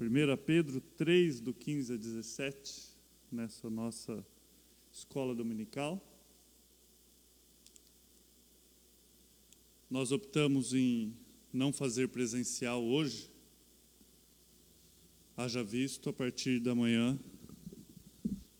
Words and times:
1 0.00 0.34
Pedro 0.46 0.80
3, 0.96 1.42
do 1.42 1.52
15 1.52 1.92
a 1.92 1.96
17, 1.98 2.96
nessa 3.30 3.68
nossa 3.68 4.26
escola 4.90 5.34
dominical. 5.34 6.02
Nós 9.90 10.10
optamos 10.10 10.72
em 10.72 11.14
não 11.52 11.70
fazer 11.70 12.08
presencial 12.08 12.82
hoje, 12.82 13.30
haja 15.36 15.62
visto 15.62 16.08
a 16.08 16.14
partir 16.14 16.60
da 16.60 16.74
manhã 16.74 17.20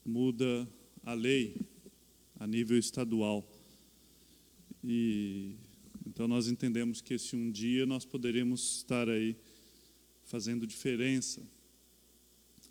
muda 0.04 0.68
a 1.02 1.14
lei 1.14 1.57
a 2.38 2.46
nível 2.46 2.77
estadual. 2.79 3.50
E 4.84 5.57
então 6.07 6.29
nós 6.29 6.48
entendemos 6.48 7.00
que 7.00 7.14
esse 7.14 7.34
um 7.34 7.50
dia 7.50 7.86
nós 7.86 8.04
poderemos 8.04 8.77
estar 8.77 9.09
aí 9.09 9.34
fazendo 10.30 10.64
diferença. 10.64 11.43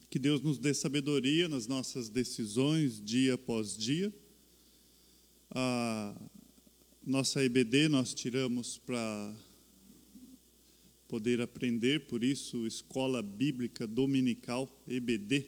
Que 0.09 0.17
Deus 0.17 0.41
nos 0.41 0.57
dê 0.57 0.73
sabedoria 0.73 1.49
nas 1.49 1.67
nossas 1.67 2.07
decisões 2.07 3.03
dia 3.03 3.33
após 3.33 3.75
dia. 3.75 4.13
A 5.51 6.15
nossa 7.05 7.43
EBD 7.43 7.89
nós 7.89 8.13
tiramos 8.13 8.77
para 8.77 9.35
poder 11.09 11.41
aprender, 11.41 12.07
por 12.07 12.23
isso, 12.23 12.65
Escola 12.65 13.21
Bíblica 13.21 13.85
Dominical, 13.85 14.73
EBD. 14.87 15.45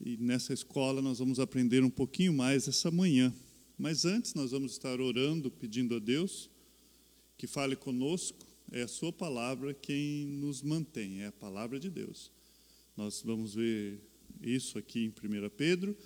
E 0.00 0.16
nessa 0.16 0.54
escola 0.54 1.02
nós 1.02 1.18
vamos 1.18 1.38
aprender 1.38 1.84
um 1.84 1.90
pouquinho 1.90 2.32
mais 2.32 2.66
essa 2.66 2.90
manhã. 2.90 3.34
Mas 3.76 4.06
antes 4.06 4.32
nós 4.32 4.52
vamos 4.52 4.72
estar 4.72 4.98
orando, 4.98 5.50
pedindo 5.50 5.94
a 5.96 5.98
Deus 5.98 6.48
que 7.36 7.46
fale 7.46 7.76
conosco. 7.76 8.49
É 8.72 8.82
a 8.82 8.88
Sua 8.88 9.12
palavra 9.12 9.74
quem 9.74 10.26
nos 10.26 10.62
mantém, 10.62 11.22
é 11.22 11.26
a 11.26 11.32
palavra 11.32 11.80
de 11.80 11.90
Deus. 11.90 12.30
Nós 12.96 13.20
vamos 13.20 13.54
ver 13.54 14.00
isso 14.40 14.78
aqui 14.78 15.06
em 15.06 15.08
1 15.08 15.50
Pedro. 15.50 15.96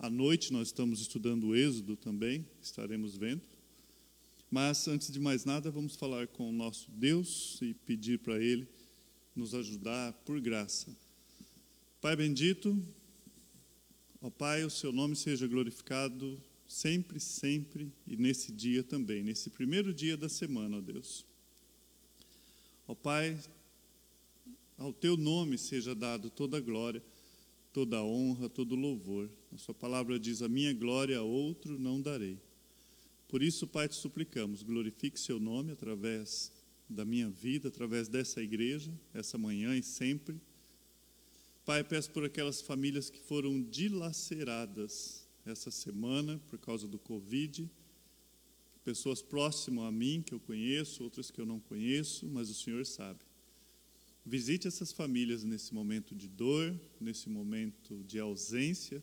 À 0.00 0.10
noite 0.10 0.52
nós 0.52 0.68
estamos 0.68 1.00
estudando 1.00 1.48
o 1.48 1.54
Êxodo 1.54 1.96
também, 1.96 2.44
estaremos 2.60 3.16
vendo. 3.16 3.42
Mas 4.50 4.88
antes 4.88 5.12
de 5.12 5.20
mais 5.20 5.44
nada, 5.44 5.70
vamos 5.70 5.94
falar 5.94 6.26
com 6.26 6.48
o 6.48 6.52
nosso 6.52 6.90
Deus 6.90 7.60
e 7.62 7.72
pedir 7.72 8.18
para 8.18 8.42
Ele 8.42 8.66
nos 9.34 9.54
ajudar 9.54 10.12
por 10.24 10.40
graça. 10.40 10.94
Pai 12.00 12.16
bendito, 12.16 12.76
ó 14.20 14.28
Pai, 14.28 14.64
o 14.64 14.70
Seu 14.70 14.90
nome 14.90 15.14
seja 15.14 15.46
glorificado 15.46 16.36
sempre, 16.66 17.20
sempre 17.20 17.92
e 18.08 18.16
nesse 18.16 18.50
dia 18.50 18.82
também, 18.82 19.22
nesse 19.22 19.50
primeiro 19.50 19.94
dia 19.94 20.16
da 20.16 20.28
semana, 20.28 20.78
ó 20.78 20.80
Deus. 20.80 21.24
Ó 22.86 22.94
Pai, 22.94 23.38
ao 24.76 24.92
teu 24.92 25.16
nome 25.16 25.56
seja 25.56 25.94
dado 25.94 26.28
toda 26.28 26.56
a 26.56 26.60
glória, 26.60 27.02
toda 27.72 27.98
a 27.98 28.04
honra, 28.04 28.48
todo 28.48 28.72
o 28.72 28.78
louvor. 28.78 29.30
A 29.52 29.58
sua 29.58 29.74
palavra 29.74 30.18
diz: 30.18 30.42
A 30.42 30.48
minha 30.48 30.72
glória 30.74 31.18
a 31.18 31.22
outro 31.22 31.78
não 31.78 32.00
darei. 32.00 32.38
Por 33.28 33.42
isso, 33.42 33.66
Pai, 33.66 33.88
te 33.88 33.94
suplicamos, 33.94 34.62
glorifique 34.62 35.18
seu 35.18 35.40
nome 35.40 35.72
através 35.72 36.52
da 36.88 37.04
minha 37.04 37.30
vida, 37.30 37.68
através 37.68 38.08
dessa 38.08 38.42
igreja, 38.42 38.92
essa 39.14 39.38
manhã 39.38 39.76
e 39.76 39.82
sempre. 39.82 40.40
Pai, 41.64 41.82
peço 41.82 42.10
por 42.10 42.24
aquelas 42.24 42.60
famílias 42.60 43.08
que 43.08 43.20
foram 43.20 43.62
dilaceradas 43.62 45.26
essa 45.46 45.70
semana 45.70 46.40
por 46.48 46.58
causa 46.58 46.86
do 46.86 46.98
Covid. 46.98 47.70
Pessoas 48.84 49.22
próximas 49.22 49.84
a 49.84 49.92
mim 49.92 50.22
que 50.22 50.34
eu 50.34 50.40
conheço, 50.40 51.04
outras 51.04 51.30
que 51.30 51.40
eu 51.40 51.46
não 51.46 51.60
conheço, 51.60 52.26
mas 52.26 52.50
o 52.50 52.54
Senhor 52.54 52.84
sabe. 52.84 53.20
Visite 54.24 54.66
essas 54.68 54.92
famílias 54.92 55.44
nesse 55.44 55.72
momento 55.72 56.14
de 56.14 56.28
dor, 56.28 56.78
nesse 57.00 57.28
momento 57.28 58.02
de 58.04 58.18
ausência. 58.18 59.02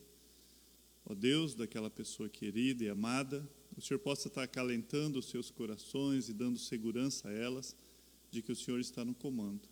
Ó 1.06 1.14
Deus, 1.14 1.56
daquela 1.56 1.90
pessoa 1.90 2.30
querida 2.30 2.84
e 2.84 2.90
amada, 2.90 3.48
o 3.76 3.82
Senhor 3.82 4.00
possa 4.00 4.28
estar 4.28 4.44
acalentando 4.44 5.20
os 5.20 5.30
seus 5.30 5.50
corações 5.50 6.28
e 6.28 6.34
dando 6.34 6.60
segurança 6.60 7.30
a 7.30 7.32
elas 7.34 7.76
de 8.30 8.42
que 8.42 8.52
o 8.52 8.56
Senhor 8.56 8.80
está 8.80 9.06
no 9.06 9.16
comando. 9.16 9.68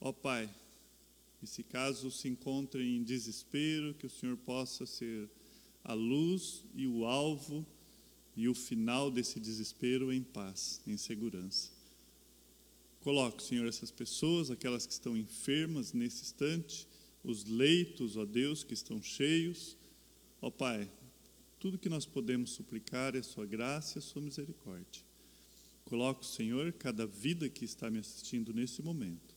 Ó 0.00 0.12
Pai, 0.12 0.48
e 1.42 1.46
se 1.46 1.62
caso 1.62 2.10
se 2.10 2.28
encontrem 2.28 2.96
em 2.96 3.02
desespero, 3.02 3.94
que 3.94 4.06
o 4.06 4.10
Senhor 4.10 4.36
possa 4.36 4.86
ser 4.86 5.28
a 5.84 5.94
luz 5.94 6.64
e 6.74 6.86
o 6.86 7.04
alvo 7.04 7.66
e 8.38 8.48
o 8.48 8.54
final 8.54 9.10
desse 9.10 9.40
desespero 9.40 10.12
em 10.12 10.22
paz, 10.22 10.80
em 10.86 10.96
segurança. 10.96 11.70
Coloque, 13.00 13.42
Senhor, 13.42 13.66
essas 13.66 13.90
pessoas, 13.90 14.48
aquelas 14.48 14.86
que 14.86 14.92
estão 14.92 15.16
enfermas 15.16 15.92
nesse 15.92 16.22
instante, 16.22 16.86
os 17.24 17.44
leitos, 17.44 18.16
ó 18.16 18.24
Deus, 18.24 18.62
que 18.62 18.74
estão 18.74 19.02
cheios. 19.02 19.76
Ó 20.40 20.50
Pai, 20.50 20.88
tudo 21.58 21.78
que 21.78 21.88
nós 21.88 22.06
podemos 22.06 22.52
suplicar 22.52 23.16
é 23.16 23.18
a 23.18 23.24
Sua 23.24 23.44
graça 23.44 23.98
e 23.98 24.00
a 24.00 24.02
Sua 24.02 24.22
misericórdia. 24.22 25.02
Coloque, 25.84 26.24
Senhor, 26.24 26.72
cada 26.74 27.06
vida 27.06 27.48
que 27.48 27.64
está 27.64 27.90
me 27.90 27.98
assistindo 27.98 28.54
nesse 28.54 28.82
momento 28.82 29.36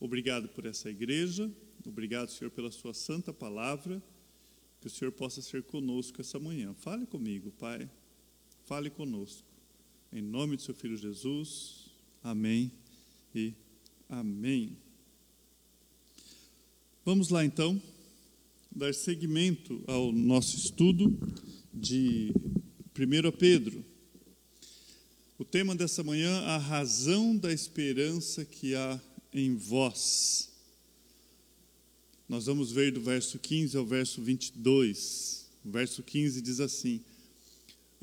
Obrigado 0.00 0.48
por 0.48 0.66
essa 0.66 0.90
igreja, 0.90 1.48
obrigado, 1.86 2.28
Senhor, 2.28 2.50
pela 2.50 2.72
Sua 2.72 2.92
santa 2.92 3.32
palavra. 3.32 4.02
Que 4.80 4.88
o 4.88 4.90
Senhor 4.90 5.12
possa 5.12 5.40
ser 5.40 5.62
conosco 5.62 6.20
essa 6.20 6.40
manhã. 6.40 6.74
Fale 6.74 7.06
comigo, 7.06 7.52
Pai. 7.52 7.88
Fale 8.64 8.90
conosco. 8.90 9.42
Em 10.12 10.22
nome 10.22 10.56
do 10.56 10.62
Seu 10.62 10.74
Filho 10.74 10.96
Jesus. 10.96 11.90
Amém 12.22 12.70
e 13.34 13.52
amém. 14.08 14.76
Vamos 17.04 17.28
lá 17.28 17.44
então, 17.44 17.82
dar 18.70 18.94
seguimento 18.94 19.82
ao 19.88 20.12
nosso 20.12 20.56
estudo 20.56 21.18
de 21.74 22.32
1 22.96 23.36
Pedro. 23.36 23.84
O 25.36 25.44
tema 25.44 25.74
dessa 25.74 26.04
manhã, 26.04 26.40
a 26.42 26.56
razão 26.56 27.36
da 27.36 27.52
esperança 27.52 28.44
que 28.44 28.76
há 28.76 29.00
em 29.32 29.56
vós. 29.56 30.50
Nós 32.28 32.46
vamos 32.46 32.70
ver 32.70 32.92
do 32.92 33.00
verso 33.00 33.40
15 33.40 33.76
ao 33.76 33.84
verso 33.84 34.22
22. 34.22 35.50
O 35.64 35.70
verso 35.70 36.00
15 36.02 36.40
diz 36.40 36.60
assim: 36.60 37.02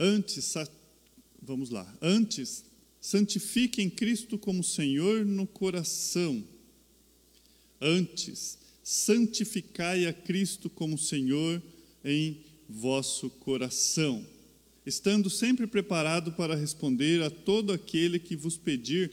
Antes, 0.01 0.53
vamos 1.41 1.69
lá, 1.69 1.97
antes, 2.01 2.63
santifiquem 3.01 3.89
Cristo 3.89 4.37
como 4.37 4.63
Senhor 4.63 5.25
no 5.25 5.45
coração. 5.45 6.41
Antes, 7.81 8.57
santificai 8.81 10.05
a 10.05 10.13
Cristo 10.13 10.69
como 10.69 10.97
Senhor 10.97 11.61
em 12.05 12.39
vosso 12.69 13.29
coração, 13.29 14.25
estando 14.85 15.29
sempre 15.29 15.67
preparado 15.67 16.31
para 16.31 16.55
responder 16.55 17.21
a 17.21 17.29
todo 17.29 17.73
aquele 17.73 18.19
que 18.19 18.37
vos 18.37 18.55
pedir 18.55 19.11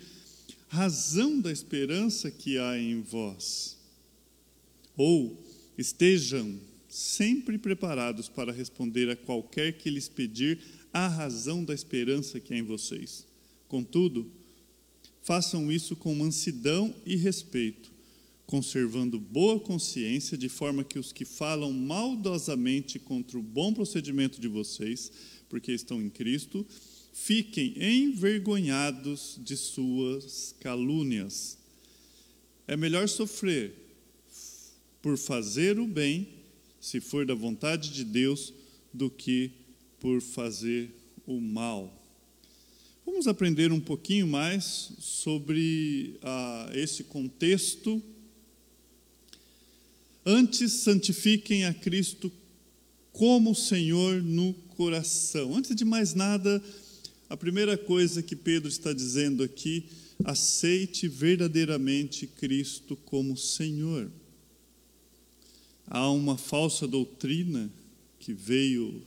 razão 0.69 1.41
da 1.41 1.51
esperança 1.51 2.31
que 2.31 2.59
há 2.59 2.79
em 2.79 3.01
vós. 3.01 3.77
Ou 4.97 5.45
estejam 5.77 6.61
sempre 6.97 7.59
preparados 7.59 8.27
para 8.27 8.51
responder 8.51 9.11
a 9.11 9.15
qualquer 9.15 9.77
que 9.77 9.91
lhes 9.91 10.09
pedir 10.09 10.59
a 10.95 11.07
razão 11.07 11.63
da 11.63 11.75
esperança 11.75 12.41
que 12.41 12.55
há 12.55 12.57
em 12.57 12.63
vocês. 12.63 13.27
Contudo, 13.69 14.33
façam 15.23 15.71
isso 15.71 15.95
com 15.95 16.15
mansidão 16.15 16.95
e 17.05 17.15
respeito, 17.15 17.93
conservando 18.47 19.21
boa 19.21 19.61
consciência, 19.61 20.39
de 20.39 20.49
forma 20.49 20.83
que 20.83 20.99
os 20.99 21.13
que 21.13 21.27
falam 21.27 21.71
maldosamente 21.71 22.99
contra 22.99 23.39
o 23.39 23.43
bom 23.43 23.75
procedimento 23.75 24.41
de 24.41 24.49
vocês, 24.49 25.13
porque 25.51 25.73
estão 25.73 26.01
em 26.01 26.09
Cristo, 26.09 26.67
fiquem 27.13 27.75
envergonhados 27.79 29.39
de 29.45 29.55
suas 29.55 30.55
calúnias. 30.61 31.59
É 32.67 32.75
melhor 32.75 33.07
sofrer 33.07 33.75
por 35.03 35.19
fazer 35.19 35.79
o 35.79 35.87
bem, 35.87 36.36
se 36.81 37.01
for 37.01 37.27
da 37.27 37.35
vontade 37.35 37.91
de 37.91 38.05
Deus, 38.05 38.53
do 38.93 39.11
que 39.11 39.51
por 40.01 40.21
fazer 40.21 40.91
o 41.27 41.41
mal. 41.41 41.93
Vamos 43.05 43.27
aprender 43.27 43.71
um 43.73 43.81
pouquinho 43.81 44.27
mais 44.27 44.93
sobre 44.99 46.19
ah, 46.23 46.71
esse 46.75 47.05
contexto. 47.05 48.03
Antes, 50.25 50.73
santifiquem 50.73 51.65
a 51.65 51.73
Cristo 51.73 52.33
como 53.13 53.55
Senhor 53.55 54.23
no 54.23 54.53
coração. 54.77 55.55
Antes 55.55 55.75
de 55.75 55.85
mais 55.85 56.15
nada, 56.15 56.63
a 57.29 57.37
primeira 57.37 57.79
coisa 57.79 58.23
que 58.23 58.37
Pedro 58.37 58.69
está 58.69 58.93
dizendo 58.93 59.43
aqui, 59.43 59.87
aceite 60.25 61.09
verdadeiramente 61.09 62.27
Cristo 62.27 62.97
como 63.05 63.37
Senhor. 63.37 64.11
Há 65.87 66.11
uma 66.11 66.37
falsa 66.37 66.87
doutrina 66.87 67.71
que 68.19 68.33
veio 68.33 69.03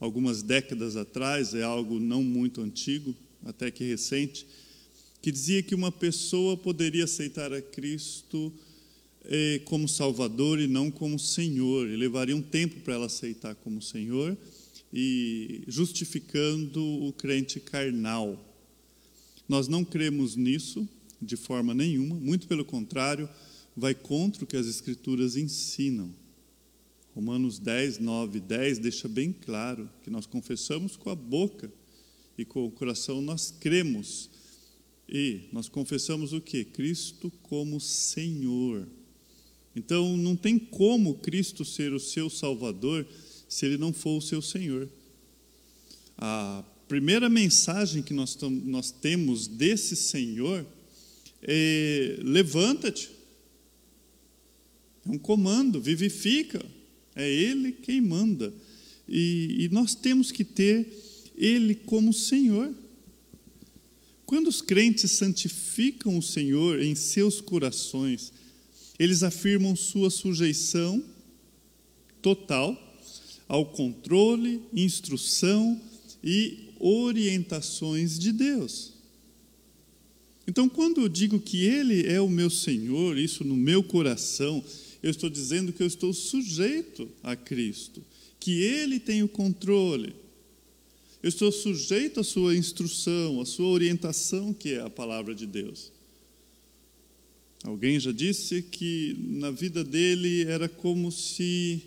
algumas 0.00 0.42
décadas 0.42 0.96
atrás, 0.96 1.54
é 1.54 1.62
algo 1.62 2.00
não 2.00 2.22
muito 2.22 2.60
antigo, 2.60 3.14
até 3.44 3.70
que 3.70 3.84
recente, 3.84 4.46
que 5.20 5.30
dizia 5.30 5.62
que 5.62 5.74
uma 5.74 5.92
pessoa 5.92 6.56
poderia 6.56 7.04
aceitar 7.04 7.52
a 7.52 7.60
Cristo 7.60 8.52
eh, 9.24 9.60
como 9.64 9.88
Salvador 9.88 10.60
e 10.60 10.66
não 10.66 10.90
como 10.90 11.18
Senhor. 11.18 11.88
E 11.88 11.96
levaria 11.96 12.36
um 12.36 12.42
tempo 12.42 12.80
para 12.80 12.94
ela 12.94 13.06
aceitar 13.06 13.54
como 13.54 13.80
Senhor 13.80 14.36
e 14.92 15.62
justificando 15.66 16.82
o 16.82 17.12
crente 17.12 17.58
carnal. 17.58 18.38
Nós 19.48 19.68
não 19.68 19.84
cremos 19.84 20.36
nisso 20.36 20.88
de 21.20 21.36
forma 21.36 21.74
nenhuma, 21.74 22.14
muito 22.16 22.46
pelo 22.46 22.64
contrário, 22.64 23.28
vai 23.76 23.94
contra 23.94 24.44
o 24.44 24.46
que 24.46 24.56
as 24.56 24.66
Escrituras 24.66 25.36
ensinam. 25.36 26.14
Romanos 27.14 27.58
10, 27.58 27.98
9 27.98 28.40
10 28.40 28.78
deixa 28.78 29.08
bem 29.08 29.32
claro 29.32 29.88
que 30.02 30.10
nós 30.10 30.26
confessamos 30.26 30.96
com 30.96 31.10
a 31.10 31.14
boca 31.14 31.72
e 32.36 32.44
com 32.44 32.66
o 32.66 32.70
coração 32.70 33.20
nós 33.20 33.54
cremos. 33.60 34.30
E 35.08 35.42
nós 35.52 35.68
confessamos 35.68 36.32
o 36.32 36.40
que? 36.40 36.64
Cristo 36.64 37.30
como 37.42 37.80
Senhor. 37.80 38.86
Então 39.76 40.16
não 40.16 40.34
tem 40.34 40.58
como 40.58 41.14
Cristo 41.18 41.64
ser 41.64 41.92
o 41.92 42.00
seu 42.00 42.30
Salvador 42.30 43.06
se 43.48 43.66
ele 43.66 43.76
não 43.76 43.92
for 43.92 44.18
o 44.18 44.22
seu 44.22 44.40
Senhor. 44.40 44.88
A 46.16 46.64
primeira 46.88 47.28
mensagem 47.28 48.02
que 48.02 48.14
nós, 48.14 48.36
nós 48.64 48.90
temos 48.90 49.46
desse 49.46 49.94
Senhor 49.94 50.66
é: 51.42 52.18
levanta-te. 52.22 53.10
É 55.06 55.10
um 55.10 55.18
comando, 55.18 55.80
vivifica. 55.80 56.64
É 57.14 57.30
Ele 57.30 57.72
quem 57.72 58.00
manda. 58.00 58.52
E, 59.08 59.56
e 59.60 59.68
nós 59.70 59.94
temos 59.94 60.32
que 60.32 60.44
ter 60.44 60.86
Ele 61.36 61.74
como 61.74 62.12
Senhor. 62.12 62.74
Quando 64.26 64.48
os 64.48 64.62
crentes 64.62 65.10
santificam 65.12 66.18
o 66.18 66.22
Senhor 66.22 66.80
em 66.80 66.94
seus 66.94 67.40
corações, 67.40 68.32
eles 68.98 69.22
afirmam 69.22 69.76
sua 69.76 70.10
sujeição 70.10 71.04
total 72.22 72.80
ao 73.46 73.66
controle, 73.66 74.62
instrução 74.72 75.80
e 76.22 76.70
orientações 76.80 78.18
de 78.18 78.32
Deus. 78.32 78.94
Então, 80.46 80.68
quando 80.68 81.00
eu 81.00 81.08
digo 81.08 81.38
que 81.40 81.64
Ele 81.64 82.06
é 82.06 82.20
o 82.20 82.28
meu 82.28 82.50
Senhor, 82.50 83.18
isso 83.18 83.44
no 83.44 83.56
meu 83.56 83.82
coração, 83.82 84.62
eu 85.04 85.10
estou 85.10 85.28
dizendo 85.28 85.70
que 85.70 85.82
eu 85.82 85.86
estou 85.86 86.14
sujeito 86.14 87.06
a 87.22 87.36
Cristo, 87.36 88.02
que 88.40 88.62
Ele 88.62 88.98
tem 88.98 89.22
o 89.22 89.28
controle. 89.28 90.16
Eu 91.22 91.28
estou 91.28 91.52
sujeito 91.52 92.20
à 92.20 92.24
sua 92.24 92.56
instrução, 92.56 93.38
à 93.38 93.44
sua 93.44 93.66
orientação, 93.66 94.54
que 94.54 94.72
é 94.72 94.80
a 94.80 94.88
palavra 94.88 95.34
de 95.34 95.46
Deus. 95.46 95.92
Alguém 97.64 98.00
já 98.00 98.12
disse 98.12 98.62
que 98.62 99.14
na 99.28 99.50
vida 99.50 99.84
dele 99.84 100.44
era 100.44 100.70
como 100.70 101.12
se 101.12 101.82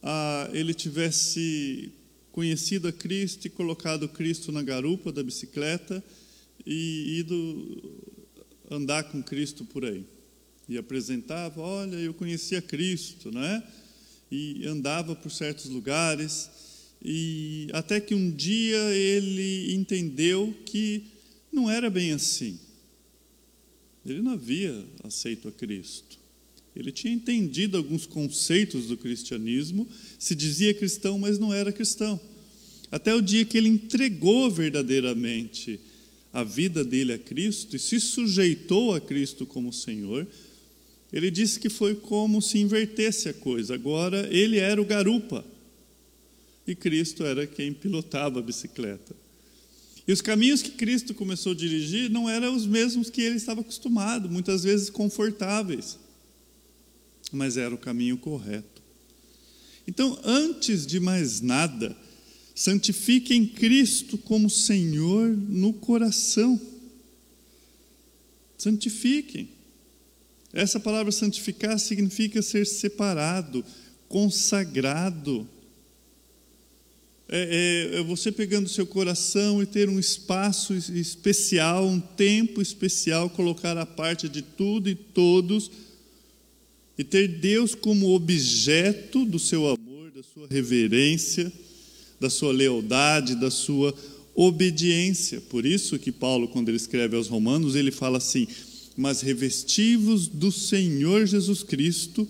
ah, 0.00 0.48
ele 0.52 0.74
tivesse 0.74 1.90
conhecido 2.30 2.86
a 2.86 2.92
Cristo 2.92 3.46
e 3.46 3.50
colocado 3.50 4.08
Cristo 4.08 4.52
na 4.52 4.62
garupa 4.62 5.10
da 5.10 5.24
bicicleta 5.24 6.04
e 6.64 7.18
ido 7.18 8.00
andar 8.70 9.10
com 9.10 9.20
Cristo 9.24 9.64
por 9.64 9.84
aí 9.84 10.04
e 10.68 10.76
apresentava, 10.76 11.60
olha, 11.60 11.96
eu 11.96 12.12
conhecia 12.12 12.60
Cristo, 12.60 13.32
né? 13.32 13.62
E 14.30 14.66
andava 14.66 15.16
por 15.16 15.30
certos 15.30 15.66
lugares 15.66 16.50
e 17.02 17.68
até 17.72 18.00
que 18.00 18.14
um 18.14 18.30
dia 18.30 18.78
ele 18.94 19.72
entendeu 19.74 20.54
que 20.66 21.04
não 21.52 21.70
era 21.70 21.88
bem 21.88 22.12
assim. 22.12 22.58
Ele 24.04 24.20
não 24.20 24.32
havia 24.32 24.84
aceito 25.04 25.48
a 25.48 25.52
Cristo. 25.52 26.18
Ele 26.74 26.92
tinha 26.92 27.12
entendido 27.12 27.76
alguns 27.76 28.06
conceitos 28.06 28.86
do 28.86 28.96
cristianismo, 28.96 29.86
se 30.18 30.34
dizia 30.34 30.74
cristão, 30.74 31.18
mas 31.18 31.38
não 31.38 31.52
era 31.52 31.72
cristão. 31.72 32.20
Até 32.90 33.14
o 33.14 33.20
dia 33.20 33.44
que 33.44 33.58
ele 33.58 33.68
entregou 33.68 34.50
verdadeiramente 34.50 35.80
a 36.32 36.44
vida 36.44 36.84
dele 36.84 37.12
a 37.12 37.18
Cristo 37.18 37.74
e 37.74 37.78
se 37.78 38.00
sujeitou 38.00 38.94
a 38.94 39.00
Cristo 39.00 39.44
como 39.44 39.72
Senhor, 39.72 40.26
ele 41.12 41.30
disse 41.30 41.58
que 41.58 41.68
foi 41.68 41.94
como 41.94 42.42
se 42.42 42.58
invertesse 42.58 43.28
a 43.28 43.34
coisa. 43.34 43.74
Agora 43.74 44.28
ele 44.32 44.58
era 44.58 44.80
o 44.80 44.84
garupa 44.84 45.44
e 46.66 46.74
Cristo 46.74 47.24
era 47.24 47.46
quem 47.46 47.72
pilotava 47.72 48.38
a 48.38 48.42
bicicleta. 48.42 49.16
E 50.06 50.12
os 50.12 50.20
caminhos 50.20 50.62
que 50.62 50.70
Cristo 50.70 51.14
começou 51.14 51.52
a 51.52 51.54
dirigir 51.54 52.10
não 52.10 52.28
eram 52.28 52.54
os 52.54 52.66
mesmos 52.66 53.10
que 53.10 53.22
ele 53.22 53.36
estava 53.36 53.60
acostumado, 53.60 54.28
muitas 54.28 54.64
vezes 54.64 54.88
confortáveis, 54.88 55.98
mas 57.32 57.56
era 57.56 57.74
o 57.74 57.78
caminho 57.78 58.16
correto. 58.16 58.82
Então, 59.86 60.18
antes 60.22 60.86
de 60.86 61.00
mais 61.00 61.40
nada, 61.40 61.96
santifiquem 62.54 63.46
Cristo 63.46 64.18
como 64.18 64.50
Senhor 64.50 65.28
no 65.28 65.72
coração. 65.72 66.60
Santifiquem. 68.58 69.48
Essa 70.52 70.80
palavra 70.80 71.12
santificar 71.12 71.78
significa 71.78 72.40
ser 72.40 72.66
separado, 72.66 73.64
consagrado. 74.08 75.46
É, 77.28 77.90
é, 77.92 77.98
é 77.98 78.02
você 78.02 78.32
pegando 78.32 78.68
seu 78.68 78.86
coração 78.86 79.62
e 79.62 79.66
ter 79.66 79.88
um 79.88 79.98
espaço 79.98 80.74
especial, 80.74 81.86
um 81.86 82.00
tempo 82.00 82.62
especial, 82.62 83.28
colocar 83.28 83.76
a 83.76 83.84
parte 83.84 84.28
de 84.28 84.40
tudo 84.40 84.88
e 84.88 84.94
todos, 84.94 85.70
e 86.96 87.04
ter 87.04 87.28
Deus 87.28 87.74
como 87.74 88.14
objeto 88.14 89.26
do 89.26 89.38
seu 89.38 89.66
amor, 89.68 90.10
da 90.10 90.22
sua 90.22 90.48
reverência, 90.48 91.52
da 92.18 92.30
sua 92.30 92.52
lealdade, 92.52 93.36
da 93.36 93.50
sua 93.50 93.94
obediência. 94.34 95.40
Por 95.42 95.66
isso 95.66 95.98
que 95.98 96.10
Paulo, 96.10 96.48
quando 96.48 96.70
ele 96.70 96.78
escreve 96.78 97.14
aos 97.14 97.28
Romanos, 97.28 97.76
ele 97.76 97.90
fala 97.90 98.16
assim: 98.18 98.48
mas 98.98 99.20
revestivos 99.20 100.26
do 100.26 100.50
Senhor 100.50 101.24
Jesus 101.24 101.62
Cristo 101.62 102.26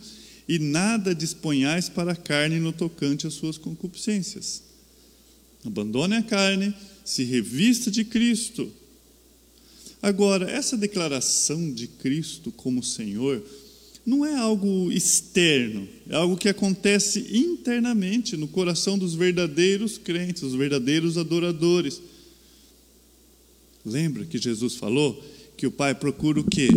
e 0.46 0.58
nada 0.58 1.14
disponhais 1.14 1.88
para 1.88 2.12
a 2.12 2.16
carne 2.16 2.60
no 2.60 2.74
tocante 2.74 3.26
às 3.26 3.32
suas 3.32 3.56
concupiscências. 3.56 4.62
Abandone 5.64 6.16
a 6.16 6.22
carne, 6.22 6.74
se 7.02 7.24
revista 7.24 7.90
de 7.90 8.04
Cristo. 8.04 8.70
Agora, 10.02 10.48
essa 10.50 10.76
declaração 10.76 11.72
de 11.72 11.86
Cristo 11.86 12.52
como 12.52 12.84
Senhor 12.84 13.42
não 14.04 14.26
é 14.26 14.36
algo 14.36 14.92
externo, 14.92 15.88
é 16.06 16.16
algo 16.16 16.36
que 16.36 16.50
acontece 16.50 17.34
internamente 17.34 18.36
no 18.36 18.46
coração 18.46 18.98
dos 18.98 19.14
verdadeiros 19.14 19.96
crentes, 19.96 20.42
os 20.42 20.54
verdadeiros 20.54 21.16
adoradores. 21.16 21.98
Lembra 23.86 24.26
que 24.26 24.36
Jesus 24.36 24.74
falou 24.74 25.37
que 25.58 25.66
o 25.66 25.72
Pai 25.72 25.92
procura 25.92 26.38
o 26.38 26.44
quê? 26.44 26.68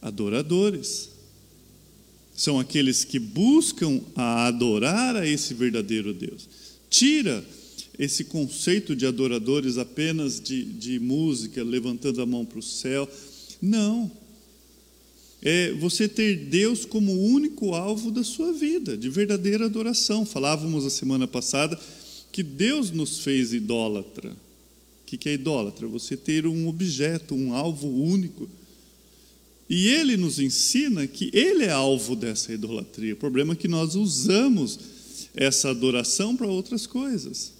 Adoradores. 0.00 1.10
São 2.32 2.60
aqueles 2.60 3.04
que 3.04 3.18
buscam 3.18 4.00
a 4.14 4.46
adorar 4.46 5.16
a 5.16 5.26
esse 5.26 5.52
verdadeiro 5.52 6.14
Deus. 6.14 6.48
Tira 6.88 7.44
esse 7.98 8.24
conceito 8.24 8.94
de 8.94 9.04
adoradores 9.04 9.78
apenas 9.78 10.40
de, 10.40 10.64
de 10.64 11.00
música, 11.00 11.62
levantando 11.62 12.22
a 12.22 12.26
mão 12.26 12.44
para 12.44 12.60
o 12.60 12.62
céu. 12.62 13.10
Não. 13.60 14.10
É 15.42 15.72
você 15.72 16.08
ter 16.08 16.36
Deus 16.36 16.84
como 16.84 17.12
único 17.12 17.74
alvo 17.74 18.12
da 18.12 18.22
sua 18.22 18.52
vida, 18.52 18.96
de 18.96 19.10
verdadeira 19.10 19.66
adoração. 19.66 20.24
Falávamos 20.24 20.86
a 20.86 20.90
semana 20.90 21.26
passada 21.26 21.78
que 22.30 22.44
Deus 22.44 22.92
nos 22.92 23.18
fez 23.20 23.52
idólatra. 23.52 24.34
O 25.04 25.16
que 25.16 25.28
é 25.28 25.34
idólatra? 25.34 25.86
Você 25.86 26.16
ter 26.16 26.46
um 26.46 26.66
objeto, 26.66 27.34
um 27.34 27.52
alvo 27.52 27.88
único. 27.88 28.48
E 29.68 29.88
ele 29.88 30.16
nos 30.16 30.38
ensina 30.38 31.06
que 31.06 31.30
ele 31.32 31.64
é 31.64 31.70
alvo 31.70 32.16
dessa 32.16 32.52
idolatria. 32.52 33.12
O 33.12 33.18
problema 33.18 33.52
é 33.52 33.56
que 33.56 33.68
nós 33.68 33.94
usamos 33.94 34.78
essa 35.34 35.70
adoração 35.70 36.34
para 36.34 36.46
outras 36.46 36.86
coisas. 36.86 37.52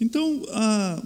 Então, 0.00 0.42
a, 0.50 1.02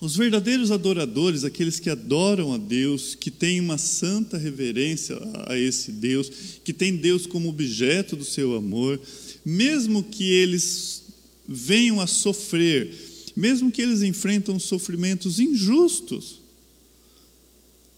os 0.00 0.16
verdadeiros 0.16 0.70
adoradores, 0.70 1.44
aqueles 1.44 1.78
que 1.78 1.90
adoram 1.90 2.52
a 2.52 2.58
Deus, 2.58 3.14
que 3.14 3.30
têm 3.30 3.60
uma 3.60 3.78
santa 3.78 4.38
reverência 4.38 5.18
a 5.46 5.58
esse 5.58 5.92
Deus, 5.92 6.30
que 6.64 6.72
têm 6.72 6.96
Deus 6.96 7.26
como 7.26 7.48
objeto 7.48 8.16
do 8.16 8.24
seu 8.24 8.54
amor, 8.56 9.00
mesmo 9.44 10.02
que 10.02 10.24
eles 10.24 11.02
venham 11.48 12.00
a 12.00 12.06
sofrer 12.06 13.05
mesmo 13.36 13.70
que 13.70 13.82
eles 13.82 14.02
enfrentam 14.02 14.58
sofrimentos 14.58 15.38
injustos, 15.38 16.40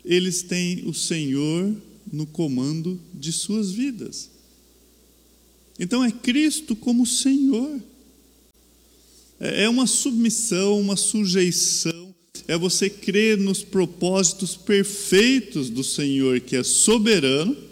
eles 0.04 0.42
têm 0.42 0.84
o 0.88 0.92
Senhor 0.92 1.74
no 2.12 2.26
comando 2.26 3.00
de 3.14 3.32
suas 3.32 3.70
vidas. 3.70 4.30
Então 5.78 6.02
é 6.02 6.10
Cristo 6.10 6.74
como 6.74 7.06
Senhor. 7.06 7.80
É, 9.38 9.64
é 9.64 9.68
uma 9.68 9.86
submissão, 9.86 10.80
uma 10.80 10.96
sujeição, 10.96 12.14
é 12.48 12.56
você 12.56 12.90
crer 12.90 13.38
nos 13.38 13.62
propósitos 13.62 14.56
perfeitos 14.56 15.70
do 15.70 15.84
Senhor, 15.84 16.40
que 16.40 16.56
é 16.56 16.64
soberano. 16.64 17.67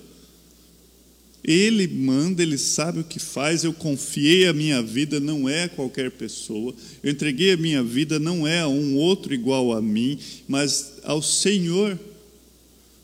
Ele 1.47 1.87
manda, 1.87 2.43
ele 2.43 2.59
sabe 2.59 2.99
o 2.99 3.05
que 3.05 3.21
faz. 3.21 3.62
Eu 3.62 3.73
confiei 3.73 4.49
a 4.49 4.53
minha 4.53 4.83
vida, 4.83 5.21
não 5.21 5.49
é 5.49 5.62
a 5.62 5.69
qualquer 5.69 6.11
pessoa. 6.11 6.75
Eu 7.00 7.12
entreguei 7.12 7.53
a 7.53 7.57
minha 7.57 7.85
vida, 7.85 8.19
não 8.19 8.45
é 8.45 8.62
a 8.62 8.69
um 8.69 8.97
outro 8.97 9.33
igual 9.33 9.73
a 9.73 9.81
mim, 9.81 10.19
mas 10.49 10.95
ao 11.05 11.23
Senhor, 11.23 11.97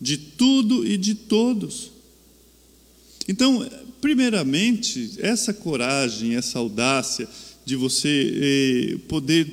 de 0.01 0.17
tudo 0.17 0.85
e 0.85 0.97
de 0.97 1.15
todos. 1.15 1.93
Então, 3.29 3.65
primeiramente, 4.01 5.13
essa 5.19 5.55
coragem, 5.55 6.35
essa 6.35 6.59
audácia 6.59 7.29
de 7.65 7.77
você 7.77 8.33
eh, 8.35 8.99
poder 9.07 9.47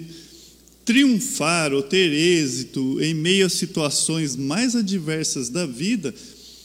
triunfar 0.84 1.72
ou 1.72 1.84
ter 1.84 2.12
êxito 2.12 3.00
em 3.00 3.14
meio 3.14 3.46
a 3.46 3.50
situações 3.50 4.36
mais 4.36 4.76
adversas 4.76 5.48
da 5.48 5.68
vida, 5.68 6.12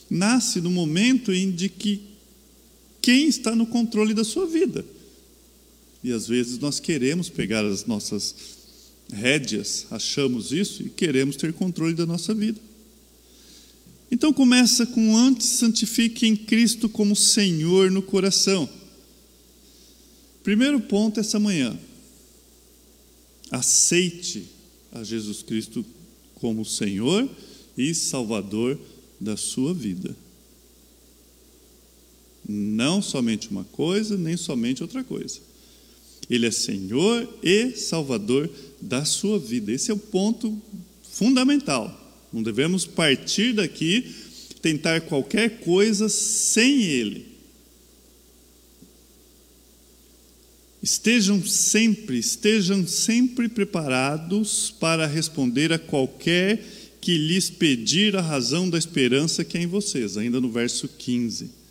nasce 0.09 0.63
no 0.63 0.71
momento 0.71 1.31
em 1.31 1.51
de 1.51 1.69
que 1.69 2.14
quem 3.05 3.29
está 3.29 3.55
no 3.55 3.67
controle 3.67 4.15
da 4.15 4.25
sua 4.25 4.47
vida. 4.47 4.83
E 6.03 6.11
às 6.11 6.27
vezes 6.27 6.59
nós 6.59 6.81
queremos 6.81 7.29
pegar 7.29 7.63
as 7.63 7.85
nossas 7.85 8.35
rédeas, 9.13 9.87
achamos 9.91 10.53
isso 10.53 10.83
e 10.83 10.89
queremos 10.89 11.37
ter 11.37 11.53
controle 11.53 11.93
da 11.93 12.07
nossa 12.07 12.33
vida. 12.33 12.59
Então 14.11 14.33
começa 14.33 14.87
com 14.87 15.15
antes 15.15 15.47
santifique 15.49 16.27
em 16.27 16.35
Cristo 16.35 16.89
como 16.89 17.15
Senhor 17.15 17.91
no 17.91 18.01
coração. 18.01 18.67
Primeiro 20.43 20.81
ponto 20.81 21.21
essa 21.21 21.39
manhã. 21.39 21.79
Aceite 23.51 24.47
a 24.93 25.05
Jesus 25.05 25.43
Cristo 25.43 25.85
como 26.37 26.65
Senhor 26.65 27.29
e 27.77 27.95
Salvador 27.95 28.81
da 29.21 29.37
sua 29.37 29.75
vida. 29.75 30.24
Não 32.47 33.01
somente 33.01 33.49
uma 33.49 33.65
coisa, 33.65 34.17
nem 34.17 34.37
somente 34.37 34.83
outra 34.83 35.03
coisa. 35.03 35.41
Ele 36.29 36.47
é 36.47 36.51
Senhor 36.51 37.29
e 37.43 37.73
Salvador 37.73 38.51
da 38.81 39.05
sua 39.05 39.39
vida. 39.39 39.73
Esse 39.73 39.91
é 39.91 39.95
o 39.95 39.99
ponto 39.99 40.61
fundamental. 41.03 42.01
Não 42.33 42.43
devemos 42.43 42.85
partir 42.85 43.53
daqui 43.55 44.13
tentar 44.61 45.03
qualquer 45.03 45.61
coisa 45.61 46.09
sem 46.09 46.83
Ele. 46.83 47.35
Estejam 50.83 51.43
sempre, 51.47 52.19
estejam 52.19 52.87
sempre 52.87 53.49
preparados 53.49 54.75
para 54.79 55.07
responder 55.07 55.73
a 55.73 55.79
qualquer 55.79 56.63
que 57.01 57.17
lhes 57.17 57.49
pedir 57.49 58.17
a 58.17 58.21
razão 58.21 58.69
da 58.69 58.77
esperança 58.77 59.45
que 59.45 59.57
é 59.57 59.63
em 59.63 59.67
vocês, 59.67 60.17
ainda 60.17 60.41
no 60.41 60.51
verso 60.51 60.89
15. 60.89 61.64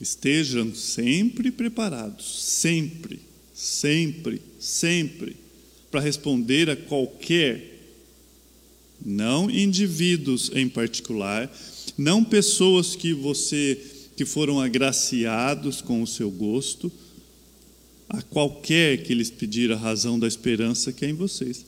Estejam 0.00 0.74
sempre 0.74 1.50
preparados, 1.50 2.42
sempre, 2.42 3.20
sempre, 3.52 4.40
sempre, 4.58 5.36
para 5.90 6.00
responder 6.00 6.70
a 6.70 6.76
qualquer, 6.76 7.78
não 9.04 9.50
indivíduos 9.50 10.50
em 10.54 10.68
particular, 10.68 11.52
não 11.98 12.24
pessoas 12.24 12.96
que 12.96 13.12
você 13.12 13.78
que 14.16 14.24
foram 14.24 14.60
agraciados 14.60 15.80
com 15.80 16.02
o 16.02 16.06
seu 16.06 16.30
gosto, 16.30 16.92
a 18.06 18.20
qualquer 18.20 19.02
que 19.02 19.14
lhes 19.14 19.30
pedir 19.30 19.72
a 19.72 19.76
razão 19.76 20.18
da 20.18 20.26
esperança 20.26 20.92
que 20.92 21.04
é 21.04 21.08
em 21.08 21.14
vocês. 21.14 21.64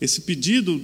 Esse 0.00 0.22
pedido 0.22 0.78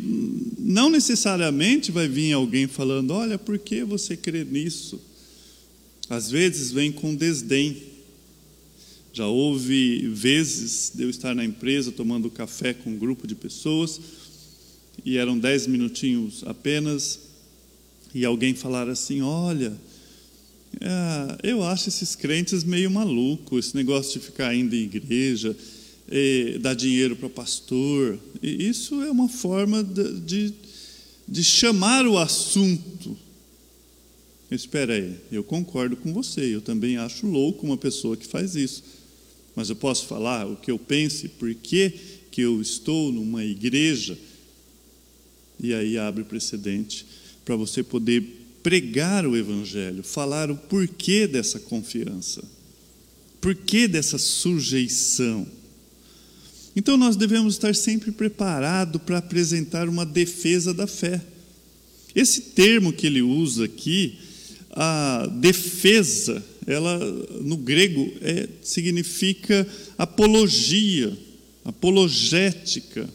não 0.58 0.88
necessariamente 0.88 1.90
vai 1.90 2.08
vir 2.08 2.32
alguém 2.32 2.66
falando: 2.66 3.10
Olha, 3.10 3.36
por 3.36 3.58
que 3.58 3.84
você 3.84 4.16
crê 4.16 4.44
nisso? 4.44 5.00
Às 6.08 6.30
vezes 6.30 6.72
vem 6.72 6.90
com 6.90 7.14
desdém. 7.14 7.76
Já 9.12 9.26
houve 9.26 10.08
vezes 10.08 10.92
de 10.94 11.02
eu 11.02 11.10
estar 11.10 11.34
na 11.34 11.44
empresa 11.44 11.92
tomando 11.92 12.30
café 12.30 12.72
com 12.72 12.90
um 12.90 12.98
grupo 12.98 13.26
de 13.26 13.34
pessoas 13.34 14.00
e 15.04 15.16
eram 15.16 15.38
dez 15.38 15.66
minutinhos 15.66 16.42
apenas 16.46 17.20
e 18.14 18.24
alguém 18.24 18.54
falar 18.54 18.88
assim: 18.88 19.20
Olha, 19.20 19.76
é, 20.80 21.50
eu 21.50 21.62
acho 21.62 21.88
esses 21.88 22.14
crentes 22.14 22.64
meio 22.64 22.90
maluco, 22.90 23.58
esse 23.58 23.74
negócio 23.74 24.18
de 24.18 24.26
ficar 24.26 24.54
indo 24.54 24.74
em 24.74 24.84
igreja, 24.84 25.56
dar 26.60 26.74
dinheiro 26.74 27.16
para 27.16 27.28
pastor. 27.28 28.18
E 28.42 28.68
isso 28.68 29.02
é 29.02 29.10
uma 29.10 29.28
forma 29.28 29.82
de, 29.82 30.20
de, 30.20 30.54
de 31.26 31.44
chamar 31.44 32.06
o 32.06 32.16
assunto. 32.16 33.16
Espera 34.50 34.94
aí, 34.94 35.14
eu 35.30 35.44
concordo 35.44 35.96
com 35.96 36.12
você, 36.12 36.54
eu 36.54 36.62
também 36.62 36.96
acho 36.96 37.26
louco 37.26 37.66
uma 37.66 37.76
pessoa 37.76 38.16
que 38.16 38.26
faz 38.26 38.54
isso. 38.56 38.82
Mas 39.54 39.68
eu 39.68 39.76
posso 39.76 40.06
falar 40.06 40.46
o 40.46 40.56
que 40.56 40.70
eu 40.70 40.78
penso 40.78 41.26
e 41.26 41.28
por 41.28 41.54
que, 41.54 41.92
que 42.30 42.40
eu 42.40 42.60
estou 42.62 43.12
numa 43.12 43.44
igreja. 43.44 44.16
E 45.60 45.74
aí 45.74 45.98
abre 45.98 46.24
precedente 46.24 47.04
para 47.44 47.56
você 47.56 47.82
poder 47.82 48.22
pregar 48.62 49.26
o 49.26 49.36
Evangelho, 49.36 50.02
falar 50.02 50.50
o 50.50 50.56
porquê 50.56 51.26
dessa 51.26 51.58
confiança, 51.58 52.42
porquê 53.40 53.88
dessa 53.88 54.16
sujeição. 54.16 55.46
Então 56.74 56.96
nós 56.96 57.16
devemos 57.16 57.54
estar 57.54 57.74
sempre 57.74 58.12
preparados 58.12 59.02
para 59.02 59.18
apresentar 59.18 59.88
uma 59.88 60.06
defesa 60.06 60.72
da 60.72 60.86
fé. 60.86 61.20
Esse 62.14 62.40
termo 62.40 62.92
que 62.92 63.06
ele 63.06 63.22
usa 63.22 63.64
aqui, 63.64 64.16
a 64.70 65.26
defesa, 65.26 66.44
ela 66.66 66.98
no 67.40 67.56
grego 67.56 68.12
é, 68.20 68.48
significa 68.62 69.66
apologia, 69.96 71.16
apologética. 71.64 73.08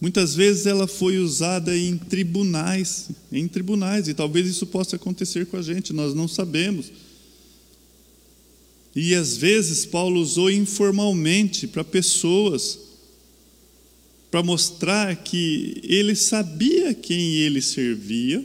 Muitas 0.00 0.34
vezes 0.34 0.66
ela 0.66 0.86
foi 0.86 1.18
usada 1.18 1.76
em 1.76 1.96
tribunais, 1.96 3.08
em 3.32 3.48
tribunais, 3.48 4.06
e 4.06 4.14
talvez 4.14 4.46
isso 4.46 4.66
possa 4.66 4.96
acontecer 4.96 5.46
com 5.46 5.56
a 5.56 5.62
gente, 5.62 5.92
nós 5.92 6.14
não 6.14 6.28
sabemos. 6.28 6.92
E 8.94 9.14
às 9.14 9.36
vezes 9.36 9.84
Paulo 9.86 10.20
usou 10.20 10.50
informalmente 10.50 11.66
para 11.66 11.82
pessoas, 11.82 12.78
para 14.30 14.42
mostrar 14.42 15.16
que 15.16 15.80
ele 15.82 16.14
sabia 16.14 16.94
quem 16.94 17.36
ele 17.36 17.62
servia, 17.62 18.44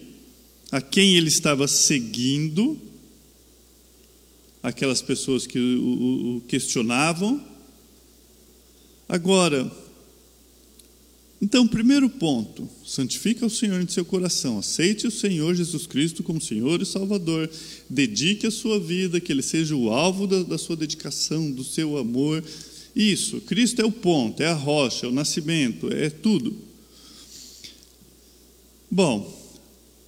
a 0.74 0.82
quem 0.82 1.16
ele 1.16 1.28
estava 1.28 1.68
seguindo, 1.68 2.76
aquelas 4.64 5.04
pessoas 5.04 5.46
que 5.46 5.60
o, 5.60 6.42
questionavam. 6.48 7.40
Agora, 9.08 9.72
então, 11.40 11.68
primeiro 11.68 12.10
ponto, 12.10 12.68
santifica 12.84 13.46
o 13.46 13.52
Senhor 13.52 13.80
em 13.80 13.88
seu 13.88 14.04
coração, 14.04 14.58
aceite 14.58 15.06
o 15.06 15.12
Senhor 15.12 15.54
Jesus 15.54 15.86
Cristo 15.86 16.24
como 16.24 16.42
Senhor 16.42 16.82
e 16.82 16.88
Salvador, 16.88 17.48
dedique 17.88 18.48
a 18.48 18.52
sua 18.52 18.80
vida, 18.80 19.22
que 19.22 19.32
Ele 19.32 19.44
seja 19.44 19.76
o 19.76 19.92
alvo 19.92 20.26
da, 20.26 20.42
da 20.42 20.58
sua 20.58 20.76
dedicação, 20.76 21.52
do 21.52 21.64
seu 21.64 22.00
amor. 22.00 22.44
Isso, 22.96 23.42
Cristo 23.42 23.80
é 23.80 23.86
o 23.86 23.92
ponto, 23.92 24.42
é 24.42 24.48
a 24.48 24.56
rocha, 24.56 25.06
é 25.06 25.10
o 25.10 25.14
nascimento, 25.14 25.94
é 25.94 26.10
tudo. 26.10 26.58
Bom, 28.90 29.43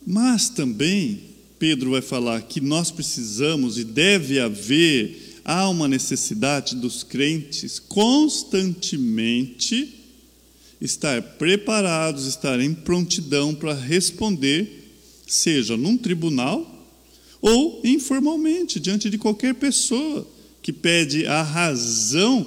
mas 0.06 0.50
também 0.50 1.36
Pedro 1.58 1.92
vai 1.92 2.02
falar 2.02 2.42
que 2.44 2.60
nós 2.62 2.92
precisamos 2.92 3.78
e 3.78 3.84
deve 3.84 4.40
haver, 4.40 5.40
há 5.44 5.68
uma 5.70 5.88
necessidade 5.88 6.76
dos 6.76 7.04
crentes 7.04 7.80
constantemente 7.80 10.02
estar 10.80 11.20
preparados, 11.22 12.28
estar 12.28 12.60
em 12.60 12.74
prontidão 12.74 13.56
para 13.56 13.74
responder, 13.74 14.84
seja 15.26 15.78
num 15.78 15.98
tribunal 15.98 16.74
ou 17.42 17.82
informalmente, 17.84 18.80
diante 18.80 19.10
de 19.10 19.18
qualquer 19.18 19.56
pessoa 19.56 20.28
que 20.62 20.74
pede 20.74 21.26
a 21.26 21.42
razão 21.42 22.46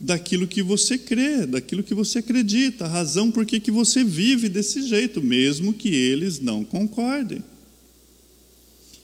daquilo 0.00 0.46
que 0.46 0.62
você 0.62 0.98
crê, 0.98 1.46
daquilo 1.46 1.82
que 1.82 1.94
você 1.94 2.18
acredita, 2.18 2.84
a 2.84 2.88
razão 2.88 3.30
por 3.30 3.46
que 3.46 3.70
você 3.70 4.04
vive 4.04 4.48
desse 4.48 4.86
jeito, 4.86 5.22
mesmo 5.22 5.72
que 5.72 5.88
eles 5.88 6.40
não 6.40 6.64
concordem. 6.64 7.42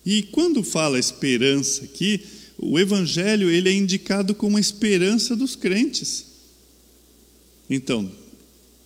E 0.05 0.23
quando 0.25 0.63
fala 0.63 0.99
esperança 0.99 1.85
aqui, 1.85 2.21
o 2.59 2.79
evangelho 2.79 3.51
ele 3.51 3.69
é 3.69 3.73
indicado 3.73 4.35
como 4.35 4.57
a 4.57 4.61
esperança 4.61 5.35
dos 5.35 5.57
crentes. 5.57 6.27
Então, 7.71 8.11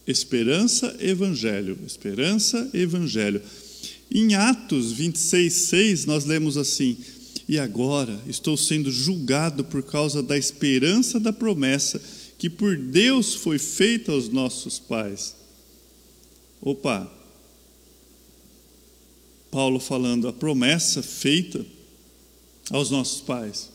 esperança, 0.06 0.94
evangelho, 1.00 1.78
esperança, 1.86 2.70
evangelho. 2.72 3.42
Em 4.10 4.34
Atos 4.34 4.92
26, 4.92 5.52
6, 5.52 6.06
nós 6.06 6.25
lemos 6.25 6.56
assim: 6.56 6.96
E 7.49 7.59
agora 7.59 8.21
estou 8.26 8.57
sendo 8.57 8.91
julgado 8.91 9.65
por 9.65 9.83
causa 9.83 10.23
da 10.23 10.37
esperança 10.37 11.21
da 11.21 11.33
promessa 11.33 12.00
que 12.38 12.50
por 12.50 12.76
Deus 12.76 13.35
foi 13.35 13.59
feita 13.59 14.12
aos 14.12 14.29
nossos 14.29 14.79
pais. 14.79 15.37
Opa! 16.61 17.11
Paulo 19.50 19.79
falando 19.79 20.29
a 20.29 20.33
promessa 20.33 21.03
feita 21.03 21.65
aos 22.71 22.91
nossos 22.91 23.21
pais, 23.21 23.71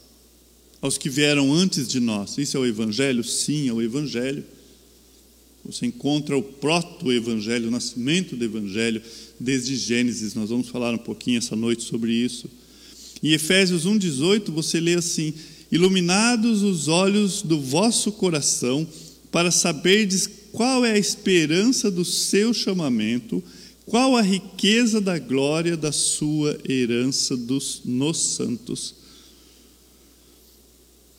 aos 0.81 0.97
que 0.97 1.09
vieram 1.09 1.53
antes 1.53 1.87
de 1.87 1.99
nós. 1.99 2.37
Isso 2.37 2.57
é 2.57 2.59
o 2.59 2.65
Evangelho? 2.65 3.23
Sim, 3.23 3.69
é 3.69 3.73
o 3.73 3.81
Evangelho. 3.81 4.43
Você 5.63 5.85
encontra 5.85 6.37
o 6.37 6.41
proto-evangelho, 6.41 7.67
o 7.67 7.71
nascimento 7.71 8.35
do 8.35 8.43
evangelho, 8.43 9.01
desde 9.39 9.75
Gênesis. 9.75 10.33
Nós 10.33 10.49
vamos 10.49 10.69
falar 10.69 10.93
um 10.93 10.97
pouquinho 10.97 11.37
essa 11.37 11.55
noite 11.55 11.83
sobre 11.83 12.11
isso. 12.11 12.49
Em 13.23 13.33
Efésios 13.33 13.85
1,18, 13.85 14.51
você 14.51 14.79
lê 14.79 14.95
assim: 14.95 15.33
Iluminados 15.71 16.63
os 16.63 16.87
olhos 16.87 17.41
do 17.41 17.59
vosso 17.59 18.11
coração, 18.11 18.87
para 19.31 19.51
saberdes 19.51 20.29
qual 20.51 20.83
é 20.83 20.93
a 20.93 20.97
esperança 20.97 21.89
do 21.89 22.03
seu 22.03 22.53
chamamento, 22.53 23.41
qual 23.85 24.15
a 24.15 24.21
riqueza 24.21 24.99
da 24.99 25.17
glória 25.17 25.77
da 25.77 25.91
sua 25.91 26.57
herança 26.67 27.37
dos, 27.37 27.81
nos 27.85 28.17
santos. 28.17 28.95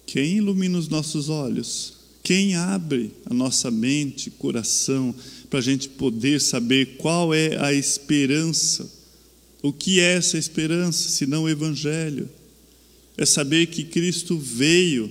Quem 0.06 0.38
ilumina 0.38 0.78
os 0.78 0.88
nossos 0.88 1.28
olhos? 1.28 1.94
Quem 2.22 2.54
abre 2.54 3.10
a 3.26 3.34
nossa 3.34 3.70
mente, 3.70 4.30
coração, 4.30 5.14
para 5.48 5.58
a 5.58 5.62
gente 5.62 5.88
poder 5.88 6.40
saber 6.40 6.96
qual 6.98 7.32
é 7.34 7.56
a 7.56 7.72
esperança? 7.72 9.01
O 9.62 9.72
que 9.72 10.00
é 10.00 10.14
essa 10.14 10.36
esperança, 10.36 11.08
se 11.08 11.24
não 11.24 11.44
o 11.44 11.48
Evangelho? 11.48 12.28
É 13.16 13.24
saber 13.24 13.66
que 13.66 13.84
Cristo 13.84 14.36
veio 14.36 15.10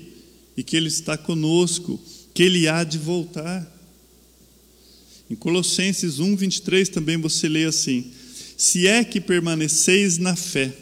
e 0.57 0.63
que 0.63 0.75
Ele 0.75 0.89
está 0.89 1.17
conosco, 1.17 1.99
que 2.33 2.43
Ele 2.43 2.67
há 2.67 2.83
de 2.83 2.97
voltar. 2.97 3.65
Em 5.29 5.35
Colossenses 5.35 6.19
1, 6.19 6.35
23 6.35 6.89
também 6.89 7.15
você 7.15 7.47
lê 7.47 7.63
assim: 7.63 8.11
Se 8.57 8.87
é 8.87 9.05
que 9.05 9.21
permaneceis 9.21 10.17
na 10.17 10.35
fé, 10.35 10.73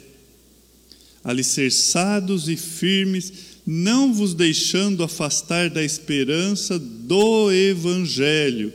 alicerçados 1.23 2.49
e 2.49 2.57
firmes, 2.57 3.31
não 3.67 4.11
vos 4.11 4.33
deixando 4.33 5.03
afastar 5.03 5.69
da 5.69 5.83
esperança 5.83 6.79
do 6.79 7.51
Evangelho, 7.51 8.73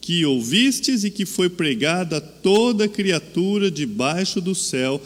que 0.00 0.24
ouvistes 0.24 1.04
e 1.04 1.10
que 1.10 1.26
foi 1.26 1.48
pregado 1.48 2.16
a 2.16 2.20
toda 2.20 2.88
criatura 2.88 3.70
debaixo 3.70 4.40
do 4.40 4.54
céu, 4.54 5.00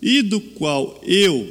e 0.00 0.20
do 0.20 0.40
qual 0.40 1.00
eu, 1.06 1.48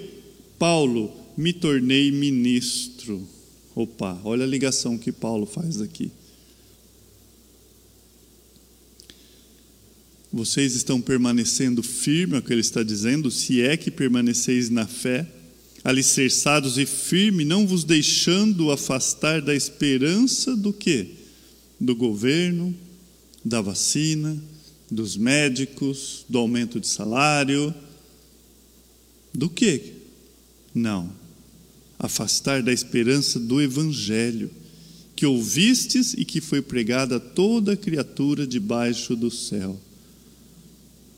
Paulo, 0.59 1.11
me 1.37 1.53
tornei 1.53 2.11
ministro. 2.11 3.25
Opa, 3.73 4.19
olha 4.23 4.43
a 4.43 4.47
ligação 4.47 4.97
que 4.97 5.11
Paulo 5.11 5.45
faz 5.45 5.79
aqui. 5.79 6.11
Vocês 10.33 10.75
estão 10.75 11.01
permanecendo 11.01 11.81
firme, 11.81 12.35
é 12.35 12.39
o 12.39 12.41
que 12.41 12.53
ele 12.53 12.61
está 12.61 12.83
dizendo, 12.83 13.31
se 13.31 13.61
é 13.61 13.75
que 13.75 13.91
permaneceis 13.91 14.69
na 14.69 14.85
fé 14.85 15.27
alicerçados 15.83 16.77
e 16.77 16.85
firmes, 16.85 17.47
não 17.47 17.65
vos 17.65 17.83
deixando 17.83 18.71
afastar 18.71 19.41
da 19.41 19.55
esperança 19.55 20.55
do 20.55 20.71
quê? 20.71 21.07
Do 21.81 21.95
governo, 21.95 22.73
da 23.43 23.59
vacina, 23.59 24.41
dos 24.89 25.17
médicos, 25.17 26.23
do 26.29 26.37
aumento 26.37 26.79
de 26.79 26.87
salário. 26.87 27.73
Do 29.33 29.49
quê? 29.49 29.93
Não. 30.73 31.11
Afastar 31.99 32.61
da 32.61 32.71
esperança 32.71 33.39
do 33.39 33.61
evangelho 33.61 34.49
que 35.15 35.25
ouvistes 35.25 36.13
e 36.13 36.23
que 36.23 36.39
foi 36.39 36.61
pregada 36.61 37.17
a 37.17 37.19
toda 37.19 37.75
criatura 37.75 38.47
debaixo 38.47 39.15
do 39.15 39.29
céu 39.29 39.77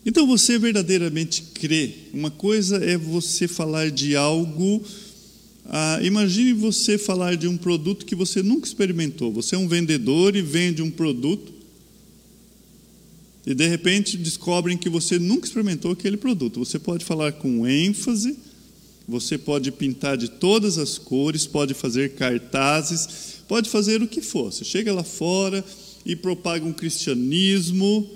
então 0.06 0.28
você 0.28 0.60
verdadeiramente 0.60 1.44
crê. 1.54 1.92
Uma 2.14 2.30
coisa 2.30 2.78
é 2.78 2.98
você 2.98 3.48
falar 3.48 3.90
de 3.90 4.16
algo. 4.16 4.84
Ah, 5.66 6.00
imagine 6.02 6.54
você 6.54 6.98
falar 6.98 7.36
de 7.36 7.48
um 7.48 7.58
produto 7.58 8.06
que 8.06 8.16
você 8.16 8.44
nunca 8.44 8.68
experimentou. 8.68 9.32
Você 9.32 9.56
é 9.56 9.58
um 9.58 9.68
vendedor 9.68 10.36
e 10.36 10.42
vende 10.42 10.82
um 10.82 10.92
produto. 10.92 11.54
E 13.46 13.54
de 13.54 13.68
repente 13.68 14.18
descobrem 14.18 14.78
que 14.78 14.90
você 14.90 15.20
nunca 15.20 15.46
experimentou 15.48 15.92
aquele 15.92 16.18
produto. 16.18 16.60
Você 16.60 16.80
pode 16.80 17.04
falar 17.04 17.32
com 17.34 17.68
ênfase, 17.68 18.38
você 19.08 19.38
pode 19.38 19.72
pintar 19.72 20.18
de 20.18 20.30
todas 20.30 20.78
as 20.78 20.98
cores, 20.98 21.46
pode 21.46 21.74
fazer 21.74 22.14
cartazes, 22.14 23.42
pode 23.48 23.70
fazer 23.70 24.02
o 24.02 24.08
que 24.08 24.22
for. 24.22 24.52
Você 24.52 24.64
chega 24.64 24.94
lá 24.94 25.04
fora 25.04 25.64
e 26.06 26.16
propaga 26.16 26.66
um 26.66 26.74
cristianismo 26.74 28.10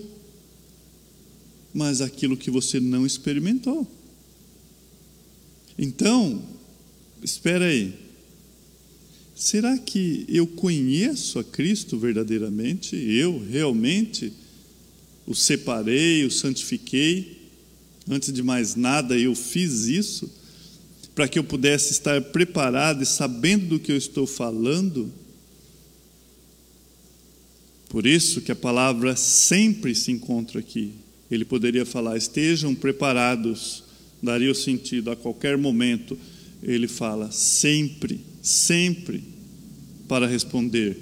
mas 1.77 2.01
aquilo 2.01 2.35
que 2.35 2.49
você 2.49 2.79
não 2.79 3.05
experimentou. 3.05 3.85
Então, 5.77 6.41
espera 7.23 7.65
aí. 7.65 7.93
Será 9.35 9.77
que 9.77 10.25
eu 10.27 10.47
conheço 10.47 11.37
a 11.37 11.43
Cristo 11.43 11.97
verdadeiramente? 11.97 12.95
Eu 12.95 13.43
realmente 13.49 14.33
o 15.25 15.35
separei, 15.35 16.25
o 16.25 16.31
santifiquei? 16.31 17.37
Antes 18.09 18.31
de 18.31 18.41
mais 18.41 18.75
nada, 18.75 19.17
eu 19.17 19.35
fiz 19.35 19.85
isso 19.85 20.31
para 21.17 21.27
que 21.27 21.39
eu 21.39 21.43
pudesse 21.43 21.91
estar 21.91 22.21
preparado 22.21 23.01
e 23.01 23.05
sabendo 23.05 23.69
do 23.69 23.79
que 23.79 23.91
eu 23.91 23.97
estou 23.97 24.27
falando? 24.27 25.11
Por 27.89 28.05
isso 28.05 28.39
que 28.41 28.51
a 28.51 28.55
palavra 28.55 29.15
sempre 29.15 29.95
se 29.95 30.11
encontra 30.11 30.59
aqui. 30.59 30.93
Ele 31.31 31.43
poderia 31.43 31.85
falar: 31.85 32.17
estejam 32.17 32.75
preparados, 32.75 33.83
daria 34.21 34.51
o 34.51 34.55
sentido 34.55 35.09
a 35.09 35.15
qualquer 35.15 35.57
momento. 35.57 36.17
Ele 36.61 36.87
fala: 36.87 37.31
sempre, 37.31 38.19
sempre 38.41 39.23
para 40.07 40.27
responder. 40.27 40.97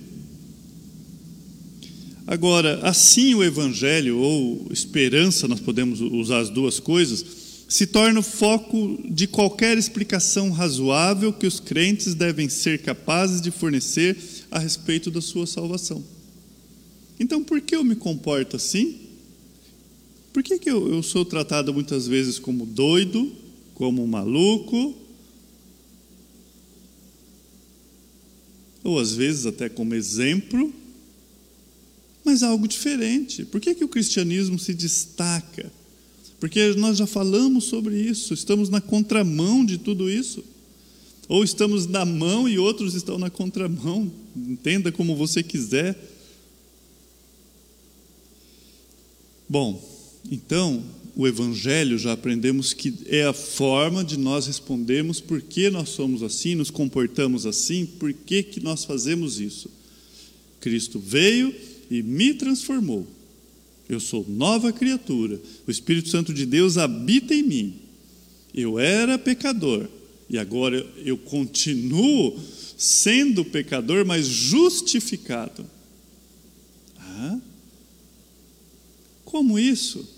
Agora, 2.28 2.80
assim 2.82 3.36
o 3.36 3.44
Evangelho, 3.44 4.18
ou 4.18 4.68
esperança, 4.72 5.48
nós 5.48 5.60
podemos 5.60 6.02
usar 6.02 6.40
as 6.40 6.50
duas 6.50 6.80
coisas, 6.80 7.24
se 7.70 7.86
torna 7.86 8.20
o 8.20 8.24
foco 8.24 9.00
de 9.08 9.28
qualquer 9.28 9.78
explicação 9.78 10.50
razoável 10.50 11.32
que 11.32 11.46
os 11.46 11.60
crentes 11.60 12.16
devem 12.16 12.50
ser 12.50 12.82
capazes 12.82 13.42
de 13.42 13.52
fornecer 13.52 14.18
a 14.50 14.58
respeito 14.58 15.12
da 15.12 15.22
sua 15.22 15.46
salvação. 15.46 16.04
Então, 17.20 17.44
por 17.44 17.62
que 17.62 17.76
eu 17.76 17.84
me 17.84 17.96
comporto 17.96 18.56
assim? 18.56 18.96
Por 20.34 20.44
que, 20.44 20.60
que 20.60 20.70
eu, 20.70 20.94
eu 20.94 21.04
sou 21.04 21.24
tratado 21.24 21.74
muitas 21.74 22.08
vezes 22.08 22.40
como 22.40 22.66
doido, 22.66 23.32
como 23.74 24.06
maluco? 24.06 24.96
Ou 28.86 29.00
às 29.00 29.16
vezes 29.16 29.48
até 29.48 29.68
como 29.68 29.96
exemplo, 29.96 30.72
mas 32.24 32.44
algo 32.44 32.68
diferente. 32.68 33.44
Por 33.44 33.60
que, 33.60 33.74
que 33.74 33.84
o 33.84 33.88
cristianismo 33.88 34.60
se 34.60 34.76
destaca? 34.76 35.72
Porque 36.40 36.76
nós 36.76 36.96
já 36.96 37.08
falamos 37.08 37.64
sobre 37.64 38.00
isso, 38.00 38.36
estamos 38.36 38.70
na 38.70 38.80
contramão 38.80 39.66
de 39.66 39.80
tudo 39.80 40.08
isso. 40.08 40.44
Ou 41.28 41.44
estamos 41.44 41.88
na 41.88 42.06
mão 42.06 42.48
e 42.48 42.60
outros 42.60 42.94
estão 42.94 43.18
na 43.18 43.32
contramão, 43.32 44.12
entenda 44.36 44.92
como 44.92 45.16
você 45.16 45.42
quiser. 45.42 45.98
Bom, 49.50 49.84
então, 50.30 50.84
o 51.16 51.26
Evangelho 51.26 51.98
já 51.98 52.12
aprendemos 52.12 52.74
que 52.74 52.94
é 53.06 53.24
a 53.24 53.32
forma 53.32 54.04
de 54.04 54.18
nós 54.18 54.48
respondermos 54.48 55.22
por 55.22 55.42
que 55.42 55.70
nós 55.70 55.90
somos 55.90 56.22
assim, 56.22 56.56
nos 56.56 56.70
comportamos 56.70 57.46
assim, 57.46 57.86
por 57.86 58.12
que, 58.12 58.44
que 58.44 58.60
nós 58.60 58.84
fazemos 58.84 59.40
isso. 59.40 59.70
Cristo 60.60 61.00
veio 61.00 61.56
e 61.90 62.04
me 62.04 62.34
transformou. 62.34 63.08
Eu 63.88 64.00
sou 64.00 64.26
nova 64.28 64.74
criatura. 64.74 65.40
O 65.66 65.72
Espírito 65.72 66.10
Santo 66.10 66.34
de 66.34 66.46
Deus 66.46 66.78
habita 66.78 67.34
em 67.34 67.44
mim. 67.44 67.76
Eu 68.54 68.78
era 68.78 69.18
pecador 69.18 69.88
e 70.30 70.38
agora 70.38 70.86
eu 71.06 71.18
continuo 71.18 72.38
sendo 72.78 73.46
pecador, 73.46 74.06
mas 74.06 74.26
justificado. 74.26 75.66
Ah? 76.98 77.40
Como 79.24 79.58
isso? 79.58 80.15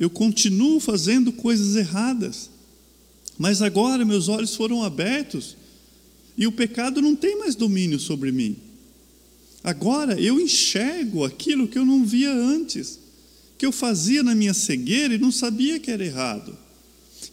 Eu 0.00 0.08
continuo 0.08 0.80
fazendo 0.80 1.30
coisas 1.30 1.76
erradas, 1.76 2.48
mas 3.36 3.60
agora 3.60 4.02
meus 4.02 4.28
olhos 4.28 4.56
foram 4.56 4.82
abertos 4.82 5.58
e 6.38 6.46
o 6.46 6.52
pecado 6.52 7.02
não 7.02 7.14
tem 7.14 7.38
mais 7.38 7.54
domínio 7.54 8.00
sobre 8.00 8.32
mim. 8.32 8.56
Agora 9.62 10.18
eu 10.18 10.40
enxergo 10.40 11.22
aquilo 11.22 11.68
que 11.68 11.78
eu 11.78 11.84
não 11.84 12.02
via 12.02 12.32
antes, 12.32 12.98
que 13.58 13.66
eu 13.66 13.70
fazia 13.70 14.22
na 14.22 14.34
minha 14.34 14.54
cegueira 14.54 15.14
e 15.14 15.18
não 15.18 15.30
sabia 15.30 15.78
que 15.78 15.90
era 15.90 16.02
errado, 16.02 16.56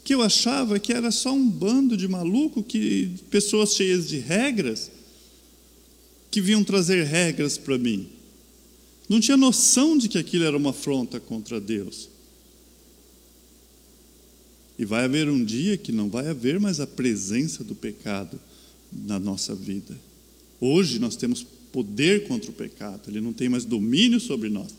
que 0.03 0.13
eu 0.13 0.21
achava 0.21 0.77
que 0.77 0.91
era 0.91 1.09
só 1.09 1.31
um 1.31 1.49
bando 1.49 1.95
de 1.95 2.05
maluco, 2.05 2.61
que 2.61 3.11
pessoas 3.29 3.73
cheias 3.73 4.09
de 4.09 4.17
regras. 4.17 4.91
que 6.29 6.41
vinham 6.41 6.63
trazer 6.65 7.05
regras 7.05 7.57
para 7.57 7.77
mim. 7.77 8.09
Não 9.07 9.21
tinha 9.21 9.37
noção 9.37 9.97
de 9.97 10.09
que 10.09 10.17
aquilo 10.17 10.43
era 10.43 10.57
uma 10.57 10.71
afronta 10.71 11.17
contra 11.21 11.59
Deus. 11.61 12.09
E 14.77 14.85
vai 14.85 15.05
haver 15.05 15.27
um 15.29 15.43
dia 15.43 15.77
que 15.77 15.91
não 15.91 16.09
vai 16.09 16.27
haver 16.27 16.59
mais 16.59 16.79
a 16.79 16.87
presença 16.87 17.63
do 17.63 17.73
pecado 17.73 18.39
na 18.91 19.19
nossa 19.19 19.55
vida. 19.55 19.97
Hoje 20.59 20.99
nós 20.99 21.15
temos 21.15 21.45
poder 21.71 22.27
contra 22.27 22.49
o 22.49 22.53
pecado, 22.53 23.09
ele 23.09 23.21
não 23.21 23.33
tem 23.33 23.49
mais 23.49 23.65
domínio 23.65 24.19
sobre 24.19 24.49
nós. 24.49 24.73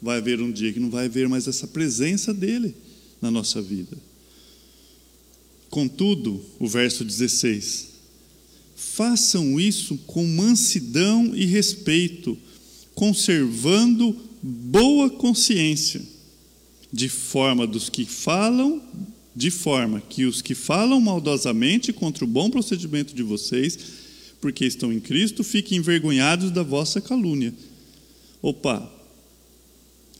Vai 0.00 0.18
haver 0.18 0.40
um 0.40 0.50
dia 0.50 0.72
que 0.72 0.80
não 0.80 0.90
vai 0.90 1.06
haver 1.06 1.28
mais 1.28 1.46
essa 1.46 1.66
presença 1.66 2.32
dele 2.32 2.74
na 3.20 3.30
nossa 3.30 3.62
vida. 3.62 3.96
Contudo, 5.70 6.42
o 6.58 6.66
verso 6.66 7.04
16: 7.04 7.88
façam 8.76 9.58
isso 9.58 9.96
com 10.06 10.26
mansidão 10.26 11.34
e 11.34 11.44
respeito, 11.44 12.36
conservando 12.94 14.16
boa 14.42 15.10
consciência, 15.10 16.02
de 16.92 17.08
forma 17.08 17.66
dos 17.66 17.88
que 17.88 18.04
falam, 18.04 18.82
de 19.36 19.50
forma 19.50 20.00
que 20.00 20.24
os 20.24 20.40
que 20.40 20.54
falam 20.54 20.98
maldosamente 20.98 21.92
contra 21.92 22.24
o 22.24 22.28
bom 22.28 22.48
procedimento 22.48 23.14
de 23.14 23.22
vocês, 23.22 23.78
porque 24.40 24.64
estão 24.64 24.90
em 24.90 24.98
Cristo, 24.98 25.44
fiquem 25.44 25.76
envergonhados 25.76 26.50
da 26.50 26.62
vossa 26.62 27.02
calúnia. 27.02 27.52
Opa, 28.40 28.90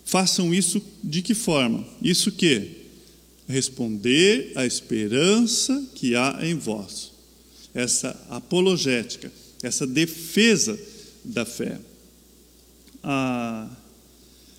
façam 0.05 0.53
isso 0.53 0.83
de 1.03 1.23
que 1.23 1.33
forma? 1.33 1.83
Isso 2.03 2.31
que? 2.31 2.85
Responder 3.49 4.53
à 4.55 4.67
esperança 4.67 5.83
que 5.95 6.15
há 6.15 6.41
em 6.43 6.55
vós. 6.55 7.11
Essa 7.73 8.23
apologética, 8.29 9.33
essa 9.63 9.87
defesa 9.87 10.79
da 11.25 11.47
fé. 11.47 11.79
Ah, 13.03 13.71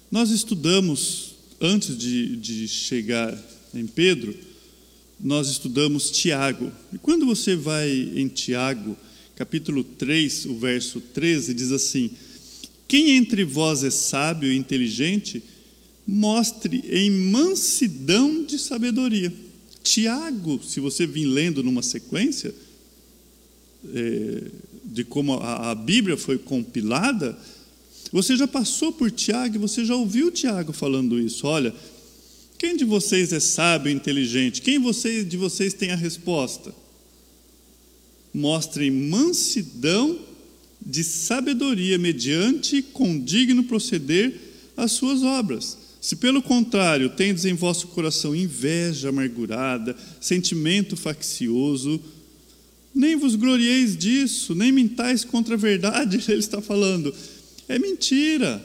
nós 0.09 0.31
estudamos, 0.31 1.35
antes 1.61 1.95
de, 1.95 2.37
de 2.37 2.67
chegar 2.67 3.37
em 3.77 3.87
Pedro, 3.87 4.35
nós 5.19 5.49
estudamos 5.49 6.11
Tiago. 6.11 6.71
E 6.93 6.97
quando 6.97 7.25
você 7.25 7.55
vai 7.55 7.89
em 8.15 8.27
Tiago, 8.27 8.97
capítulo 9.35 9.83
3, 9.83 10.45
o 10.45 10.55
verso 10.55 10.99
13, 10.99 11.53
diz 11.53 11.71
assim: 11.71 12.11
Quem 12.87 13.11
entre 13.11 13.43
vós 13.43 13.83
é 13.83 13.89
sábio 13.89 14.51
e 14.51 14.57
inteligente, 14.57 15.41
mostre 16.05 16.83
em 16.89 17.09
mansidão 17.11 18.43
de 18.43 18.57
sabedoria. 18.57 19.33
Tiago, 19.83 20.61
se 20.63 20.79
você 20.79 21.05
vir 21.05 21.25
lendo 21.25 21.63
numa 21.63 21.81
sequência 21.81 22.53
é, 23.93 24.43
de 24.85 25.03
como 25.03 25.33
a, 25.35 25.71
a 25.71 25.75
Bíblia 25.75 26.17
foi 26.17 26.37
compilada, 26.37 27.37
você 28.11 28.37
já 28.37 28.47
passou 28.47 28.91
por 28.91 29.11
Tiago 29.11 29.55
e 29.55 29.59
você 29.59 29.83
já 29.83 29.95
ouviu 29.95 30.31
Tiago 30.31 30.71
falando 30.71 31.19
isso. 31.19 31.45
Olha, 31.45 31.73
quem 32.57 32.75
de 32.75 32.83
vocês 32.83 33.31
é 33.31 33.39
sábio 33.39 33.91
e 33.91 33.95
inteligente? 33.95 34.61
Quem 34.61 34.79
de 35.23 35.37
vocês 35.37 35.73
tem 35.73 35.91
a 35.91 35.95
resposta? 35.95 36.73
Mostrem 38.33 38.89
mansidão 38.89 40.19
de 40.81 41.03
sabedoria 41.03 41.97
mediante 41.97 42.81
com 42.81 43.19
digno 43.19 43.63
proceder 43.63 44.33
as 44.75 44.91
suas 44.93 45.23
obras. 45.23 45.77
Se 45.99 46.15
pelo 46.15 46.41
contrário 46.41 47.09
tendes 47.09 47.45
em 47.45 47.53
vosso 47.53 47.87
coração 47.87 48.35
inveja 48.35 49.09
amargurada, 49.09 49.95
sentimento 50.21 50.95
faccioso, 50.95 52.01
nem 52.93 53.15
vos 53.15 53.35
glorieis 53.35 53.95
disso, 53.97 54.55
nem 54.55 54.71
mintais 54.71 55.23
contra 55.23 55.55
a 55.55 55.57
verdade, 55.57 56.19
ele 56.31 56.39
está 56.39 56.61
falando. 56.61 57.13
É 57.67 57.77
mentira. 57.77 58.63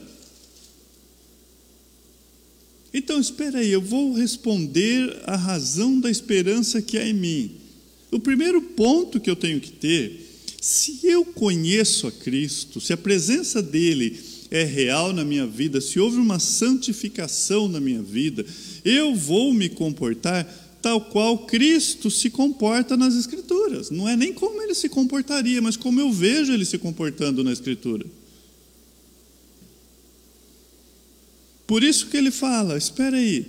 Então, 2.95 3.19
espera 3.19 3.59
aí, 3.59 3.71
eu 3.71 3.81
vou 3.81 4.13
responder 4.13 5.23
a 5.25 5.37
razão 5.37 5.99
da 5.99 6.11
esperança 6.11 6.83
que 6.83 6.99
há 6.99 7.07
em 7.07 7.15
mim. 7.15 7.53
O 8.11 8.21
primeiro 8.21 8.61
ponto 8.61 9.19
que 9.19 9.31
eu 9.31 9.37
tenho 9.37 9.61
que 9.61 9.73
ter, 9.73 10.29
se 10.61 11.01
eu 11.03 11.25
conheço 11.25 12.07
a 12.07 12.13
Cristo, 12.13 12.81
se 12.81 12.93
a 12.93 12.97
presença 12.97 13.63
dele 13.63 14.21
é 14.51 14.65
real 14.65 15.15
na 15.15 15.25
minha 15.25 15.47
vida, 15.47 15.81
se 15.81 15.99
houve 15.99 16.19
uma 16.19 16.39
santificação 16.39 17.67
na 17.69 17.81
minha 17.81 18.03
vida, 18.03 18.45
eu 18.85 19.15
vou 19.15 19.55
me 19.55 19.71
comportar 19.71 20.45
tal 20.83 21.01
qual 21.01 21.47
Cristo 21.47 22.11
se 22.11 22.29
comporta 22.29 22.97
nas 22.97 23.15
Escrituras. 23.15 23.91
Não 23.91 24.07
é 24.07 24.15
nem 24.15 24.35
como 24.35 24.61
ele 24.61 24.75
se 24.75 24.91
comportaria, 24.91 25.63
mas 25.63 25.77
como 25.77 26.01
eu 26.01 26.13
vejo 26.13 26.53
ele 26.53 26.67
se 26.67 26.77
comportando 26.77 27.43
na 27.43 27.53
Escritura. 27.53 28.05
Por 31.73 31.83
isso 31.83 32.09
que 32.09 32.19
ele 32.19 32.31
fala: 32.31 32.77
espera 32.77 33.17
aí, 33.17 33.47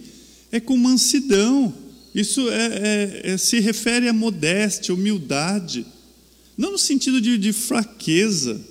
é 0.50 0.58
com 0.58 0.78
mansidão. 0.78 1.74
Isso 2.16 2.50
é, 2.50 2.68
é, 2.68 3.22
é, 3.34 3.38
se 3.38 3.60
refere 3.60 4.08
a 4.08 4.14
modéstia, 4.14 4.94
humildade, 4.94 5.86
não 6.58 6.72
no 6.72 6.78
sentido 6.78 7.20
de, 7.20 7.38
de 7.38 7.52
fraqueza, 7.52 8.62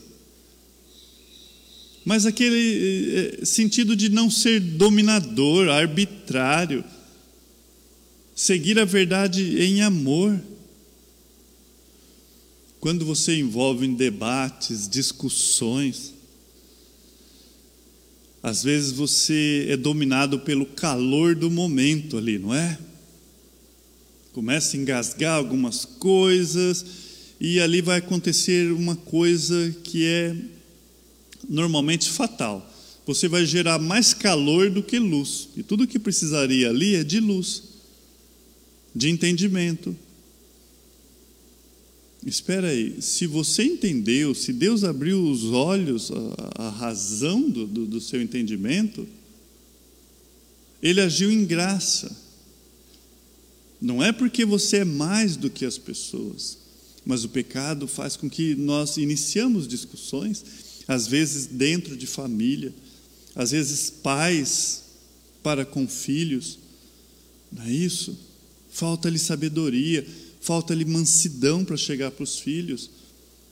mas 2.02 2.24
aquele 2.24 3.40
é, 3.42 3.44
sentido 3.44 3.94
de 3.94 4.08
não 4.08 4.30
ser 4.30 4.58
dominador, 4.58 5.68
arbitrário, 5.68 6.82
seguir 8.34 8.78
a 8.78 8.86
verdade 8.86 9.60
em 9.62 9.82
amor. 9.82 10.40
Quando 12.80 13.04
você 13.04 13.36
envolve 13.36 13.84
em 13.84 13.92
debates, 13.92 14.88
discussões, 14.88 16.14
às 18.42 18.62
vezes 18.64 18.90
você 18.90 19.66
é 19.70 19.76
dominado 19.76 20.40
pelo 20.40 20.66
calor 20.66 21.34
do 21.34 21.50
momento 21.50 22.18
ali, 22.18 22.38
não 22.38 22.52
é? 22.52 22.76
Começa 24.32 24.76
a 24.76 24.80
engasgar 24.80 25.36
algumas 25.36 25.84
coisas 25.84 26.84
e 27.40 27.60
ali 27.60 27.80
vai 27.80 27.98
acontecer 27.98 28.72
uma 28.72 28.96
coisa 28.96 29.76
que 29.84 30.06
é 30.06 30.34
normalmente 31.48 32.08
fatal. 32.10 32.68
Você 33.06 33.28
vai 33.28 33.44
gerar 33.44 33.78
mais 33.78 34.14
calor 34.14 34.70
do 34.70 34.82
que 34.82 34.98
luz. 34.98 35.48
E 35.56 35.62
tudo 35.62 35.86
que 35.86 35.98
precisaria 35.98 36.70
ali 36.70 36.94
é 36.94 37.04
de 37.04 37.20
luz, 37.20 37.62
de 38.94 39.10
entendimento, 39.10 39.94
Espera 42.24 42.68
aí, 42.68 43.02
se 43.02 43.26
você 43.26 43.64
entendeu, 43.64 44.34
se 44.34 44.52
Deus 44.52 44.84
abriu 44.84 45.24
os 45.28 45.44
olhos, 45.46 46.10
a, 46.12 46.66
a 46.66 46.70
razão 46.70 47.50
do, 47.50 47.66
do, 47.66 47.86
do 47.86 48.00
seu 48.00 48.22
entendimento, 48.22 49.06
Ele 50.80 51.00
agiu 51.00 51.32
em 51.32 51.44
graça. 51.44 52.16
Não 53.80 54.00
é 54.00 54.12
porque 54.12 54.44
você 54.44 54.78
é 54.78 54.84
mais 54.84 55.36
do 55.36 55.50
que 55.50 55.64
as 55.64 55.76
pessoas, 55.76 56.58
mas 57.04 57.24
o 57.24 57.28
pecado 57.28 57.88
faz 57.88 58.16
com 58.16 58.30
que 58.30 58.54
nós 58.54 58.96
iniciamos 58.96 59.66
discussões, 59.66 60.44
às 60.86 61.08
vezes 61.08 61.46
dentro 61.46 61.96
de 61.96 62.06
família, 62.06 62.72
às 63.34 63.50
vezes 63.50 63.90
pais 63.90 64.82
para 65.42 65.64
com 65.64 65.88
filhos, 65.88 66.60
não 67.50 67.64
é 67.64 67.72
isso? 67.72 68.16
Falta-lhe 68.70 69.18
sabedoria 69.18 70.06
falta-lhe 70.42 70.84
mansidão 70.84 71.64
para 71.64 71.76
chegar 71.76 72.10
para 72.10 72.24
os 72.24 72.38
filhos, 72.38 72.90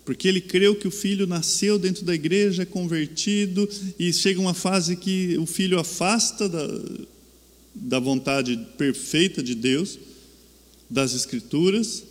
porque 0.05 0.26
ele 0.26 0.40
creu 0.40 0.74
que 0.74 0.88
o 0.88 0.90
filho 0.90 1.26
nasceu 1.26 1.79
dentro 1.79 2.05
da 2.05 2.14
igreja, 2.14 2.64
é 2.64 2.66
convertido, 2.66 3.68
e 3.98 4.12
chega 4.12 4.40
uma 4.40 4.55
fase 4.55 4.96
que 4.96 5.38
o 5.38 5.46
filho 5.46 5.79
afasta 5.79 6.48
da, 6.48 6.66
da 7.74 7.98
vontade 8.00 8.59
perfeita 8.76 9.42
de 9.42 9.55
Deus, 9.55 9.98
das 10.90 11.14
Escrituras, 11.14 12.03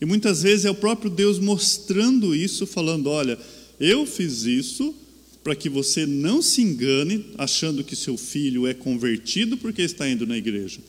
e 0.00 0.04
muitas 0.04 0.42
vezes 0.42 0.66
é 0.66 0.70
o 0.70 0.74
próprio 0.74 1.10
Deus 1.10 1.38
mostrando 1.38 2.34
isso, 2.34 2.66
falando: 2.66 3.08
olha, 3.08 3.38
eu 3.80 4.04
fiz 4.04 4.42
isso 4.42 4.94
para 5.42 5.56
que 5.56 5.70
você 5.70 6.04
não 6.04 6.42
se 6.42 6.60
engane 6.60 7.24
achando 7.38 7.82
que 7.82 7.96
seu 7.96 8.18
filho 8.18 8.66
é 8.66 8.74
convertido 8.74 9.56
porque 9.56 9.80
está 9.80 10.08
indo 10.08 10.26
na 10.26 10.36
igreja. 10.36 10.80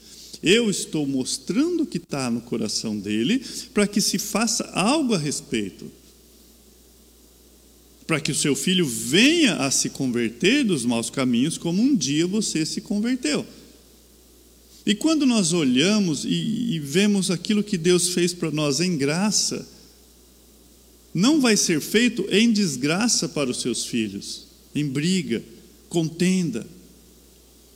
Eu 0.41 0.69
estou 0.69 1.05
mostrando 1.05 1.83
o 1.83 1.85
que 1.85 1.97
está 1.97 2.29
no 2.29 2.41
coração 2.41 2.97
dele 2.97 3.41
para 3.73 3.87
que 3.87 4.01
se 4.01 4.17
faça 4.17 4.63
algo 4.73 5.13
a 5.13 5.17
respeito. 5.17 5.91
Para 8.05 8.19
que 8.19 8.31
o 8.31 8.35
seu 8.35 8.55
filho 8.55 8.85
venha 8.85 9.55
a 9.55 9.71
se 9.71 9.89
converter 9.89 10.63
dos 10.63 10.85
maus 10.85 11.09
caminhos, 11.09 11.57
como 11.57 11.81
um 11.81 11.95
dia 11.95 12.27
você 12.27 12.65
se 12.65 12.81
converteu. 12.81 13.45
E 14.85 14.93
quando 14.93 15.25
nós 15.25 15.51
olhamos 15.51 16.23
e, 16.25 16.75
e 16.75 16.79
vemos 16.79 17.31
aquilo 17.31 17.63
que 17.63 17.77
Deus 17.77 18.09
fez 18.09 18.33
para 18.33 18.51
nós 18.51 18.79
em 18.79 18.95
graça, 18.95 19.67
não 21.11 21.41
vai 21.41 21.57
ser 21.57 21.81
feito 21.81 22.27
em 22.29 22.51
desgraça 22.51 23.27
para 23.27 23.49
os 23.49 23.61
seus 23.61 23.85
filhos, 23.85 24.45
em 24.75 24.85
briga, 24.85 25.41
contenda, 25.89 26.67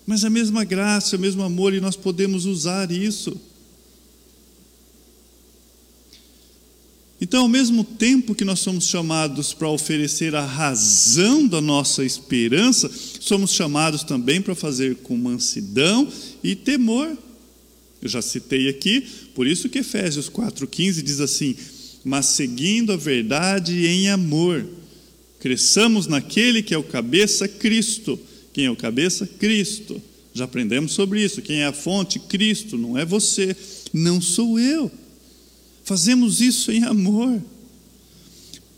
mas 0.10 0.26
a 0.26 0.30
mesma 0.30 0.64
graça, 0.64 1.18
o 1.18 1.20
mesmo 1.20 1.44
amor, 1.44 1.72
e 1.72 1.80
nós 1.80 1.96
podemos 1.96 2.48
usar 2.48 2.90
isso. 2.92 3.40
Então, 7.22 7.44
ao 7.44 7.48
mesmo 7.48 7.84
tempo 7.84 8.34
que 8.34 8.44
nós 8.44 8.60
somos 8.60 8.88
chamados 8.88 9.54
para 9.54 9.70
oferecer 9.70 10.34
a 10.34 10.44
razão 10.44 11.46
da 11.46 11.62
nossa 11.62 12.04
esperança, 12.04 12.90
somos 13.20 13.52
chamados 13.52 14.02
também 14.02 14.42
para 14.42 14.56
fazer 14.56 14.96
com 14.96 15.16
mansidão 15.16 16.12
e 16.44 16.56
temor. 16.56 17.16
Eu 18.02 18.10
já 18.10 18.24
citei 18.24 18.68
aqui, 18.68 19.06
por 19.36 19.46
isso 19.46 19.70
que 19.70 19.78
Efésios 19.78 20.28
4,15 20.28 21.04
diz 21.04 21.20
assim: 21.20 21.56
Mas 22.04 22.26
seguindo 22.26 22.92
a 22.92 22.98
verdade 22.98 23.86
em 23.86 24.10
amor, 24.10 24.66
cresçamos 25.40 26.08
naquele 26.08 26.64
que 26.64 26.74
é 26.74 26.78
o 26.80 26.84
cabeça, 26.84 27.48
Cristo. 27.48 28.20
Quem 28.54 28.66
é 28.66 28.72
o 28.72 28.76
cabeça? 28.76 29.28
Cristo. 29.28 30.02
Já 30.34 30.46
aprendemos 30.46 30.94
sobre 30.94 31.24
isso. 31.24 31.42
Quem 31.42 31.62
é 31.62 31.66
a 31.66 31.74
fonte? 31.74 32.20
Cristo. 32.20 32.78
Não 32.78 32.98
é 32.98 33.06
você, 33.06 33.56
não 33.94 34.22
sou 34.22 34.60
eu. 34.60 34.92
Fazemos 35.84 36.40
isso 36.42 36.72
em 36.72 36.84
amor. 36.84 37.42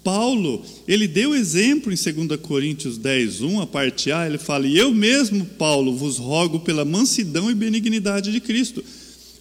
Paulo, 0.03 0.65
ele 0.87 1.07
deu 1.07 1.35
exemplo 1.35 1.91
em 1.91 1.95
2 1.95 2.39
Coríntios 2.41 2.97
10, 2.97 3.41
1, 3.41 3.61
a 3.61 3.67
parte 3.67 4.11
A, 4.11 4.25
ele 4.25 4.37
fala: 4.37 4.65
E 4.65 4.77
eu 4.77 4.93
mesmo, 4.93 5.45
Paulo, 5.45 5.95
vos 5.95 6.17
rogo 6.17 6.59
pela 6.61 6.83
mansidão 6.83 7.51
e 7.51 7.55
benignidade 7.55 8.31
de 8.31 8.39
Cristo. 8.39 8.83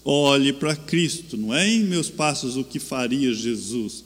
Olhe 0.04 0.52
para 0.52 0.76
Cristo, 0.76 1.36
não 1.36 1.54
é 1.54 1.68
em 1.68 1.84
meus 1.84 2.10
passos 2.10 2.56
o 2.56 2.64
que 2.64 2.78
faria 2.78 3.32
Jesus. 3.32 4.04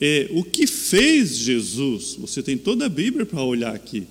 É 0.00 0.28
o 0.32 0.42
que 0.42 0.66
fez 0.66 1.36
Jesus. 1.36 2.16
Você 2.18 2.42
tem 2.42 2.56
toda 2.56 2.86
a 2.86 2.88
Bíblia 2.88 3.26
para 3.26 3.42
olhar 3.42 3.74
aqui. 3.74 4.06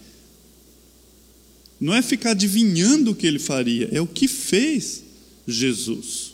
Não 1.81 1.93
é 1.93 2.01
ficar 2.01 2.31
adivinhando 2.31 3.11
o 3.11 3.15
que 3.15 3.27
ele 3.27 3.39
faria, 3.39 3.89
é 3.91 3.99
o 3.99 4.07
que 4.07 4.27
fez 4.27 5.03
Jesus 5.45 6.31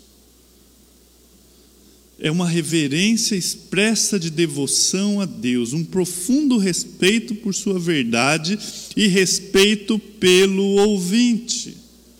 é 2.20 2.32
uma 2.32 2.48
reverência 2.48 3.36
expressa 3.36 4.20
de 4.20 4.30
devoção 4.30 5.22
a 5.22 5.26
Deus, 5.26 5.74
um 5.74 5.84
profundo 5.84 6.58
respeito 6.58 7.36
por 7.36 7.54
Sua 7.54 7.80
verdade 7.80 8.58
e 8.96 9.08
respeito 9.08 10.00
pelo 10.00 10.64
ouvinte. 10.64 11.78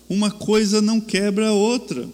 Uma 0.08 0.30
coisa 0.30 0.80
não 0.80 1.00
quebra 1.00 1.48
a 1.48 1.52
outra. 1.52 2.08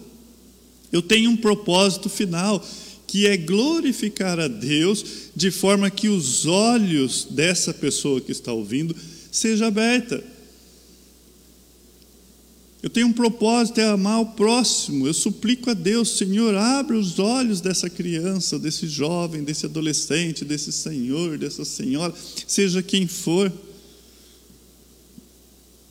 Eu 0.91 1.01
tenho 1.01 1.29
um 1.29 1.37
propósito 1.37 2.09
final, 2.09 2.65
que 3.05 3.27
é 3.27 3.37
glorificar 3.37 4.39
a 4.39 4.47
Deus 4.47 5.05
de 5.35 5.51
forma 5.51 5.89
que 5.91 6.09
os 6.09 6.45
olhos 6.45 7.27
dessa 7.29 7.73
pessoa 7.73 8.19
que 8.19 8.31
está 8.31 8.51
ouvindo 8.51 8.95
seja 9.31 9.67
aberta 9.67 10.23
eu 12.85 12.89
tenho 12.91 13.07
um 13.07 13.13
propósito, 13.13 13.81
é 13.81 13.87
amar 13.87 14.21
o 14.21 14.27
próximo. 14.27 15.07
Eu 15.07 15.13
suplico 15.15 15.71
a 15.71 15.73
Deus, 15.73 16.19
Senhor, 16.19 16.53
abre 16.53 16.95
os 16.95 17.17
olhos 17.17 17.59
dessa 17.59 17.89
criança, 17.89 18.59
desse 18.59 18.87
jovem, 18.87 19.43
desse 19.43 19.65
adolescente, 19.65 20.45
desse 20.45 20.71
senhor, 20.71 21.35
dessa 21.35 21.65
senhora, 21.65 22.13
seja 22.45 22.83
quem 22.83 23.07
for. 23.07 23.51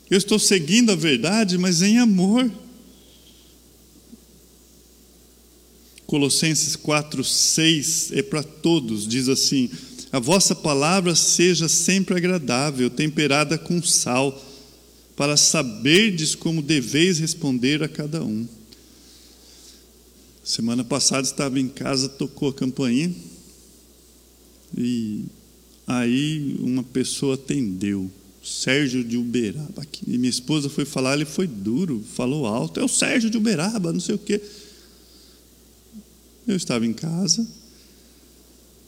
Eu 0.09 0.17
estou 0.17 0.39
seguindo 0.39 0.93
a 0.93 0.95
verdade, 0.95 1.59
mas 1.59 1.83
em 1.83 1.99
amor. 1.99 2.49
Colossenses 6.07 6.77
4, 6.77 7.25
6 7.25 8.13
é 8.13 8.23
para 8.23 8.45
todos, 8.45 9.09
diz 9.09 9.29
assim: 9.29 9.69
A 10.13 10.21
vossa 10.21 10.55
palavra 10.55 11.17
seja 11.17 11.69
sempre 11.69 12.17
agradável, 12.17 12.89
temperada 12.89 13.59
com 13.59 13.83
sal 13.83 14.41
para 15.17 15.37
saberdes 15.37 16.35
como 16.35 16.63
deveis 16.63 17.19
responder 17.19 17.83
a 17.83 17.89
cada 17.89 18.25
um. 18.25 18.47
Semana 20.43 20.85
passada 20.85 21.27
estava 21.27 21.59
em 21.59 21.69
casa, 21.69 22.09
tocou 22.09 22.51
a 22.51 22.55
campainha 22.55 23.15
e 24.77 25.25
aí 25.87 26.57
uma 26.61 26.83
pessoa 26.83 27.35
atendeu, 27.35 28.11
Sérgio 28.43 29.05
de 29.05 29.17
Uberaba. 29.17 29.87
E 30.07 30.19
minha 30.19 30.31
esposa 30.31 30.69
foi 30.69 30.85
falar, 30.85 31.15
ele 31.15 31.25
foi 31.25 31.47
duro, 31.47 32.05
falou 32.15 32.47
alto, 32.47 32.81
é 32.81 32.85
o 32.85 32.89
Sérgio 32.89 33.31
de 33.31 33.39
Uberaba, 33.39 33.93
não 33.93 34.01
sei 34.01 34.17
o 34.17 34.19
quê. 34.19 34.41
Eu 36.47 36.57
estava 36.57 36.85
em 36.85 36.93
casa, 36.93 37.47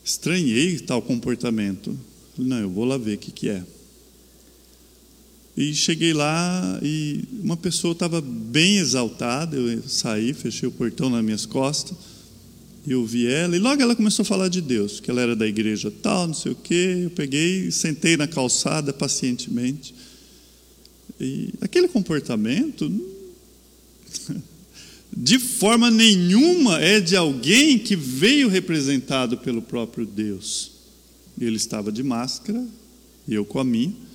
estranhei 0.04 0.78
tal 0.80 1.00
comportamento. 1.00 1.98
Não, 2.36 2.58
eu 2.58 2.68
vou 2.68 2.84
lá 2.84 2.98
ver 2.98 3.14
o 3.14 3.18
que, 3.18 3.32
que 3.32 3.48
é. 3.48 3.64
E 5.56 5.74
cheguei 5.74 6.12
lá 6.12 6.78
e 6.82 7.24
uma 7.42 7.56
pessoa 7.56 7.92
estava 7.92 8.20
bem 8.20 8.76
exaltada. 8.76 9.56
Eu 9.56 9.82
saí, 9.88 10.34
fechei 10.34 10.68
o 10.68 10.72
portão 10.72 11.08
nas 11.08 11.24
minhas 11.24 11.46
costas. 11.46 11.96
Eu 12.86 13.04
vi 13.04 13.26
ela, 13.26 13.56
e 13.56 13.58
logo 13.58 13.82
ela 13.82 13.96
começou 13.96 14.22
a 14.22 14.26
falar 14.26 14.48
de 14.48 14.60
Deus, 14.60 15.00
que 15.00 15.10
ela 15.10 15.20
era 15.20 15.34
da 15.34 15.44
igreja 15.46 15.90
tal, 15.90 16.28
não 16.28 16.34
sei 16.34 16.52
o 16.52 16.54
quê. 16.54 17.00
Eu 17.04 17.10
peguei, 17.10 17.70
sentei 17.70 18.16
na 18.16 18.28
calçada 18.28 18.92
pacientemente. 18.92 19.92
E 21.18 21.52
aquele 21.60 21.88
comportamento, 21.88 22.92
de 25.16 25.38
forma 25.38 25.90
nenhuma, 25.90 26.78
é 26.78 27.00
de 27.00 27.16
alguém 27.16 27.78
que 27.78 27.96
veio 27.96 28.48
representado 28.48 29.38
pelo 29.38 29.62
próprio 29.62 30.06
Deus. 30.06 30.70
Ele 31.40 31.56
estava 31.56 31.90
de 31.90 32.02
máscara, 32.02 32.64
eu 33.28 33.44
com 33.44 33.58
a 33.58 33.64
minha. 33.64 34.05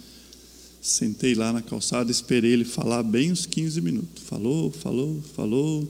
Sentei 0.82 1.36
lá 1.36 1.54
na 1.54 1.62
calçada, 1.62 2.10
esperei 2.10 2.54
ele 2.54 2.66
falar 2.66 3.04
bem 3.04 3.32
uns 3.32 3.46
15 3.46 3.80
minutos. 3.82 4.24
Falou, 4.24 4.72
falou, 4.72 5.24
falou. 5.36 5.88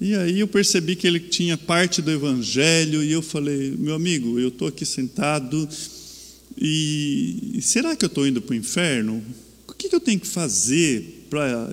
E 0.00 0.14
aí 0.14 0.40
eu 0.40 0.48
percebi 0.48 0.96
que 0.96 1.06
ele 1.06 1.20
tinha 1.20 1.58
parte 1.58 2.00
do 2.00 2.10
evangelho 2.10 3.04
e 3.04 3.12
eu 3.12 3.20
falei: 3.20 3.76
"Meu 3.78 3.94
amigo, 3.94 4.40
eu 4.40 4.48
estou 4.48 4.66
aqui 4.66 4.86
sentado 4.86 5.68
e 6.56 7.58
será 7.60 7.94
que 7.94 8.04
eu 8.04 8.08
estou 8.08 8.26
indo 8.26 8.40
para 8.40 8.54
o 8.54 8.56
inferno? 8.56 9.22
O 9.68 9.74
que, 9.74 9.90
que 9.90 9.94
eu 9.94 10.00
tenho 10.00 10.18
que 10.18 10.26
fazer 10.26 11.26
para 11.28 11.70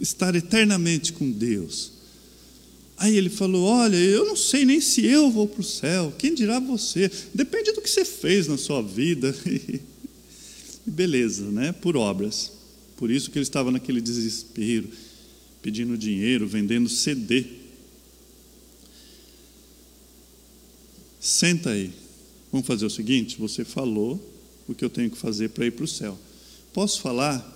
estar 0.00 0.36
eternamente 0.36 1.12
com 1.12 1.28
Deus?" 1.28 1.90
Aí 2.96 3.16
ele 3.16 3.30
falou: 3.30 3.64
Olha, 3.64 3.96
eu 3.96 4.24
não 4.24 4.36
sei 4.36 4.64
nem 4.64 4.80
se 4.80 5.04
eu 5.04 5.28
vou 5.28 5.48
para 5.48 5.60
o 5.60 5.64
céu, 5.64 6.14
quem 6.16 6.32
dirá 6.32 6.60
você? 6.60 7.10
Depende 7.34 7.72
do 7.72 7.82
que 7.82 7.90
você 7.90 8.04
fez 8.04 8.46
na 8.46 8.56
sua 8.56 8.80
vida. 8.80 9.34
E 10.86 10.90
beleza, 10.90 11.50
né? 11.50 11.72
Por 11.72 11.96
obras. 11.96 12.52
Por 12.96 13.10
isso 13.10 13.30
que 13.30 13.38
ele 13.38 13.44
estava 13.44 13.70
naquele 13.70 14.00
desespero, 14.00 14.88
pedindo 15.62 15.98
dinheiro, 15.98 16.46
vendendo 16.46 16.88
CD. 16.88 17.44
Senta 21.18 21.70
aí. 21.70 21.90
Vamos 22.52 22.66
fazer 22.66 22.86
o 22.86 22.90
seguinte: 22.90 23.38
você 23.38 23.64
falou 23.64 24.20
o 24.68 24.74
que 24.74 24.84
eu 24.84 24.90
tenho 24.90 25.10
que 25.10 25.16
fazer 25.16 25.50
para 25.50 25.66
ir 25.66 25.72
para 25.72 25.84
o 25.84 25.88
céu. 25.88 26.18
Posso 26.72 27.00
falar 27.00 27.50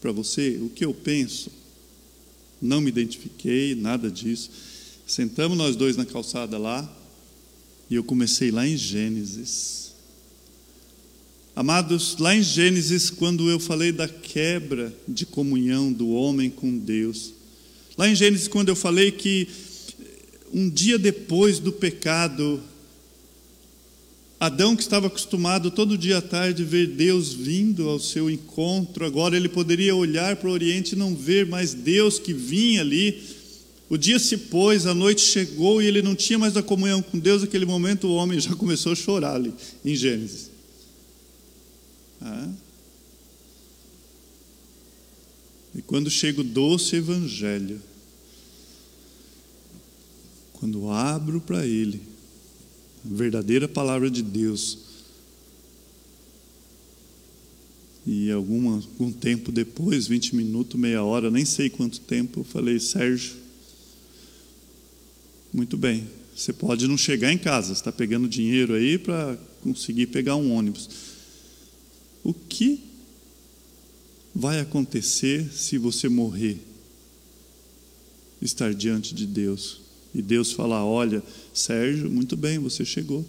para 0.00 0.12
você 0.12 0.58
o 0.60 0.68
que 0.68 0.84
eu 0.84 0.92
penso? 0.92 1.50
Não 2.60 2.80
me 2.80 2.88
identifiquei, 2.88 3.74
nada 3.74 4.10
disso. 4.10 4.50
Sentamos 5.06 5.56
nós 5.56 5.76
dois 5.76 5.96
na 5.96 6.04
calçada 6.04 6.58
lá 6.58 6.90
e 7.88 7.94
eu 7.94 8.02
comecei 8.02 8.50
lá 8.50 8.66
em 8.66 8.76
Gênesis 8.76 9.85
Amados, 11.56 12.18
lá 12.18 12.36
em 12.36 12.42
Gênesis, 12.42 13.08
quando 13.08 13.48
eu 13.48 13.58
falei 13.58 13.90
da 13.90 14.06
quebra 14.06 14.94
de 15.08 15.24
comunhão 15.24 15.90
do 15.90 16.10
homem 16.10 16.50
com 16.50 16.76
Deus, 16.76 17.32
lá 17.96 18.06
em 18.06 18.14
Gênesis, 18.14 18.46
quando 18.46 18.68
eu 18.68 18.76
falei 18.76 19.10
que 19.10 19.48
um 20.52 20.68
dia 20.68 20.98
depois 20.98 21.58
do 21.58 21.72
pecado, 21.72 22.60
Adão, 24.38 24.76
que 24.76 24.82
estava 24.82 25.06
acostumado 25.06 25.70
todo 25.70 25.96
dia 25.96 26.18
à 26.18 26.20
tarde 26.20 26.62
ver 26.62 26.88
Deus 26.88 27.32
vindo 27.32 27.88
ao 27.88 27.98
seu 27.98 28.30
encontro, 28.30 29.06
agora 29.06 29.34
ele 29.34 29.48
poderia 29.48 29.96
olhar 29.96 30.36
para 30.36 30.50
o 30.50 30.52
Oriente 30.52 30.94
e 30.94 30.98
não 30.98 31.14
ver 31.14 31.46
mais 31.46 31.72
Deus 31.72 32.18
que 32.18 32.34
vinha 32.34 32.82
ali. 32.82 33.18
O 33.88 33.96
dia 33.96 34.18
se 34.18 34.36
pôs, 34.36 34.84
a 34.84 34.92
noite 34.92 35.22
chegou 35.22 35.80
e 35.80 35.86
ele 35.86 36.02
não 36.02 36.14
tinha 36.14 36.38
mais 36.38 36.54
a 36.54 36.62
comunhão 36.62 37.00
com 37.00 37.18
Deus. 37.18 37.40
Naquele 37.40 37.64
momento, 37.64 38.08
o 38.08 38.14
homem 38.14 38.38
já 38.38 38.54
começou 38.54 38.92
a 38.92 38.94
chorar 38.94 39.36
ali, 39.36 39.54
em 39.82 39.96
Gênesis. 39.96 40.55
Ah. 42.20 42.52
E 45.74 45.82
quando 45.82 46.10
chega 46.10 46.40
o 46.40 46.44
doce 46.44 46.96
evangelho, 46.96 47.80
quando 50.54 50.90
abro 50.90 51.40
para 51.40 51.66
ele 51.66 52.00
a 53.04 53.14
verdadeira 53.14 53.68
palavra 53.68 54.10
de 54.10 54.22
Deus, 54.22 54.78
e 58.06 58.30
alguma, 58.30 58.76
algum 58.76 59.12
tempo 59.12 59.52
depois, 59.52 60.06
20 60.06 60.34
minutos, 60.34 60.80
meia 60.80 61.02
hora, 61.02 61.30
nem 61.30 61.44
sei 61.44 61.68
quanto 61.68 62.00
tempo, 62.00 62.40
eu 62.40 62.44
falei, 62.44 62.80
Sérgio, 62.80 63.34
muito 65.52 65.76
bem, 65.76 66.06
você 66.34 66.52
pode 66.52 66.86
não 66.86 66.96
chegar 66.96 67.32
em 67.32 67.38
casa, 67.38 67.72
está 67.72 67.92
pegando 67.92 68.28
dinheiro 68.28 68.74
aí 68.74 68.96
para 68.96 69.36
conseguir 69.62 70.06
pegar 70.06 70.36
um 70.36 70.52
ônibus 70.52 70.88
o 72.26 72.34
que 72.34 72.82
vai 74.34 74.58
acontecer 74.58 75.48
se 75.52 75.78
você 75.78 76.08
morrer? 76.08 76.58
Estar 78.42 78.74
diante 78.74 79.14
de 79.14 79.26
Deus 79.26 79.80
E 80.12 80.20
Deus 80.20 80.52
fala: 80.52 80.84
Olha, 80.84 81.22
Sérgio, 81.54 82.10
muito 82.10 82.36
bem, 82.36 82.58
você 82.58 82.84
chegou. 82.84 83.24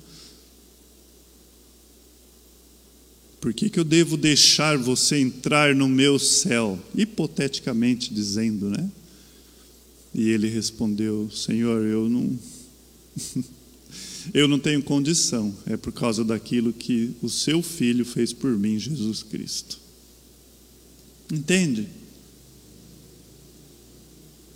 Por 3.40 3.54
que, 3.54 3.70
que 3.70 3.80
eu 3.80 3.84
devo 3.84 4.18
deixar 4.18 4.78
você 4.80 5.20
entrar 5.20 5.76
no 5.76 5.88
meu 5.88 6.18
céu? 6.18 6.80
Hipoteticamente 6.96 8.12
dizendo, 8.12 8.68
né? 8.70 8.90
E 10.14 10.30
ele 10.30 10.50
respondeu: 10.50 11.30
Senhor, 11.30 11.86
eu 11.86 12.10
não. 12.10 12.38
eu 14.34 14.48
não 14.48 14.60
tenho 14.60 14.82
condição, 14.84 15.56
é 15.66 15.78
por 15.78 15.92
causa 15.92 16.24
daquilo 16.24 16.74
que 16.74 17.12
o 17.22 17.30
seu 17.30 17.62
filho 17.62 18.06
fez 18.06 18.34
por 18.34 18.52
mim, 18.58 18.78
Jesus 18.78 19.24
Cristo. 19.24 19.80
Entende? 21.32 21.88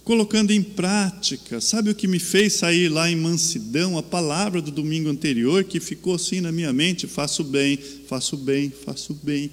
Colocando 0.03 0.51
em 0.51 0.63
prática, 0.63 1.61
sabe 1.61 1.91
o 1.91 1.95
que 1.95 2.07
me 2.07 2.19
fez 2.19 2.53
sair 2.53 2.89
lá 2.89 3.09
em 3.09 3.15
mansidão? 3.15 3.97
A 3.97 4.03
palavra 4.03 4.61
do 4.61 4.71
domingo 4.71 5.09
anterior 5.09 5.63
que 5.63 5.79
ficou 5.79 6.15
assim 6.15 6.41
na 6.41 6.51
minha 6.51 6.73
mente: 6.73 7.07
faço 7.07 7.43
bem, 7.43 7.77
faço 8.07 8.35
bem, 8.35 8.71
faço 8.71 9.13
bem. 9.21 9.51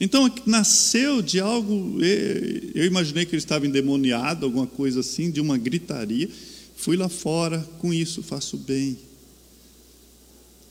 Então 0.00 0.32
nasceu 0.46 1.20
de 1.20 1.40
algo, 1.40 1.98
eu 2.74 2.86
imaginei 2.86 3.26
que 3.26 3.32
ele 3.32 3.42
estava 3.42 3.66
endemoniado, 3.66 4.46
alguma 4.46 4.66
coisa 4.66 5.00
assim, 5.00 5.30
de 5.30 5.40
uma 5.40 5.58
gritaria. 5.58 6.28
Fui 6.80 6.96
lá 6.96 7.10
fora 7.10 7.58
com 7.78 7.92
isso, 7.92 8.22
faço 8.22 8.56
bem. 8.56 8.96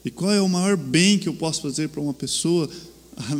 E 0.04 0.10
qual 0.10 0.32
é 0.32 0.42
o 0.42 0.50
maior 0.50 0.76
bem 0.76 1.20
que 1.20 1.30
eu 1.30 1.36
posso 1.36 1.62
fazer 1.62 1.90
para 1.90 2.02
uma 2.02 2.16
pessoa? 2.16 2.68
A 3.16 3.36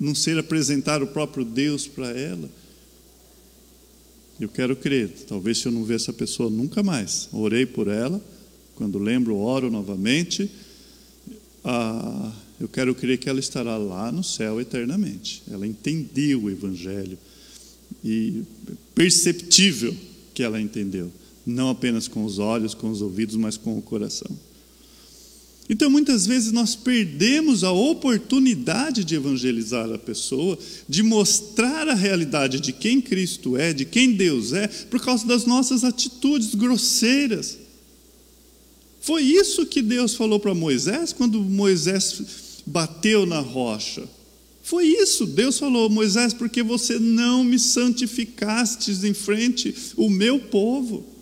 não 0.00 0.14
ser 0.14 0.38
apresentar 0.38 1.02
o 1.02 1.06
próprio 1.08 1.44
Deus 1.44 1.86
para 1.86 2.08
ela. 2.18 2.48
Eu 4.40 4.48
quero 4.48 4.74
crer, 4.74 5.10
talvez 5.28 5.58
se 5.58 5.66
eu 5.66 5.72
não 5.72 5.84
ver 5.84 5.96
essa 5.96 6.14
pessoa 6.14 6.48
nunca 6.48 6.82
mais. 6.82 7.28
Orei 7.30 7.66
por 7.66 7.88
ela, 7.88 8.18
quando 8.74 8.98
lembro, 8.98 9.36
oro 9.36 9.70
novamente. 9.70 10.50
Ah, 11.62 12.32
eu 12.58 12.68
quero 12.68 12.94
crer 12.94 13.18
que 13.18 13.28
ela 13.28 13.40
estará 13.40 13.76
lá 13.76 14.10
no 14.10 14.24
céu 14.24 14.58
eternamente. 14.62 15.42
Ela 15.50 15.66
entendeu 15.66 16.44
o 16.44 16.50
Evangelho 16.50 17.18
e 18.02 18.44
perceptível 18.94 19.94
que 20.32 20.42
ela 20.42 20.58
entendeu, 20.58 21.12
não 21.46 21.68
apenas 21.68 22.08
com 22.08 22.24
os 22.24 22.38
olhos, 22.38 22.74
com 22.74 22.90
os 22.90 23.02
ouvidos, 23.02 23.36
mas 23.36 23.56
com 23.56 23.76
o 23.76 23.82
coração. 23.82 24.30
Então, 25.68 25.88
muitas 25.88 26.26
vezes 26.26 26.52
nós 26.52 26.76
perdemos 26.76 27.64
a 27.64 27.72
oportunidade 27.72 29.02
de 29.02 29.14
evangelizar 29.14 29.90
a 29.90 29.98
pessoa, 29.98 30.58
de 30.86 31.02
mostrar 31.02 31.88
a 31.88 31.94
realidade 31.94 32.60
de 32.60 32.70
quem 32.70 33.00
Cristo 33.00 33.56
é, 33.56 33.72
de 33.72 33.86
quem 33.86 34.12
Deus 34.12 34.52
é, 34.52 34.68
por 34.68 35.00
causa 35.00 35.26
das 35.26 35.46
nossas 35.46 35.82
atitudes 35.82 36.54
grosseiras. 36.54 37.58
Foi 39.00 39.22
isso 39.22 39.64
que 39.64 39.80
Deus 39.80 40.14
falou 40.14 40.38
para 40.38 40.54
Moisés 40.54 41.12
quando 41.12 41.40
Moisés 41.40 42.62
bateu 42.66 43.24
na 43.24 43.40
rocha. 43.40 44.06
Foi 44.62 44.86
isso, 44.86 45.26
Deus 45.26 45.58
falou, 45.58 45.90
Moisés, 45.90 46.32
porque 46.32 46.62
você 46.62 46.98
não 46.98 47.44
me 47.44 47.58
santificastes 47.58 49.04
em 49.04 49.12
frente 49.12 49.74
o 49.96 50.08
meu 50.08 50.38
povo. 50.40 51.13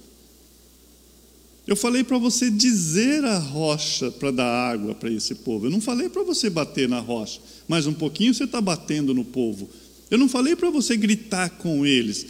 Eu 1.67 1.77
falei 1.77 2.03
para 2.03 2.19
você 2.19 2.51
dizer 2.51 3.25
a 3.25 3.39
rocha 3.39 4.11
para 4.11 4.33
dar 4.33 4.47
água 4.47 4.95
para 4.95 5.11
esse 5.11 5.37
povo. 5.37 5.67
Eu 5.67 5.71
não 5.71 5.81
falei 5.81 6.09
para 6.09 6.25
você 6.25 6.51
bater 6.51 6.89
na 6.89 6.99
rocha, 6.99 7.41
mas 7.69 7.87
um 7.87 7.93
pouquinho 7.93 8.35
você 8.35 8.45
está 8.45 8.61
batendo 8.61 9.15
no 9.15 9.25
povo. 9.25 9.71
Eu 10.11 10.19
não 10.19 10.29
falei 10.29 10.57
para 10.57 10.71
você 10.71 10.97
gritar 10.97 11.51
com 11.51 11.87
eles, 11.87 12.27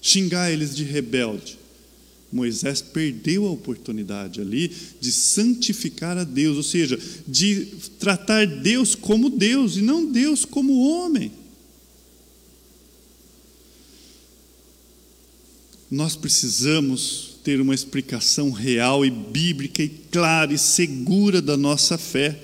xingar 0.00 0.50
eles 0.50 0.74
de 0.74 0.82
rebelde. 0.82 1.58
Moisés 2.32 2.80
perdeu 2.80 3.46
a 3.46 3.50
oportunidade 3.50 4.40
ali 4.40 4.72
de 5.00 5.12
santificar 5.12 6.16
a 6.16 6.24
Deus, 6.24 6.56
ou 6.56 6.62
seja, 6.62 6.98
de 7.28 7.66
tratar 8.00 8.46
Deus 8.46 8.94
como 8.94 9.30
Deus 9.30 9.76
e 9.76 9.82
não 9.82 10.10
Deus 10.10 10.44
como 10.44 10.80
homem. 10.80 11.30
Nós 15.90 16.16
precisamos 16.16 17.31
ter 17.42 17.60
uma 17.60 17.74
explicação 17.74 18.50
real 18.50 19.04
e 19.04 19.10
bíblica 19.10 19.82
e 19.82 19.88
clara 19.88 20.52
e 20.52 20.58
segura 20.58 21.42
da 21.42 21.56
nossa 21.56 21.98
fé. 21.98 22.38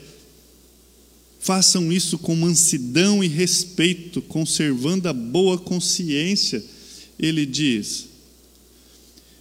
Façam 1.39 1.93
isso 1.93 2.19
com 2.19 2.35
mansidão 2.35 3.23
e 3.23 3.29
respeito, 3.29 4.21
conservando 4.21 5.09
a 5.09 5.13
boa 5.13 5.57
consciência. 5.57 6.65
Ele 7.19 7.47
diz: 7.47 8.09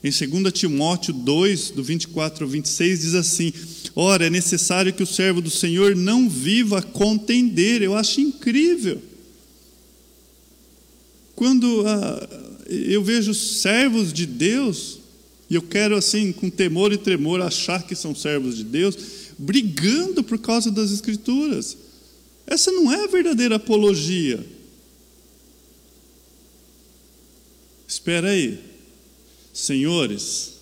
em 0.04 0.12
2 0.12 0.54
Timóteo 0.54 1.14
2, 1.14 1.72
do 1.72 1.84
24 1.84 2.46
ao 2.46 2.50
26, 2.50 3.02
diz 3.02 3.16
assim: 3.16 3.52
Ora, 3.96 4.28
é 4.28 4.30
necessário 4.30 4.94
que 4.94 5.02
o 5.02 5.08
servo 5.08 5.42
do 5.42 5.50
Senhor 5.50 5.96
não 5.96 6.30
viva 6.30 6.80
a 6.80 6.84
contender. 6.84 7.82
Eu 7.82 7.96
acho 7.96 8.22
incrível. 8.22 9.02
Quando 11.36 11.84
ah, 11.88 12.30
eu 12.68 13.04
vejo 13.04 13.34
servos 13.34 14.14
de 14.14 14.26
Deus, 14.26 15.00
e 15.50 15.56
eu 15.56 15.62
quero, 15.62 15.96
assim, 15.96 16.32
com 16.32 16.50
temor 16.50 16.92
e 16.92 16.98
tremor, 16.98 17.42
achar 17.42 17.86
que 17.86 17.96
são 17.96 18.14
servos 18.14 18.58
de 18.58 18.64
Deus, 18.64 18.98
brigando 19.38 20.24
por 20.24 20.38
causa 20.38 20.70
das 20.70 20.92
Escrituras. 20.92 21.78
Essa 22.46 22.72
não 22.72 22.92
é 22.92 23.06
a 23.06 23.08
verdadeira 23.08 23.56
apologia. 23.56 24.46
Espera 27.88 28.30
aí. 28.30 28.60
Senhores, 29.54 30.54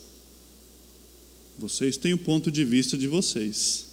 vocês 1.57 1.97
têm 1.97 2.13
o 2.13 2.17
ponto 2.17 2.51
de 2.51 2.63
vista 2.63 2.97
de 2.97 3.07
vocês, 3.07 3.85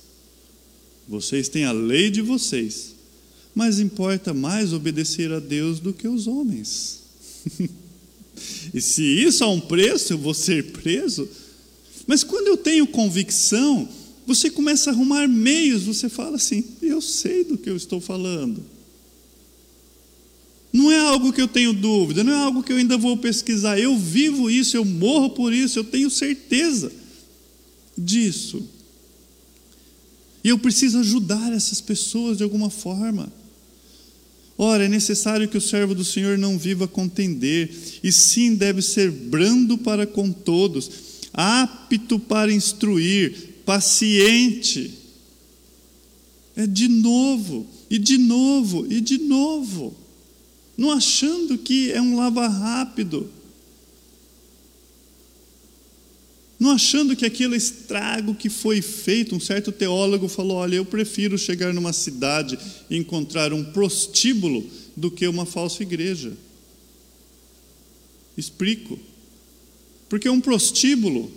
vocês 1.08 1.48
têm 1.48 1.64
a 1.64 1.72
lei 1.72 2.10
de 2.10 2.20
vocês, 2.20 2.94
mas 3.54 3.80
importa 3.80 4.32
mais 4.32 4.72
obedecer 4.72 5.32
a 5.32 5.40
Deus 5.40 5.80
do 5.80 5.92
que 5.92 6.06
os 6.06 6.26
homens. 6.26 7.00
e 8.72 8.80
se 8.80 9.02
isso 9.02 9.44
há 9.44 9.48
um 9.48 9.60
preço, 9.60 10.12
eu 10.12 10.18
vou 10.18 10.34
ser 10.34 10.72
preso. 10.72 11.28
Mas 12.06 12.24
quando 12.24 12.48
eu 12.48 12.56
tenho 12.56 12.86
convicção, 12.86 13.88
você 14.26 14.50
começa 14.50 14.90
a 14.90 14.92
arrumar 14.92 15.28
meios, 15.28 15.82
você 15.82 16.08
fala 16.08 16.36
assim: 16.36 16.64
eu 16.80 17.00
sei 17.00 17.44
do 17.44 17.58
que 17.58 17.68
eu 17.68 17.76
estou 17.76 18.00
falando. 18.00 18.62
Não 20.72 20.90
é 20.90 20.98
algo 20.98 21.32
que 21.32 21.42
eu 21.42 21.48
tenho 21.48 21.74
dúvida, 21.74 22.24
não 22.24 22.32
é 22.32 22.36
algo 22.36 22.62
que 22.62 22.72
eu 22.72 22.78
ainda 22.78 22.96
vou 22.96 23.16
pesquisar. 23.18 23.78
Eu 23.78 23.96
vivo 23.98 24.48
isso, 24.48 24.74
eu 24.74 24.84
morro 24.84 25.30
por 25.30 25.52
isso, 25.52 25.78
eu 25.78 25.84
tenho 25.84 26.08
certeza 26.08 26.90
disso. 27.96 28.66
E 30.42 30.48
eu 30.48 30.58
preciso 30.58 30.98
ajudar 30.98 31.52
essas 31.52 31.80
pessoas 31.80 32.38
de 32.38 32.42
alguma 32.42 32.70
forma. 32.70 33.30
Ora, 34.56 34.84
é 34.84 34.88
necessário 34.88 35.48
que 35.48 35.56
o 35.56 35.60
servo 35.60 35.94
do 35.94 36.04
Senhor 36.04 36.36
não 36.38 36.58
viva 36.58 36.86
contender, 36.86 37.70
e 38.02 38.12
sim 38.12 38.54
deve 38.54 38.82
ser 38.82 39.10
brando 39.10 39.78
para 39.78 40.06
com 40.06 40.30
todos, 40.30 40.90
apto 41.32 42.18
para 42.18 42.52
instruir, 42.52 43.62
paciente. 43.64 44.92
É 46.54 46.66
de 46.66 46.88
novo, 46.88 47.66
e 47.90 47.98
de 47.98 48.18
novo, 48.18 48.86
e 48.90 49.00
de 49.00 49.18
novo 49.18 49.96
não 50.76 50.90
achando 50.90 51.58
que 51.58 51.92
é 51.92 52.00
um 52.00 52.16
lava 52.16 52.46
rápido, 52.48 53.30
não 56.62 56.70
achando 56.70 57.16
que 57.16 57.26
aquele 57.26 57.56
estrago 57.56 58.36
que 58.36 58.48
foi 58.48 58.80
feito, 58.80 59.34
um 59.34 59.40
certo 59.40 59.72
teólogo 59.72 60.28
falou: 60.28 60.58
olha, 60.58 60.76
eu 60.76 60.84
prefiro 60.84 61.36
chegar 61.36 61.74
numa 61.74 61.92
cidade 61.92 62.56
e 62.88 62.96
encontrar 62.96 63.52
um 63.52 63.64
prostíbulo 63.64 64.64
do 64.96 65.10
que 65.10 65.26
uma 65.26 65.44
falsa 65.44 65.82
igreja. 65.82 66.32
Explico. 68.38 68.96
Porque 70.08 70.28
um 70.28 70.40
prostíbulo 70.40 71.32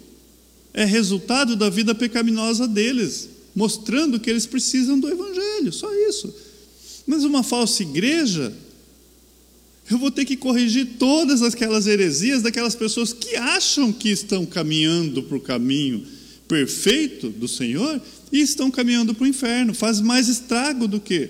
é 0.71 0.85
resultado 0.85 1.55
da 1.55 1.71
vida 1.71 1.95
pecaminosa 1.95 2.67
deles, 2.67 3.27
mostrando 3.55 4.19
que 4.19 4.29
eles 4.29 4.45
precisam 4.45 4.99
do 4.99 5.09
Evangelho, 5.09 5.73
só 5.73 5.91
isso. 6.07 6.31
Mas 7.07 7.23
uma 7.23 7.41
falsa 7.41 7.81
igreja 7.81 8.55
eu 9.89 9.99
vou 9.99 10.09
ter 10.09 10.25
que 10.25 10.35
corrigir 10.35 10.97
todas 10.97 11.41
aquelas 11.41 11.85
heresias 11.85 12.41
daquelas 12.41 12.75
pessoas 12.75 13.13
que 13.13 13.35
acham 13.35 13.93
que 13.93 14.09
estão 14.09 14.45
caminhando 14.45 15.21
para 15.23 15.37
o 15.37 15.41
caminho 15.41 16.05
perfeito 16.47 17.29
do 17.29 17.47
Senhor 17.47 18.01
e 18.31 18.39
estão 18.39 18.71
caminhando 18.71 19.13
para 19.13 19.23
o 19.23 19.27
inferno. 19.27 19.73
Faz 19.73 20.01
mais 20.01 20.27
estrago 20.27 20.87
do 20.87 20.99
que 20.99 21.29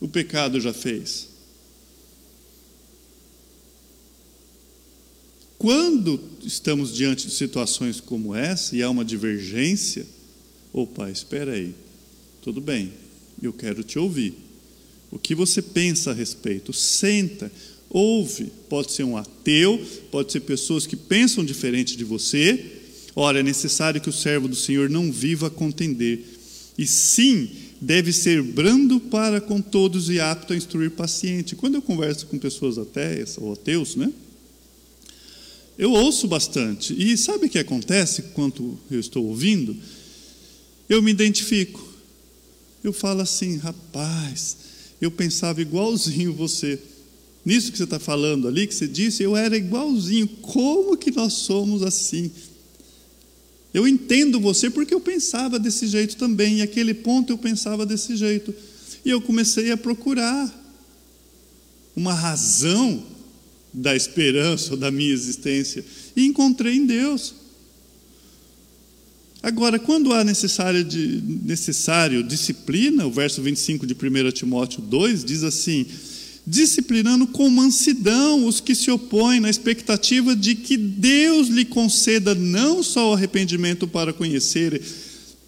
o 0.00 0.08
pecado 0.08 0.60
já 0.60 0.72
fez. 0.72 1.28
Quando 5.58 6.18
estamos 6.42 6.94
diante 6.94 7.26
de 7.26 7.34
situações 7.34 8.00
como 8.00 8.34
essa 8.34 8.74
e 8.74 8.82
há 8.82 8.88
uma 8.88 9.04
divergência, 9.04 10.06
opa, 10.72 11.10
espera 11.10 11.52
aí, 11.52 11.74
tudo 12.40 12.62
bem, 12.62 12.94
eu 13.42 13.52
quero 13.52 13.84
te 13.84 13.98
ouvir. 13.98 14.34
O 15.10 15.18
que 15.18 15.34
você 15.34 15.60
pensa 15.60 16.12
a 16.12 16.14
respeito? 16.14 16.72
Senta, 16.72 17.52
Ouve. 17.90 18.52
Pode 18.68 18.92
ser 18.92 19.02
um 19.02 19.16
ateu, 19.16 19.84
pode 20.10 20.30
ser 20.30 20.40
pessoas 20.40 20.86
que 20.86 20.94
pensam 20.94 21.44
diferente 21.44 21.96
de 21.96 22.04
você. 22.04 22.64
Ora, 23.16 23.40
é 23.40 23.42
necessário 23.42 24.00
que 24.00 24.08
o 24.08 24.12
servo 24.12 24.46
do 24.46 24.54
Senhor 24.54 24.88
não 24.88 25.10
viva 25.10 25.48
a 25.48 25.50
contender. 25.50 26.24
E 26.78 26.86
sim, 26.86 27.50
deve 27.80 28.12
ser 28.12 28.42
brando 28.42 29.00
para 29.00 29.40
com 29.40 29.60
todos 29.60 30.08
e 30.08 30.20
apto 30.20 30.52
a 30.52 30.56
instruir 30.56 30.92
paciente. 30.92 31.56
Quando 31.56 31.74
eu 31.74 31.82
converso 31.82 32.26
com 32.26 32.38
pessoas 32.38 32.78
ateias 32.78 33.36
ou 33.36 33.52
ateus, 33.52 33.96
né? 33.96 34.12
Eu 35.76 35.92
ouço 35.92 36.28
bastante. 36.28 36.94
E 36.96 37.16
sabe 37.16 37.46
o 37.46 37.48
que 37.48 37.58
acontece 37.58 38.22
quando 38.34 38.78
eu 38.90 39.00
estou 39.00 39.26
ouvindo? 39.26 39.74
Eu 40.88 41.02
me 41.02 41.10
identifico. 41.10 41.88
Eu 42.84 42.92
falo 42.92 43.22
assim, 43.22 43.56
rapaz, 43.56 44.56
eu 45.00 45.10
pensava 45.10 45.60
igualzinho 45.60 46.32
você. 46.32 46.78
Nisso 47.44 47.72
que 47.72 47.78
você 47.78 47.84
está 47.84 47.98
falando 47.98 48.46
ali, 48.46 48.66
que 48.66 48.74
você 48.74 48.86
disse, 48.86 49.22
eu 49.22 49.36
era 49.36 49.56
igualzinho. 49.56 50.28
Como 50.28 50.96
que 50.96 51.10
nós 51.10 51.32
somos 51.32 51.82
assim? 51.82 52.30
Eu 53.72 53.86
entendo 53.86 54.40
você 54.40 54.68
porque 54.68 54.92
eu 54.92 55.00
pensava 55.00 55.58
desse 55.58 55.86
jeito 55.86 56.16
também. 56.16 56.58
E 56.58 56.62
aquele 56.62 56.92
ponto 56.92 57.32
eu 57.32 57.38
pensava 57.38 57.86
desse 57.86 58.16
jeito. 58.16 58.54
E 59.04 59.10
eu 59.10 59.20
comecei 59.20 59.70
a 59.70 59.76
procurar 59.76 60.58
uma 61.96 62.12
razão 62.12 63.02
da 63.72 63.94
esperança 63.94 64.76
da 64.76 64.90
minha 64.90 65.12
existência 65.12 65.84
e 66.16 66.26
encontrei 66.26 66.76
em 66.76 66.86
Deus. 66.86 67.34
Agora, 69.42 69.78
quando 69.78 70.12
há 70.12 70.22
necessário, 70.22 70.84
de, 70.84 71.22
necessário 71.24 72.22
disciplina, 72.22 73.06
o 73.06 73.10
verso 73.10 73.40
25 73.40 73.86
de 73.86 73.94
1 73.94 74.32
Timóteo 74.32 74.82
2 74.82 75.24
diz 75.24 75.42
assim: 75.42 75.86
disciplinando 76.46 77.26
com 77.26 77.48
mansidão 77.48 78.46
os 78.46 78.60
que 78.60 78.74
se 78.74 78.90
opõem, 78.90 79.40
na 79.40 79.50
expectativa 79.50 80.34
de 80.34 80.54
que 80.54 80.76
Deus 80.76 81.48
lhe 81.48 81.64
conceda 81.64 82.34
não 82.34 82.82
só 82.82 83.10
o 83.10 83.14
arrependimento 83.14 83.86
para 83.86 84.12
conhecer 84.12 84.80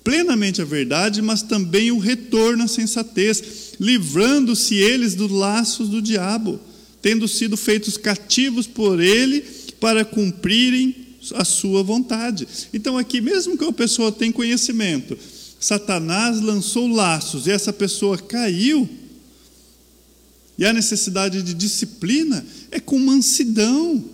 plenamente 0.05 0.61
a 0.61 0.65
verdade, 0.65 1.23
mas 1.23 1.43
também 1.43 1.91
o 1.91 1.99
retorno 1.99 2.65
à 2.65 2.69
sensatez, 2.69 3.75
livrando-se 3.81 4.75
eles 4.75 5.15
dos 5.15 5.31
laços 5.31 5.89
do 5.89 6.03
diabo 6.03 6.61
tendo 7.03 7.27
sido 7.27 7.57
feitos 7.57 7.97
cativos 7.97 8.67
por 8.67 9.01
ele 9.01 9.45
para 9.81 10.05
cumprirem 10.05 10.95
a 11.35 11.45
sua 11.45 11.83
vontade. 11.83 12.47
Então, 12.73 12.97
aqui, 12.97 13.21
mesmo 13.21 13.59
que 13.59 13.65
a 13.65 13.73
pessoa 13.73 14.13
tenha 14.13 14.33
conhecimento, 14.33 15.19
Satanás 15.59 16.41
lançou 16.41 16.87
laços 16.87 17.47
e 17.47 17.51
essa 17.51 17.73
pessoa 17.73 18.17
caiu, 18.17 18.89
e 20.59 20.65
a 20.65 20.73
necessidade 20.73 21.43
de 21.43 21.55
disciplina 21.55 22.45
é 22.71 22.79
com 22.79 22.99
mansidão. 22.99 24.05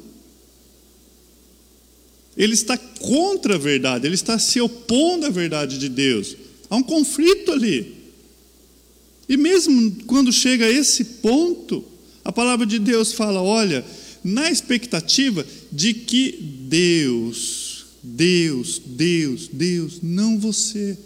Ele 2.36 2.54
está 2.54 2.78
contra 2.78 3.56
a 3.56 3.58
verdade, 3.58 4.06
ele 4.06 4.14
está 4.14 4.38
se 4.38 4.60
opondo 4.60 5.26
à 5.26 5.30
verdade 5.30 5.78
de 5.78 5.88
Deus. 5.88 6.36
Há 6.70 6.76
um 6.76 6.82
conflito 6.82 7.50
ali. 7.50 7.96
E 9.28 9.36
mesmo 9.36 9.96
quando 10.06 10.32
chega 10.32 10.64
a 10.64 10.70
esse 10.70 11.04
ponto, 11.04 11.84
a 12.24 12.30
palavra 12.30 12.64
de 12.64 12.78
Deus 12.78 13.12
fala: 13.12 13.42
olha, 13.42 13.84
na 14.22 14.50
expectativa 14.50 15.44
de 15.72 15.94
que 15.94 16.32
Deus, 16.68 17.86
Deus, 18.02 18.80
Deus, 18.84 19.48
Deus, 19.52 19.98
não 20.02 20.38
você. 20.38 20.96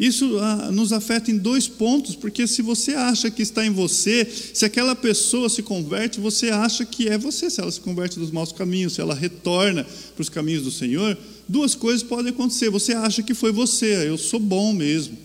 Isso 0.00 0.38
ah, 0.38 0.72
nos 0.72 0.94
afeta 0.94 1.30
em 1.30 1.36
dois 1.36 1.68
pontos, 1.68 2.16
porque 2.16 2.46
se 2.46 2.62
você 2.62 2.94
acha 2.94 3.30
que 3.30 3.42
está 3.42 3.66
em 3.66 3.70
você, 3.70 4.24
se 4.24 4.64
aquela 4.64 4.96
pessoa 4.96 5.50
se 5.50 5.62
converte, 5.62 6.18
você 6.18 6.48
acha 6.48 6.86
que 6.86 7.06
é 7.06 7.18
você, 7.18 7.50
se 7.50 7.60
ela 7.60 7.70
se 7.70 7.82
converte 7.82 8.18
dos 8.18 8.30
maus 8.30 8.50
caminhos, 8.50 8.94
se 8.94 9.02
ela 9.02 9.14
retorna 9.14 9.84
para 9.84 10.22
os 10.22 10.30
caminhos 10.30 10.62
do 10.62 10.70
Senhor, 10.70 11.18
duas 11.46 11.74
coisas 11.74 12.02
podem 12.02 12.32
acontecer. 12.32 12.70
Você 12.70 12.94
acha 12.94 13.22
que 13.22 13.34
foi 13.34 13.52
você, 13.52 14.08
eu 14.08 14.16
sou 14.16 14.40
bom 14.40 14.72
mesmo. 14.72 15.18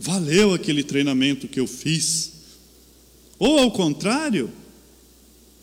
Valeu 0.00 0.52
aquele 0.52 0.82
treinamento 0.82 1.46
que 1.46 1.60
eu 1.60 1.68
fiz. 1.68 2.32
Ou 3.38 3.60
ao 3.60 3.70
contrário, 3.70 4.50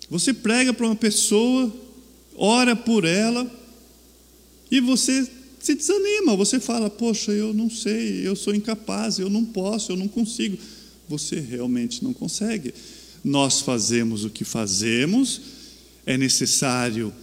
você 0.10 0.34
prega 0.34 0.74
para 0.74 0.86
uma 0.86 0.96
pessoa, 0.96 1.70
ora 2.38 2.78
por 2.78 3.04
ela, 3.04 3.52
e 4.72 4.80
você 4.80 5.30
se 5.64 5.76
desanima, 5.76 6.36
você 6.36 6.60
fala: 6.60 6.90
Poxa, 6.90 7.32
eu 7.32 7.54
não 7.54 7.70
sei, 7.70 8.28
eu 8.28 8.36
sou 8.36 8.54
incapaz, 8.54 9.18
eu 9.18 9.30
não 9.30 9.46
posso, 9.46 9.94
eu 9.94 9.96
não 9.96 10.10
consigo. 10.10 10.58
Você 11.08 11.40
realmente 11.40 12.04
não 12.04 12.12
consegue. 12.12 12.74
Nós 13.24 13.62
fazemos 13.62 14.26
o 14.26 14.30
que 14.30 14.44
fazemos, 14.44 15.40
é 16.06 16.18
necessário 16.18 17.14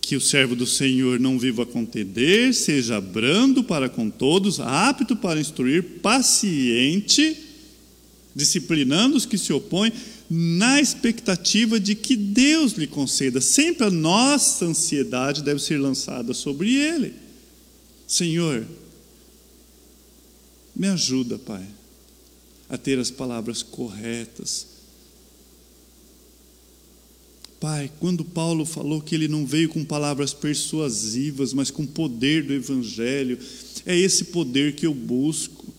que 0.00 0.16
o 0.16 0.20
servo 0.22 0.56
do 0.56 0.66
Senhor 0.66 1.20
não 1.20 1.38
viva 1.38 1.64
a 1.64 1.66
contender, 1.66 2.54
seja 2.54 2.98
brando 2.98 3.62
para 3.62 3.90
com 3.90 4.08
todos, 4.08 4.58
apto 4.58 5.14
para 5.14 5.38
instruir, 5.38 6.00
paciente, 6.00 7.36
disciplinando 8.34 9.18
os 9.18 9.26
que 9.26 9.36
se 9.36 9.52
opõem, 9.52 9.92
na 10.30 10.80
expectativa 10.80 11.78
de 11.78 11.94
que 11.94 12.16
Deus 12.16 12.72
lhe 12.72 12.86
conceda. 12.86 13.38
Sempre 13.38 13.84
a 13.84 13.90
nossa 13.90 14.64
ansiedade 14.64 15.42
deve 15.42 15.60
ser 15.60 15.76
lançada 15.76 16.32
sobre 16.32 16.74
ele. 16.74 17.20
Senhor, 18.12 18.66
me 20.74 20.88
ajuda, 20.88 21.38
Pai, 21.38 21.66
a 22.68 22.76
ter 22.76 22.98
as 22.98 23.10
palavras 23.10 23.62
corretas 23.62 24.72
Pai, 27.62 27.88
quando 28.00 28.24
Paulo 28.24 28.66
falou 28.66 29.00
que 29.00 29.14
ele 29.14 29.28
não 29.28 29.46
veio 29.46 29.68
com 29.68 29.84
palavras 29.84 30.34
persuasivas, 30.34 31.54
mas 31.54 31.70
com 31.70 31.86
poder 31.86 32.42
do 32.42 32.52
Evangelho, 32.52 33.38
é 33.86 33.96
esse 33.96 34.24
poder 34.24 34.74
que 34.74 34.84
eu 34.84 34.92
busco. 34.92 35.72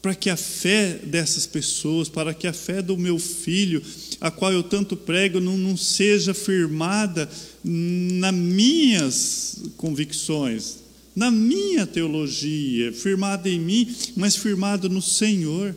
Para 0.00 0.14
que 0.14 0.30
a 0.30 0.36
fé 0.36 1.00
dessas 1.02 1.48
pessoas, 1.48 2.08
para 2.08 2.32
que 2.32 2.46
a 2.46 2.52
fé 2.52 2.80
do 2.80 2.96
meu 2.96 3.18
filho, 3.18 3.82
a 4.20 4.30
qual 4.30 4.52
eu 4.52 4.62
tanto 4.62 4.96
prego, 4.96 5.40
não, 5.40 5.58
não 5.58 5.76
seja 5.76 6.32
firmada 6.32 7.28
nas 7.64 8.34
minhas 8.34 9.56
convicções, 9.76 10.76
na 11.18 11.32
minha 11.32 11.84
teologia, 11.84 12.92
firmada 12.92 13.48
em 13.48 13.58
mim, 13.58 13.92
mas 14.14 14.36
firmada 14.36 14.88
no 14.88 15.02
Senhor. 15.02 15.74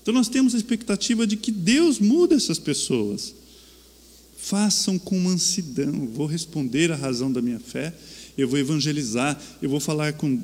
Então 0.00 0.14
nós 0.14 0.28
temos 0.28 0.54
a 0.54 0.56
expectativa 0.56 1.26
de 1.26 1.36
que 1.36 1.50
Deus 1.50 1.98
muda 1.98 2.36
essas 2.36 2.60
pessoas. 2.60 3.34
Façam 4.36 4.96
com 4.96 5.18
mansidão. 5.18 6.06
vou 6.06 6.26
responder 6.26 6.92
a 6.92 6.94
razão 6.94 7.32
da 7.32 7.42
minha 7.42 7.58
fé, 7.58 7.92
eu 8.38 8.46
vou 8.46 8.60
evangelizar, 8.60 9.36
eu 9.60 9.68
vou 9.68 9.80
falar 9.80 10.12
com 10.12 10.40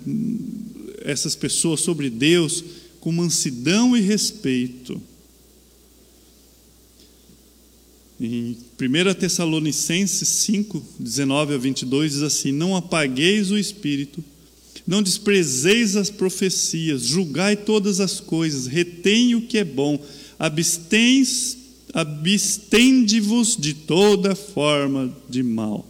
essas 1.05 1.37
pessoas 1.37 1.81
sobre 1.81 2.11
Deus 2.11 2.65
com 2.99 3.13
mansidão 3.13 3.97
e 3.97 4.01
respeito. 4.01 5.01
Em 8.21 8.57
1 8.81 9.15
Tessalonicenses 9.21 10.29
5, 10.29 10.83
19 10.99 11.55
a 11.55 11.59
22 11.59 12.13
diz 12.13 12.23
assim: 12.23 12.51
Não 12.51 12.77
apagueis 12.77 13.53
o 13.53 13.59
espírito, 13.59 14.23
não 14.87 15.03
desprezeis 15.03 15.97
as 15.97 16.11
profecias, 16.11 17.03
julgai 17.03 17.57
todas 17.57 18.01
as 18.01 18.21
coisas, 18.21 18.67
retém 18.67 19.35
o 19.35 19.43
que 19.43 19.59
é 19.59 19.65
bom, 19.65 20.03
abstens 20.39 21.59
abstende-vos 21.93 23.57
de 23.57 23.75
toda 23.75 24.35
forma 24.35 25.15
de 25.29 25.43
mal. 25.43 25.87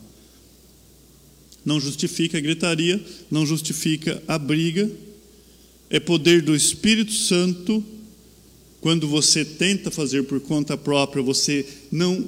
Não 1.65 1.79
justifica 1.79 2.39
a 2.39 2.41
gritaria, 2.41 3.01
não 3.31 3.47
justifica 3.47 4.21
a 4.27 4.37
briga, 4.37 4.91
é 5.89 6.01
poder 6.01 6.43
do 6.43 6.57
Espírito 6.57 7.13
Santo. 7.13 7.85
Quando 8.81 9.07
você 9.07 9.45
tenta 9.45 9.93
fazer 9.93 10.25
por 10.25 10.41
conta 10.41 10.77
própria, 10.77 11.23
você 11.23 11.65
não 11.91 12.27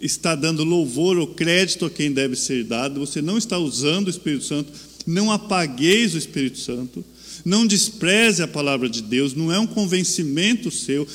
está 0.00 0.36
dando 0.36 0.62
louvor 0.62 1.18
ou 1.18 1.26
crédito 1.26 1.86
a 1.86 1.90
quem 1.90 2.12
deve 2.12 2.36
ser 2.36 2.62
dado, 2.64 3.00
você 3.00 3.20
não 3.20 3.36
está 3.36 3.58
usando 3.58 4.06
o 4.06 4.10
Espírito 4.10 4.44
Santo, 4.44 4.72
não 5.06 5.30
apagueis 5.30 6.14
o 6.14 6.18
Espírito 6.18 6.58
Santo, 6.58 7.04
não 7.44 7.66
despreze 7.66 8.42
a 8.42 8.48
palavra 8.48 8.88
de 8.88 9.00
Deus, 9.02 9.34
não 9.34 9.52
é 9.52 9.58
um 9.58 9.66
convencimento 9.66 10.70
seu, 10.70 11.06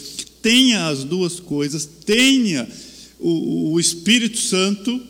tenha 0.42 0.88
as 0.88 1.04
duas 1.04 1.39
coisas, 1.39 1.86
tenha 2.06 2.68
o, 3.20 3.74
o 3.74 3.80
Espírito 3.80 4.39
Santo 4.39 5.02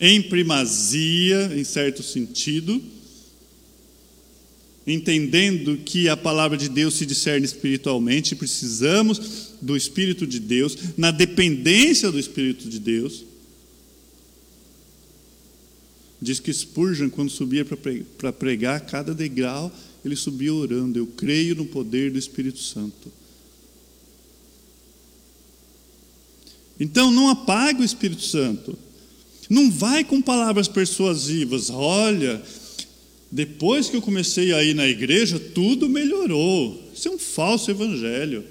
em 0.00 0.22
primazia, 0.22 1.52
em 1.56 1.64
certo 1.64 2.02
sentido, 2.02 2.80
entendendo 4.86 5.78
que 5.84 6.08
a 6.08 6.16
palavra 6.16 6.56
de 6.56 6.68
Deus 6.68 6.94
se 6.94 7.04
discerne 7.04 7.44
espiritualmente, 7.44 8.34
precisamos 8.34 9.54
do 9.60 9.76
Espírito 9.76 10.26
de 10.26 10.38
Deus, 10.40 10.76
na 10.96 11.10
dependência 11.10 12.10
do 12.10 12.18
Espírito 12.18 12.68
de 12.68 12.78
Deus. 12.78 13.24
Diz 16.20 16.40
que 16.40 16.52
Spurgeon, 16.52 17.10
quando 17.10 17.30
subia 17.30 17.64
para 17.64 18.32
pregar, 18.32 18.80
cada 18.80 19.14
degrau 19.14 19.72
ele 20.04 20.16
subia 20.16 20.52
orando. 20.52 20.98
Eu 20.98 21.06
creio 21.06 21.54
no 21.54 21.66
poder 21.66 22.10
do 22.10 22.18
Espírito 22.18 22.58
Santo. 22.58 23.12
Então 26.80 27.10
não 27.10 27.28
apague 27.28 27.82
o 27.82 27.84
Espírito 27.84 28.22
Santo. 28.22 28.78
Não 29.48 29.70
vai 29.70 30.04
com 30.04 30.20
palavras 30.20 30.68
persuasivas. 30.68 31.70
Olha, 31.70 32.42
depois 33.30 33.88
que 33.88 33.96
eu 33.96 34.02
comecei 34.02 34.52
a 34.52 34.62
ir 34.62 34.74
na 34.74 34.86
igreja, 34.86 35.38
tudo 35.38 35.88
melhorou. 35.88 36.90
Isso 36.94 37.08
é 37.08 37.10
um 37.10 37.18
falso 37.18 37.70
evangelho. 37.70 38.44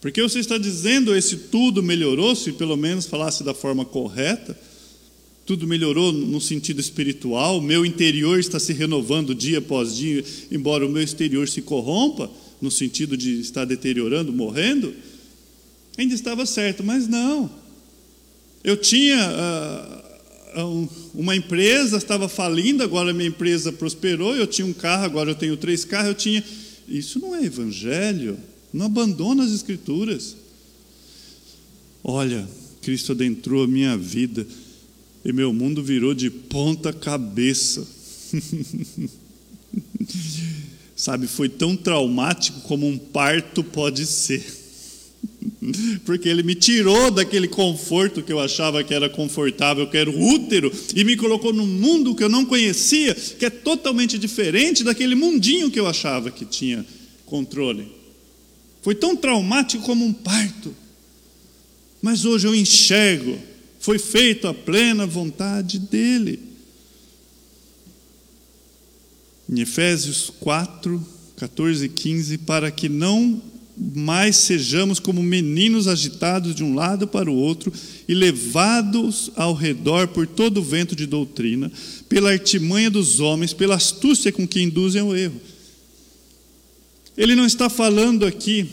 Porque 0.00 0.22
você 0.22 0.38
está 0.38 0.56
dizendo 0.58 1.14
esse 1.14 1.36
tudo 1.36 1.82
melhorou, 1.82 2.34
se 2.36 2.52
pelo 2.52 2.76
menos 2.76 3.06
falasse 3.06 3.42
da 3.42 3.52
forma 3.52 3.84
correta, 3.84 4.58
tudo 5.48 5.66
melhorou 5.66 6.12
no 6.12 6.42
sentido 6.42 6.78
espiritual, 6.78 7.58
meu 7.62 7.86
interior 7.86 8.38
está 8.38 8.60
se 8.60 8.74
renovando 8.74 9.34
dia 9.34 9.60
após 9.60 9.96
dia, 9.96 10.22
embora 10.52 10.86
o 10.86 10.90
meu 10.90 11.02
exterior 11.02 11.48
se 11.48 11.62
corrompa, 11.62 12.30
no 12.60 12.70
sentido 12.70 13.16
de 13.16 13.40
estar 13.40 13.64
deteriorando, 13.64 14.30
morrendo, 14.30 14.92
ainda 15.96 16.14
estava 16.14 16.44
certo, 16.44 16.84
mas 16.84 17.08
não. 17.08 17.50
Eu 18.62 18.76
tinha 18.76 19.16
uh, 20.54 20.88
uma 21.14 21.34
empresa, 21.34 21.96
estava 21.96 22.28
falindo, 22.28 22.82
agora 22.82 23.14
minha 23.14 23.30
empresa 23.30 23.72
prosperou, 23.72 24.36
eu 24.36 24.46
tinha 24.46 24.66
um 24.66 24.74
carro, 24.74 25.06
agora 25.06 25.30
eu 25.30 25.34
tenho 25.34 25.56
três 25.56 25.82
carros, 25.82 26.08
eu 26.08 26.14
tinha. 26.14 26.44
Isso 26.86 27.18
não 27.18 27.34
é 27.34 27.42
evangelho. 27.42 28.36
Não 28.70 28.84
abandona 28.84 29.44
as 29.44 29.52
escrituras. 29.52 30.36
Olha, 32.04 32.46
Cristo 32.82 33.12
adentrou 33.12 33.64
a 33.64 33.66
minha 33.66 33.96
vida 33.96 34.46
e 35.28 35.32
meu 35.32 35.52
mundo 35.52 35.82
virou 35.82 36.14
de 36.14 36.30
ponta 36.30 36.90
cabeça. 36.90 37.86
Sabe, 40.96 41.26
foi 41.26 41.50
tão 41.50 41.76
traumático 41.76 42.62
como 42.62 42.88
um 42.88 42.96
parto 42.96 43.62
pode 43.62 44.06
ser. 44.06 44.42
Porque 46.06 46.30
ele 46.30 46.42
me 46.42 46.54
tirou 46.54 47.10
daquele 47.10 47.46
conforto 47.46 48.22
que 48.22 48.32
eu 48.32 48.40
achava 48.40 48.82
que 48.82 48.94
era 48.94 49.10
confortável, 49.10 49.86
que 49.86 49.98
era 49.98 50.08
útero, 50.08 50.72
e 50.96 51.04
me 51.04 51.14
colocou 51.14 51.52
num 51.52 51.66
mundo 51.66 52.14
que 52.14 52.24
eu 52.24 52.30
não 52.30 52.46
conhecia, 52.46 53.14
que 53.14 53.44
é 53.44 53.50
totalmente 53.50 54.18
diferente 54.18 54.82
daquele 54.82 55.14
mundinho 55.14 55.70
que 55.70 55.78
eu 55.78 55.86
achava 55.86 56.30
que 56.30 56.46
tinha 56.46 56.86
controle. 57.26 57.86
Foi 58.80 58.94
tão 58.94 59.14
traumático 59.14 59.84
como 59.84 60.06
um 60.06 60.12
parto. 60.14 60.74
Mas 62.00 62.24
hoje 62.24 62.46
eu 62.46 62.54
enxergo, 62.54 63.38
foi 63.88 63.98
feito 63.98 64.46
a 64.46 64.52
plena 64.52 65.06
vontade 65.06 65.78
dele. 65.78 66.40
Em 69.48 69.60
Efésios 69.60 70.30
4, 70.40 71.02
14 71.36 71.86
e 71.86 71.88
15, 71.88 72.36
para 72.36 72.70
que 72.70 72.86
não 72.86 73.40
mais 73.96 74.36
sejamos 74.36 75.00
como 75.00 75.22
meninos 75.22 75.88
agitados 75.88 76.54
de 76.54 76.62
um 76.62 76.74
lado 76.74 77.08
para 77.08 77.30
o 77.30 77.34
outro 77.34 77.72
e 78.06 78.12
levados 78.12 79.30
ao 79.34 79.54
redor 79.54 80.08
por 80.08 80.26
todo 80.26 80.58
o 80.58 80.62
vento 80.62 80.94
de 80.94 81.06
doutrina, 81.06 81.72
pela 82.10 82.32
artimanha 82.32 82.90
dos 82.90 83.20
homens, 83.20 83.54
pela 83.54 83.76
astúcia 83.76 84.30
com 84.30 84.46
que 84.46 84.60
induzem 84.60 85.00
ao 85.00 85.16
erro. 85.16 85.40
Ele 87.16 87.34
não 87.34 87.46
está 87.46 87.70
falando 87.70 88.26
aqui. 88.26 88.68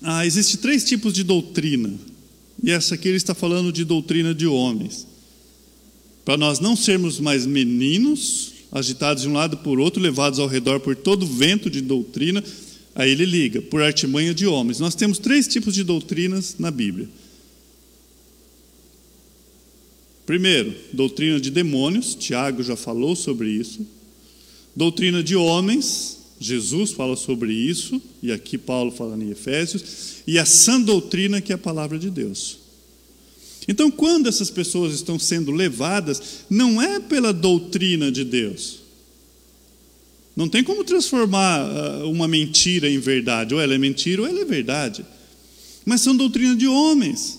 Ah, 0.00 0.24
existe 0.24 0.58
três 0.58 0.84
tipos 0.84 1.12
de 1.12 1.24
doutrina. 1.24 2.11
E 2.62 2.70
essa 2.70 2.94
aqui 2.94 3.08
ele 3.08 3.16
está 3.16 3.34
falando 3.34 3.72
de 3.72 3.84
doutrina 3.84 4.34
de 4.34 4.46
homens. 4.46 5.06
Para 6.24 6.36
nós 6.36 6.60
não 6.60 6.76
sermos 6.76 7.18
mais 7.18 7.44
meninos, 7.44 8.52
agitados 8.70 9.24
de 9.24 9.28
um 9.28 9.32
lado 9.32 9.58
por 9.58 9.80
outro, 9.80 10.00
levados 10.00 10.38
ao 10.38 10.46
redor 10.46 10.80
por 10.80 10.94
todo 10.94 11.26
vento 11.26 11.68
de 11.68 11.80
doutrina. 11.80 12.42
Aí 12.94 13.10
ele 13.10 13.24
liga, 13.24 13.60
por 13.60 13.82
artimanha 13.82 14.32
de 14.32 14.46
homens. 14.46 14.78
Nós 14.78 14.94
temos 14.94 15.18
três 15.18 15.48
tipos 15.48 15.74
de 15.74 15.82
doutrinas 15.82 16.56
na 16.58 16.70
Bíblia. 16.70 17.08
Primeiro, 20.24 20.72
doutrina 20.92 21.40
de 21.40 21.50
demônios, 21.50 22.14
Tiago 22.14 22.62
já 22.62 22.76
falou 22.76 23.16
sobre 23.16 23.50
isso. 23.50 23.84
Doutrina 24.74 25.22
de 25.22 25.34
homens, 25.34 26.18
Jesus 26.46 26.92
fala 26.92 27.16
sobre 27.16 27.52
isso, 27.52 28.00
e 28.22 28.32
aqui 28.32 28.58
Paulo 28.58 28.90
fala 28.90 29.16
em 29.16 29.30
Efésios, 29.30 30.22
e 30.26 30.38
a 30.38 30.44
sã 30.44 30.80
doutrina 30.80 31.40
que 31.40 31.52
é 31.52 31.54
a 31.54 31.58
palavra 31.58 31.98
de 31.98 32.10
Deus. 32.10 32.58
Então, 33.68 33.90
quando 33.90 34.28
essas 34.28 34.50
pessoas 34.50 34.94
estão 34.94 35.18
sendo 35.18 35.52
levadas, 35.52 36.44
não 36.50 36.82
é 36.82 36.98
pela 36.98 37.32
doutrina 37.32 38.10
de 38.10 38.24
Deus. 38.24 38.80
Não 40.34 40.48
tem 40.48 40.64
como 40.64 40.82
transformar 40.82 41.62
uh, 41.62 42.10
uma 42.10 42.26
mentira 42.26 42.90
em 42.90 42.98
verdade. 42.98 43.54
Ou 43.54 43.60
ela 43.60 43.74
é 43.74 43.78
mentira 43.78 44.22
ou 44.22 44.28
ela 44.28 44.40
é 44.40 44.44
verdade. 44.44 45.04
Mas 45.84 46.00
são 46.00 46.16
doutrina 46.16 46.56
de 46.56 46.66
homens. 46.66 47.38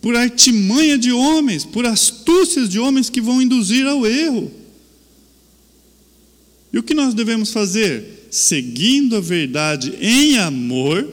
Por 0.00 0.14
artimanha 0.14 0.98
de 0.98 1.10
homens, 1.10 1.64
por 1.64 1.86
astúcias 1.86 2.68
de 2.68 2.78
homens 2.78 3.08
que 3.08 3.20
vão 3.20 3.40
induzir 3.40 3.86
ao 3.86 4.06
erro. 4.06 4.50
E 6.74 6.78
o 6.78 6.82
que 6.82 6.92
nós 6.92 7.14
devemos 7.14 7.52
fazer? 7.52 8.26
Seguindo 8.32 9.14
a 9.14 9.20
verdade 9.20 9.94
em 10.00 10.38
amor, 10.38 11.08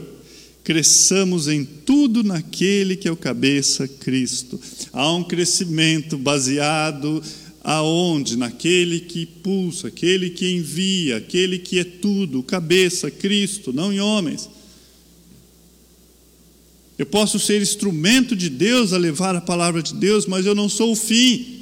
cresçamos 0.63 1.47
em 1.47 1.63
tudo 1.63 2.23
naquele 2.23 2.95
que 2.95 3.07
é 3.07 3.11
o 3.11 3.15
cabeça, 3.15 3.87
Cristo. 3.87 4.59
Há 4.91 5.13
um 5.13 5.23
crescimento 5.23 6.17
baseado 6.17 7.21
aonde? 7.63 8.35
Naquele 8.35 9.01
que 9.01 9.23
pulsa, 9.23 9.89
aquele 9.89 10.31
que 10.31 10.51
envia, 10.51 11.17
aquele 11.17 11.59
que 11.59 11.77
é 11.77 11.83
tudo, 11.83 12.41
cabeça, 12.41 13.11
Cristo, 13.11 13.71
não 13.71 13.93
em 13.93 13.99
homens. 13.99 14.49
Eu 16.97 17.05
posso 17.05 17.37
ser 17.37 17.61
instrumento 17.61 18.35
de 18.35 18.49
Deus 18.49 18.93
a 18.93 18.97
levar 18.97 19.35
a 19.35 19.41
palavra 19.41 19.83
de 19.83 19.93
Deus, 19.93 20.25
mas 20.25 20.43
eu 20.43 20.55
não 20.55 20.67
sou 20.67 20.93
o 20.93 20.95
fim. 20.95 21.60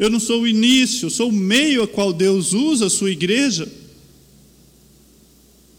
Eu 0.00 0.08
não 0.08 0.18
sou 0.18 0.40
o 0.40 0.48
início, 0.48 1.04
eu 1.04 1.10
sou 1.10 1.28
o 1.28 1.32
meio 1.32 1.82
a 1.82 1.86
qual 1.86 2.10
Deus 2.10 2.54
usa 2.54 2.86
a 2.86 2.90
sua 2.90 3.10
igreja, 3.10 3.70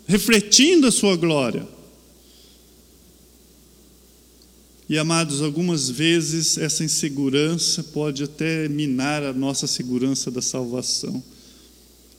refletindo 0.06 0.86
a 0.86 0.92
sua 0.92 1.16
glória. 1.16 1.68
E 4.88 4.96
amados, 4.96 5.42
algumas 5.42 5.90
vezes 5.90 6.56
essa 6.60 6.84
insegurança 6.84 7.82
pode 7.82 8.24
até 8.24 8.70
minar 8.70 9.24
a 9.24 9.34
nossa 9.34 9.66
segurança 9.66 10.30
da 10.30 10.42
salvação. 10.42 11.24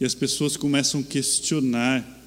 E 0.00 0.04
as 0.04 0.14
pessoas 0.14 0.56
começam 0.56 1.02
a 1.02 1.04
questionar 1.04 2.20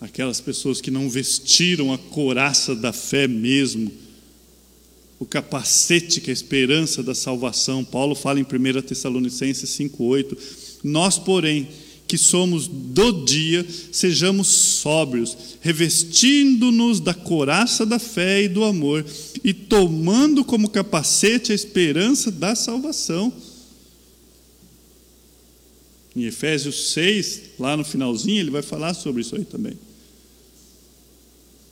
aquelas 0.00 0.40
pessoas 0.40 0.80
que 0.80 0.92
não 0.92 1.10
vestiram 1.10 1.92
a 1.92 1.98
couraça 1.98 2.72
da 2.76 2.92
fé 2.92 3.26
mesmo 3.26 4.03
o 5.24 5.26
capacete 5.26 6.20
que 6.20 6.30
é 6.30 6.32
a 6.32 6.34
esperança 6.34 7.02
da 7.02 7.14
salvação. 7.14 7.82
Paulo 7.82 8.14
fala 8.14 8.38
em 8.38 8.42
1 8.42 8.82
Tessalonicenses 8.82 9.70
5,8: 9.70 10.36
Nós, 10.84 11.18
porém, 11.18 11.66
que 12.06 12.18
somos 12.18 12.68
do 12.68 13.24
dia, 13.24 13.66
sejamos 13.90 14.46
sóbrios, 14.46 15.34
revestindo-nos 15.62 17.00
da 17.00 17.14
coraça 17.14 17.86
da 17.86 17.98
fé 17.98 18.42
e 18.42 18.48
do 18.48 18.64
amor, 18.64 19.04
e 19.42 19.54
tomando 19.54 20.44
como 20.44 20.68
capacete 20.68 21.52
a 21.52 21.54
esperança 21.54 22.30
da 22.30 22.54
salvação. 22.54 23.32
Em 26.14 26.24
Efésios 26.24 26.92
6, 26.92 27.40
lá 27.58 27.76
no 27.78 27.84
finalzinho, 27.84 28.40
ele 28.40 28.50
vai 28.50 28.62
falar 28.62 28.92
sobre 28.92 29.22
isso 29.22 29.34
aí 29.34 29.44
também. 29.44 29.76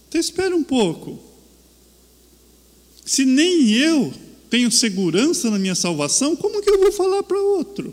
Então, 0.09 0.21
espera 0.21 0.57
um 0.57 0.65
pouco. 0.65 1.32
Se 3.13 3.27
nem 3.27 3.73
eu 3.73 4.11
tenho 4.49 4.73
segurança 4.73 5.51
na 5.51 5.59
minha 5.59 5.75
salvação, 5.75 6.35
como 6.35 6.63
que 6.63 6.71
eu 6.71 6.81
vou 6.81 6.91
falar 6.91 7.23
para 7.23 7.39
outro? 7.39 7.93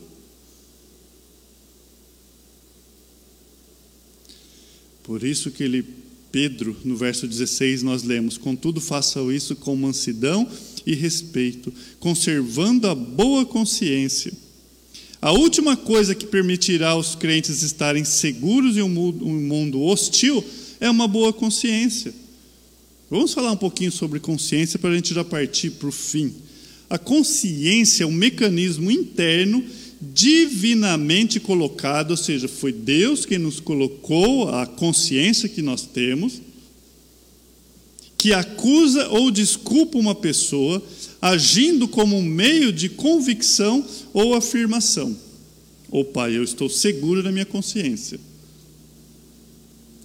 Por 5.04 5.22
isso 5.22 5.52
que 5.52 5.62
ele, 5.62 5.86
Pedro, 6.32 6.74
no 6.86 6.96
verso 6.96 7.28
16, 7.28 7.84
nós 7.84 8.02
lemos: 8.02 8.38
Contudo, 8.38 8.80
façam 8.80 9.30
isso 9.30 9.58
com 9.58 9.76
mansidão 9.76 10.50
e 10.86 10.96
respeito, 10.96 11.74
conservando 12.00 12.88
a 12.88 12.96
boa 12.96 13.46
consciência. 13.46 14.32
A 15.22 15.34
última 15.34 15.76
coisa 15.76 16.16
que 16.16 16.28
permitirá 16.28 16.92
aos 16.92 17.14
crentes 17.14 17.62
estarem 17.62 18.06
seguros 18.06 18.78
em 18.78 18.84
um 18.84 18.88
mundo 18.88 19.82
hostil 19.82 20.42
é 20.80 20.90
uma 20.90 21.10
boa 21.10 21.34
consciência. 21.34 22.14
Vamos 23.10 23.34
falar 23.34 23.52
um 23.52 23.58
pouquinho 23.58 23.92
sobre 23.92 24.20
consciência 24.20 24.78
para 24.78 24.92
a 24.92 24.96
gente 24.96 25.14
já 25.14 25.24
partir 25.24 25.72
para 25.72 25.90
o 25.90 25.92
fim. 25.92 26.32
A 26.88 26.98
consciência 26.98 28.04
é 28.04 28.08
um 28.08 28.12
mecanismo 28.12 28.92
interno 28.92 29.64
divinamente 30.00 31.40
colocado, 31.40 32.12
ou 32.12 32.18
seja, 32.18 32.48
foi 32.48 32.72
Deus 32.72 33.26
quem 33.26 33.38
nos 33.40 33.60
colocou 33.60 34.50
a 34.50 34.66
consciência 34.66 35.50
que 35.50 35.62
nós 35.62 35.82
temos, 35.82 36.42
que 38.18 38.32
acusa 38.32 39.08
ou 39.10 39.32
desculpa 39.32 39.98
uma 39.98 40.14
pessoa, 40.14 40.84
agindo 41.22 41.88
como 41.88 42.16
um 42.16 42.24
meio 42.24 42.72
de 42.72 42.90
convicção 42.90 43.86
ou 44.14 44.36
afirmação. 44.36 45.18
Ou 45.90 46.06
pai, 46.06 46.38
eu 46.38 46.44
estou 46.44 46.70
seguro 46.70 47.24
da 47.24 47.32
minha 47.32 47.46
consciência. 47.46 48.20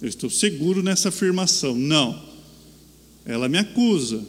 Eu 0.01 0.09
estou 0.09 0.29
seguro 0.29 0.81
nessa 0.81 1.09
afirmação. 1.09 1.75
Não. 1.75 2.24
Ela 3.25 3.49
me 3.49 3.57
acusa. 3.57 4.23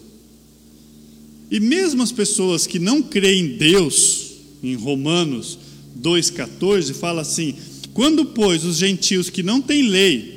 E 1.50 1.60
mesmo 1.60 2.02
as 2.02 2.10
pessoas 2.10 2.66
que 2.66 2.78
não 2.78 3.02
creem 3.02 3.44
em 3.44 3.56
Deus, 3.56 4.32
em 4.62 4.74
Romanos 4.74 5.58
2,14, 6.00 6.94
fala 6.94 7.22
assim: 7.22 7.54
quando, 7.92 8.26
pois, 8.26 8.64
os 8.64 8.76
gentios 8.76 9.30
que 9.30 9.42
não 9.42 9.60
têm 9.62 9.88
lei 9.88 10.36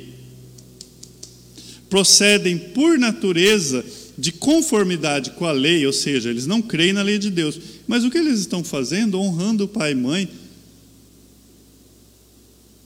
procedem 1.88 2.56
por 2.56 2.98
natureza 2.98 3.84
de 4.16 4.30
conformidade 4.30 5.30
com 5.32 5.46
a 5.46 5.52
lei, 5.52 5.84
ou 5.86 5.92
seja, 5.92 6.30
eles 6.30 6.46
não 6.46 6.62
creem 6.62 6.92
na 6.92 7.02
lei 7.02 7.18
de 7.18 7.30
Deus, 7.30 7.58
mas 7.88 8.04
o 8.04 8.10
que 8.10 8.18
eles 8.18 8.38
estão 8.38 8.62
fazendo? 8.62 9.18
Honrando 9.18 9.64
o 9.64 9.68
pai 9.68 9.92
e 9.92 9.94
mãe. 9.94 10.28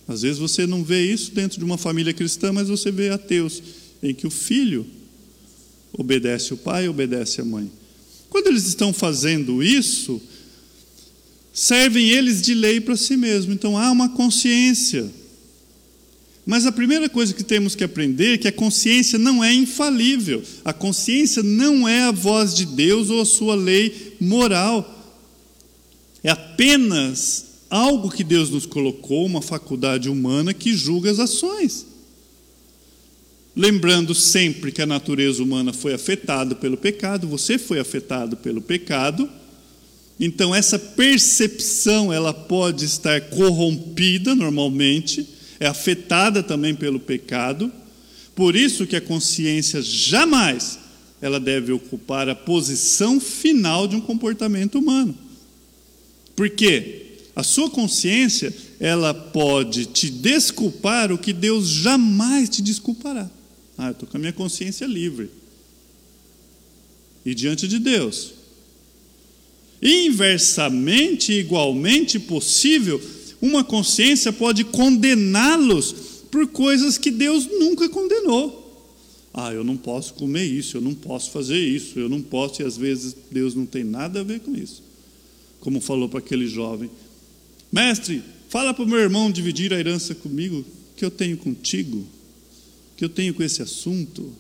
Às 0.06 0.22
vezes 0.22 0.38
você 0.38 0.66
não 0.66 0.84
vê 0.84 1.04
isso 1.04 1.32
dentro 1.32 1.58
de 1.58 1.64
uma 1.64 1.76
família 1.76 2.12
cristã, 2.12 2.52
mas 2.52 2.68
você 2.68 2.90
vê 2.90 3.10
ateus, 3.10 3.62
em 4.02 4.14
que 4.14 4.26
o 4.26 4.30
filho 4.30 4.86
obedece 5.96 6.52
o 6.52 6.56
pai 6.56 6.88
obedece 6.88 7.40
a 7.40 7.44
mãe. 7.44 7.70
Quando 8.28 8.48
eles 8.48 8.66
estão 8.66 8.92
fazendo 8.92 9.62
isso, 9.62 10.20
servem 11.52 12.10
eles 12.10 12.42
de 12.42 12.52
lei 12.52 12.80
para 12.80 12.96
si 12.96 13.16
mesmos. 13.16 13.54
Então 13.54 13.78
há 13.78 13.90
uma 13.90 14.08
consciência. 14.08 15.08
Mas 16.44 16.66
a 16.66 16.72
primeira 16.72 17.08
coisa 17.08 17.32
que 17.32 17.44
temos 17.44 17.74
que 17.74 17.84
aprender 17.84 18.34
é 18.34 18.38
que 18.38 18.48
a 18.48 18.52
consciência 18.52 19.18
não 19.18 19.42
é 19.42 19.54
infalível. 19.54 20.42
A 20.64 20.72
consciência 20.72 21.42
não 21.42 21.88
é 21.88 22.02
a 22.02 22.10
voz 22.10 22.54
de 22.54 22.66
Deus 22.66 23.08
ou 23.08 23.20
a 23.20 23.24
sua 23.24 23.54
lei 23.54 24.16
moral. 24.20 24.90
É 26.22 26.30
apenas 26.30 27.46
algo 27.70 28.10
que 28.10 28.24
Deus 28.24 28.50
nos 28.50 28.66
colocou, 28.66 29.24
uma 29.24 29.40
faculdade 29.40 30.08
humana 30.08 30.52
que 30.52 30.74
julga 30.74 31.10
as 31.10 31.18
ações. 31.18 31.86
Lembrando 33.56 34.14
sempre 34.14 34.72
que 34.72 34.82
a 34.82 34.86
natureza 34.86 35.42
humana 35.42 35.72
foi 35.72 35.94
afetada 35.94 36.56
pelo 36.56 36.76
pecado, 36.76 37.28
você 37.28 37.56
foi 37.56 37.78
afetado 37.78 38.36
pelo 38.36 38.60
pecado. 38.60 39.28
Então 40.18 40.54
essa 40.54 40.78
percepção, 40.78 42.12
ela 42.12 42.34
pode 42.34 42.84
estar 42.84 43.20
corrompida 43.30 44.34
normalmente, 44.34 45.26
é 45.60 45.66
afetada 45.66 46.42
também 46.42 46.74
pelo 46.74 46.98
pecado. 46.98 47.70
Por 48.34 48.56
isso 48.56 48.86
que 48.86 48.96
a 48.96 49.00
consciência 49.00 49.80
jamais 49.80 50.80
ela 51.22 51.38
deve 51.38 51.72
ocupar 51.72 52.28
a 52.28 52.34
posição 52.34 53.20
final 53.20 53.86
de 53.86 53.94
um 53.94 54.00
comportamento 54.00 54.78
humano. 54.78 55.16
Por 56.34 56.50
quê? 56.50 57.02
A 57.36 57.42
sua 57.42 57.70
consciência, 57.70 58.54
ela 58.78 59.14
pode 59.14 59.86
te 59.86 60.10
desculpar 60.10 61.10
o 61.10 61.18
que 61.18 61.32
Deus 61.32 61.68
jamais 61.68 62.48
te 62.48 62.60
desculpará. 62.60 63.30
Ah, 63.76 63.88
eu 63.88 63.92
estou 63.92 64.08
com 64.08 64.16
a 64.16 64.20
minha 64.20 64.32
consciência 64.32 64.86
livre. 64.86 65.30
E 67.24 67.34
diante 67.34 67.66
de 67.66 67.78
Deus. 67.78 68.34
Inversamente, 69.82 71.32
igualmente 71.32 72.18
possível, 72.18 73.00
uma 73.40 73.64
consciência 73.64 74.32
pode 74.32 74.64
condená-los 74.64 75.92
por 76.30 76.46
coisas 76.48 76.96
que 76.96 77.10
Deus 77.10 77.46
nunca 77.46 77.88
condenou. 77.88 78.62
Ah, 79.32 79.52
eu 79.52 79.64
não 79.64 79.76
posso 79.76 80.14
comer 80.14 80.44
isso, 80.44 80.76
eu 80.76 80.80
não 80.80 80.94
posso 80.94 81.30
fazer 81.32 81.58
isso, 81.58 81.98
eu 81.98 82.08
não 82.08 82.22
posso, 82.22 82.62
e 82.62 82.64
às 82.64 82.76
vezes 82.76 83.16
Deus 83.30 83.54
não 83.54 83.66
tem 83.66 83.82
nada 83.82 84.20
a 84.20 84.24
ver 84.24 84.40
com 84.40 84.54
isso. 84.54 84.82
Como 85.60 85.80
falou 85.80 86.08
para 86.08 86.20
aquele 86.20 86.46
jovem: 86.46 86.88
Mestre, 87.72 88.22
fala 88.48 88.72
para 88.72 88.84
o 88.84 88.88
meu 88.88 88.98
irmão 88.98 89.30
dividir 89.30 89.72
a 89.72 89.78
herança 89.78 90.14
comigo, 90.14 90.64
que 90.96 91.04
eu 91.04 91.10
tenho 91.10 91.36
contigo 91.36 92.06
que 92.96 93.04
eu 93.04 93.08
tenho 93.08 93.34
com 93.34 93.42
esse 93.42 93.62
assunto? 93.62 94.32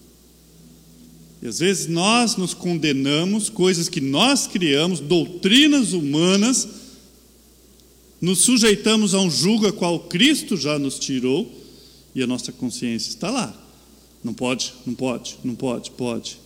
E 1.42 1.46
às 1.46 1.58
vezes 1.58 1.86
nós 1.86 2.36
nos 2.36 2.54
condenamos, 2.54 3.50
coisas 3.50 3.88
que 3.88 4.00
nós 4.00 4.46
criamos, 4.46 5.00
doutrinas 5.00 5.92
humanas, 5.92 6.66
nos 8.20 8.38
sujeitamos 8.38 9.14
a 9.14 9.20
um 9.20 9.30
julgo 9.30 9.66
a 9.66 9.72
qual 9.72 10.00
Cristo 10.00 10.56
já 10.56 10.78
nos 10.78 10.98
tirou, 10.98 11.62
e 12.14 12.22
a 12.22 12.26
nossa 12.26 12.50
consciência 12.52 13.10
está 13.10 13.30
lá. 13.30 13.60
Não 14.22 14.32
pode, 14.32 14.72
não 14.86 14.94
pode, 14.94 15.36
não 15.44 15.54
pode, 15.54 15.90
pode. 15.90 16.38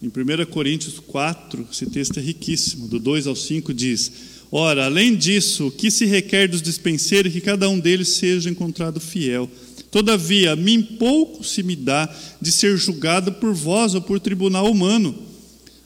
Em 0.00 0.06
1 0.06 0.46
Coríntios 0.46 1.00
4, 1.00 1.66
esse 1.72 1.86
texto 1.86 2.18
é 2.18 2.22
riquíssimo, 2.22 2.86
do 2.86 3.00
2 3.00 3.26
ao 3.26 3.34
5 3.34 3.74
diz: 3.74 4.12
Ora, 4.52 4.86
além 4.86 5.16
disso, 5.16 5.66
o 5.66 5.70
que 5.70 5.90
se 5.90 6.06
requer 6.06 6.48
dos 6.48 6.62
dispenseiros 6.62 7.30
é 7.30 7.34
que 7.34 7.40
cada 7.40 7.68
um 7.68 7.78
deles 7.78 8.08
seja 8.10 8.48
encontrado 8.48 9.00
fiel. 9.00 9.50
Todavia, 9.90 10.52
a 10.52 10.56
mim 10.56 10.82
pouco 10.82 11.42
se 11.42 11.62
me 11.62 11.74
dá 11.74 12.08
de 12.40 12.52
ser 12.52 12.76
julgado 12.76 13.32
por 13.32 13.52
vós 13.52 13.94
ou 13.94 14.00
por 14.00 14.20
tribunal 14.20 14.70
humano. 14.70 15.14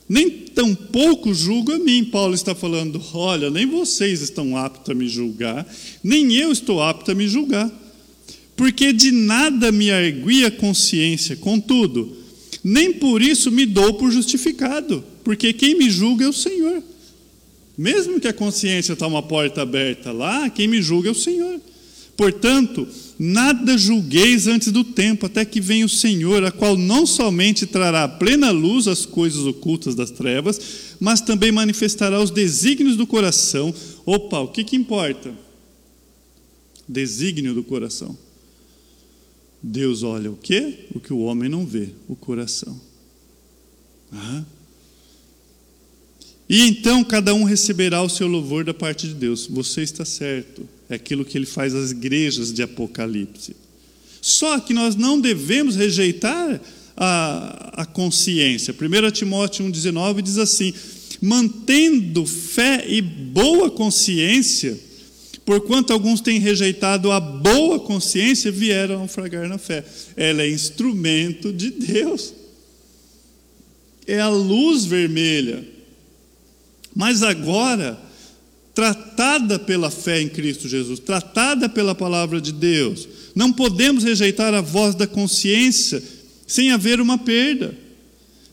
Nem 0.06 0.28
tão 0.30 0.74
pouco 0.74 1.32
julgo 1.32 1.72
a 1.72 1.78
mim, 1.78 2.04
Paulo 2.04 2.34
está 2.34 2.54
falando. 2.54 3.02
Olha, 3.14 3.50
nem 3.50 3.66
vocês 3.66 4.20
estão 4.20 4.56
aptos 4.56 4.90
a 4.90 4.94
me 4.94 5.08
julgar, 5.08 5.66
nem 6.02 6.34
eu 6.34 6.52
estou 6.52 6.82
apto 6.82 7.10
a 7.10 7.14
me 7.14 7.26
julgar. 7.26 7.72
Porque 8.54 8.92
de 8.92 9.10
nada 9.10 9.72
me 9.72 9.90
argui 9.90 10.44
a 10.44 10.50
consciência, 10.50 11.34
contudo, 11.36 12.16
nem 12.62 12.92
por 12.92 13.20
isso 13.20 13.50
me 13.50 13.66
dou 13.66 13.94
por 13.94 14.12
justificado, 14.12 15.02
porque 15.24 15.52
quem 15.52 15.76
me 15.76 15.90
julga 15.90 16.24
é 16.24 16.28
o 16.28 16.32
Senhor. 16.32 16.82
Mesmo 17.76 18.20
que 18.20 18.28
a 18.28 18.32
consciência 18.32 18.92
está 18.92 19.06
uma 19.06 19.22
porta 19.22 19.62
aberta 19.62 20.12
lá, 20.12 20.48
quem 20.48 20.68
me 20.68 20.80
julga 20.80 21.08
é 21.08 21.12
o 21.12 21.16
Senhor. 21.16 21.60
Portanto, 22.16 22.86
nada 23.18 23.76
julgueis 23.76 24.46
antes 24.46 24.70
do 24.70 24.84
tempo, 24.84 25.26
até 25.26 25.44
que 25.44 25.60
venha 25.60 25.86
o 25.86 25.88
Senhor, 25.88 26.44
a 26.44 26.50
qual 26.50 26.76
não 26.76 27.06
somente 27.06 27.66
trará 27.66 28.06
plena 28.08 28.50
luz 28.50 28.86
às 28.86 29.04
coisas 29.04 29.44
ocultas 29.44 29.94
das 29.94 30.10
trevas, 30.10 30.96
mas 31.00 31.20
também 31.20 31.50
manifestará 31.50 32.20
os 32.20 32.30
desígnios 32.30 32.96
do 32.96 33.06
coração. 33.06 33.74
Opa, 34.06 34.40
o 34.40 34.48
que, 34.48 34.62
que 34.62 34.76
importa? 34.76 35.34
Desígnio 36.88 37.54
do 37.54 37.64
coração. 37.64 38.16
Deus 39.62 40.02
olha 40.02 40.30
o 40.30 40.36
quê? 40.36 40.86
O 40.94 41.00
que 41.00 41.12
o 41.12 41.20
homem 41.20 41.48
não 41.48 41.64
vê, 41.64 41.88
o 42.06 42.14
coração. 42.14 42.78
Ah. 44.12 44.44
E 46.48 46.60
então 46.60 47.02
cada 47.02 47.34
um 47.34 47.44
receberá 47.44 48.02
o 48.02 48.08
seu 48.08 48.28
louvor 48.28 48.64
da 48.64 48.74
parte 48.74 49.08
de 49.08 49.14
Deus. 49.14 49.46
Você 49.46 49.82
está 49.82 50.04
certo. 50.04 50.68
É 50.94 50.96
aquilo 50.96 51.24
que 51.24 51.36
ele 51.36 51.46
faz 51.46 51.74
às 51.74 51.90
igrejas 51.90 52.52
de 52.52 52.62
Apocalipse. 52.62 53.56
Só 54.20 54.58
que 54.60 54.72
nós 54.72 54.94
não 54.94 55.20
devemos 55.20 55.74
rejeitar 55.74 56.60
a, 56.96 57.82
a 57.82 57.86
consciência. 57.86 58.72
1 58.72 59.10
Timóteo 59.10 59.66
1,19 59.66 60.22
diz 60.22 60.38
assim: 60.38 60.72
mantendo 61.20 62.24
fé 62.24 62.84
e 62.88 63.02
boa 63.02 63.70
consciência, 63.70 64.78
porquanto 65.44 65.92
alguns 65.92 66.20
têm 66.20 66.38
rejeitado 66.38 67.10
a 67.10 67.18
boa 67.18 67.80
consciência, 67.80 68.52
vieram 68.52 68.94
a 68.94 68.98
naufragar 68.98 69.48
na 69.48 69.58
fé. 69.58 69.84
Ela 70.16 70.42
é 70.42 70.50
instrumento 70.50 71.52
de 71.52 71.70
Deus, 71.70 72.32
é 74.06 74.20
a 74.20 74.28
luz 74.28 74.84
vermelha 74.84 75.74
mas 76.94 77.22
agora, 77.22 77.98
tratada 78.74 79.58
pela 79.58 79.90
fé 79.90 80.20
em 80.20 80.28
Cristo 80.28 80.68
Jesus, 80.68 80.98
tratada 80.98 81.68
pela 81.68 81.94
palavra 81.94 82.40
de 82.40 82.52
Deus, 82.52 83.08
não 83.34 83.52
podemos 83.52 84.02
rejeitar 84.02 84.52
a 84.52 84.60
voz 84.60 84.94
da 84.94 85.06
consciência 85.06 86.02
sem 86.46 86.72
haver 86.72 87.00
uma 87.00 87.16
perda. 87.16 87.84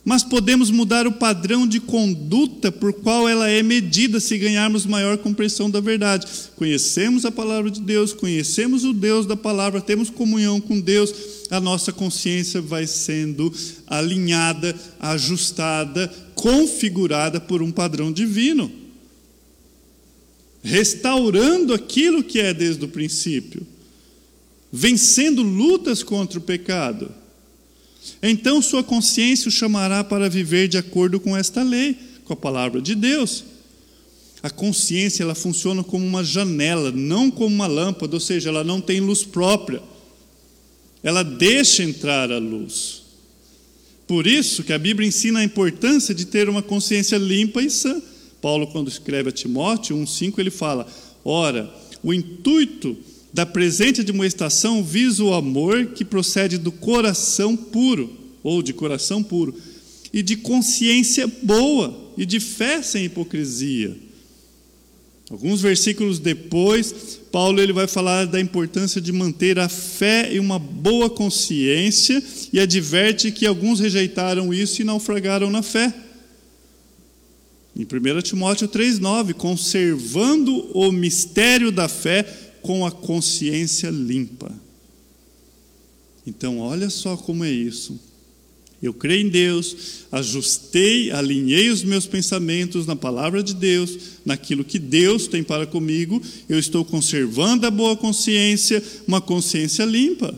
Mas 0.04 0.24
podemos 0.24 0.72
mudar 0.72 1.06
o 1.06 1.12
padrão 1.12 1.68
de 1.68 1.80
conduta 1.80 2.72
por 2.72 2.92
qual 2.92 3.30
ela 3.30 3.48
é 3.48 3.62
medida 3.62 4.20
se 4.20 4.36
ganharmos 4.36 4.84
maior 4.84 5.16
compreensão 5.20 5.70
da 5.70 5.80
verdade. 5.80 6.26
Conhecemos 6.56 7.24
a 7.24 7.32
palavra 7.32 7.70
de 7.70 7.80
Deus, 7.82 8.12
conhecemos 8.12 8.84
o 8.84 8.94
Deus 8.94 9.28
da 9.28 9.36
palavra, 9.36 9.80
temos 9.80 10.10
comunhão 10.10 10.60
com 10.60 10.80
Deus, 10.80 11.14
a 11.52 11.60
nossa 11.60 11.92
consciência 11.92 12.60
vai 12.60 12.88
sendo 12.88 13.54
alinhada, 13.86 14.76
ajustada, 15.00 16.12
configurada 16.34 17.40
por 17.40 17.62
um 17.62 17.72
padrão 17.72 18.12
divino, 18.12 18.81
restaurando 20.64 21.74
aquilo 21.74 22.24
que 22.24 22.40
é 22.40 22.54
desde 22.54 22.86
o 22.86 22.88
princípio, 22.88 23.66
vencendo 24.72 25.42
lutas 25.42 26.04
contra 26.04 26.38
o 26.38 26.42
pecado. 26.42 27.12
Então 28.22 28.62
sua 28.62 28.84
consciência 28.84 29.50
o 29.50 29.52
chamará 29.52 30.04
para 30.04 30.30
viver 30.30 30.68
de 30.68 30.78
acordo 30.78 31.20
com 31.20 31.36
esta 31.36 31.64
lei, 31.64 31.98
com 32.26 32.34
a 32.34 32.38
palavra 32.38 32.82
de 32.82 32.96
Deus. 32.96 33.44
A 34.44 34.50
consciência 34.50 35.24
ela 35.24 35.36
funciona 35.36 35.84
como 35.84 36.06
uma 36.06 36.24
janela, 36.24 36.92
não 36.92 37.30
como 37.30 37.54
uma 37.54 37.68
lâmpada, 37.68 38.16
ou 38.16 38.20
seja, 38.20 38.50
ela 38.50 38.64
não 38.64 38.82
tem 38.82 39.00
luz 39.00 39.24
própria. 39.24 39.82
Ela 41.04 41.24
deixa 41.24 41.84
entrar 41.84 42.32
a 42.32 42.40
luz. 42.40 43.02
Por 44.08 44.26
isso 44.26 44.64
que 44.64 44.74
a 44.74 44.80
Bíblia 44.80 45.08
ensina 45.08 45.40
a 45.40 45.44
importância 45.44 46.14
de 46.14 46.26
ter 46.26 46.50
uma 46.50 46.62
consciência 46.62 47.18
limpa 47.18 47.62
e 47.62 47.70
sã. 47.70 48.02
Paulo, 48.42 48.68
quando 48.68 48.88
escreve 48.88 49.30
a 49.30 49.32
Timóteo 49.32 49.96
1,5, 49.96 50.40
ele 50.40 50.50
fala: 50.50 50.88
Ora, 51.24 51.72
o 52.04 52.14
intuito 52.14 52.98
da 53.34 53.46
presente 53.46 54.02
admoestação 54.02 54.84
visa 54.84 55.24
o 55.24 55.34
amor 55.34 55.88
que 55.88 56.04
procede 56.04 56.58
do 56.58 56.72
coração 56.72 57.56
puro, 57.56 58.10
ou 58.44 58.62
de 58.62 58.74
coração 58.74 59.24
puro, 59.24 59.56
e 60.12 60.22
de 60.22 60.36
consciência 60.36 61.28
boa, 61.42 62.12
e 62.18 62.26
de 62.26 62.40
fé 62.40 62.82
sem 62.82 63.06
hipocrisia. 63.06 63.96
Alguns 65.30 65.62
versículos 65.62 66.20
depois, 66.20 67.20
Paulo 67.32 67.62
ele 67.62 67.72
vai 67.72 67.88
falar 67.88 68.26
da 68.26 68.38
importância 68.38 69.00
de 69.00 69.14
manter 69.14 69.58
a 69.60 69.70
fé 69.70 70.34
e 70.34 70.38
uma 70.38 70.60
boa 70.60 71.10
consciência 71.10 72.22
e 72.52 72.60
adverte 72.60 73.32
que 73.32 73.46
alguns 73.46 73.80
rejeitaram 73.80 74.54
isso 74.54 74.82
e 74.82 74.86
naufragaram 74.86 75.50
na 75.50 75.64
fé. 75.64 75.94
Em 77.76 77.84
1 77.84 78.22
Timóteo 78.22 78.68
3,9, 78.68 79.34
conservando 79.34 80.78
o 80.78 80.92
mistério 80.92 81.72
da 81.72 81.88
fé 81.88 82.24
com 82.62 82.86
a 82.86 82.92
consciência 82.92 83.90
limpa. 83.90 84.52
Então, 86.26 86.60
olha 86.60 86.90
só 86.90 87.18
como 87.18 87.44
é 87.44 87.52
isso. 87.52 88.00
Eu 88.82 88.94
creio 88.94 89.28
em 89.28 89.30
Deus, 89.30 90.06
ajustei, 90.12 91.12
alinhei 91.12 91.70
os 91.70 91.84
meus 91.84 92.08
pensamentos 92.08 92.88
na 92.88 92.96
palavra 92.96 93.44
de 93.44 93.54
Deus, 93.54 93.98
naquilo 94.26 94.64
que 94.64 94.80
Deus 94.80 95.28
tem 95.28 95.44
para 95.44 95.68
comigo, 95.68 96.20
eu 96.50 96.58
estou 96.58 96.84
conservando 96.84 97.68
a 97.68 97.72
boa 97.72 97.96
consciência, 97.96 98.84
uma 99.08 99.22
consciência 99.22 99.86
limpa. 99.86 100.38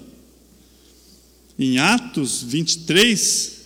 Em 1.57 1.77
Atos 1.77 2.43
23, 2.43 3.62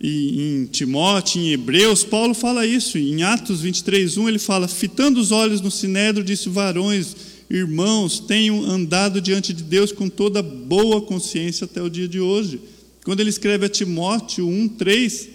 em 0.00 0.66
Timóteo, 0.66 1.40
em 1.40 1.52
Hebreus, 1.52 2.04
Paulo 2.04 2.34
fala 2.34 2.66
isso. 2.66 2.98
Em 2.98 3.22
Atos 3.22 3.62
23, 3.62 4.18
1, 4.18 4.28
ele 4.28 4.38
fala: 4.38 4.68
Fitando 4.68 5.18
os 5.18 5.32
olhos 5.32 5.60
no 5.60 5.70
sinédrio, 5.70 6.24
disse: 6.24 6.48
Varões, 6.48 7.16
irmãos, 7.48 8.20
tenham 8.20 8.62
andado 8.64 9.20
diante 9.20 9.52
de 9.52 9.62
Deus 9.62 9.92
com 9.92 10.08
toda 10.08 10.42
boa 10.42 11.00
consciência 11.00 11.64
até 11.64 11.80
o 11.80 11.88
dia 11.88 12.06
de 12.06 12.20
hoje. 12.20 12.60
Quando 13.04 13.20
ele 13.20 13.30
escreve 13.30 13.66
a 13.66 13.70
Timóteo 13.70 14.46
1, 14.46 14.68
3, 14.68 15.28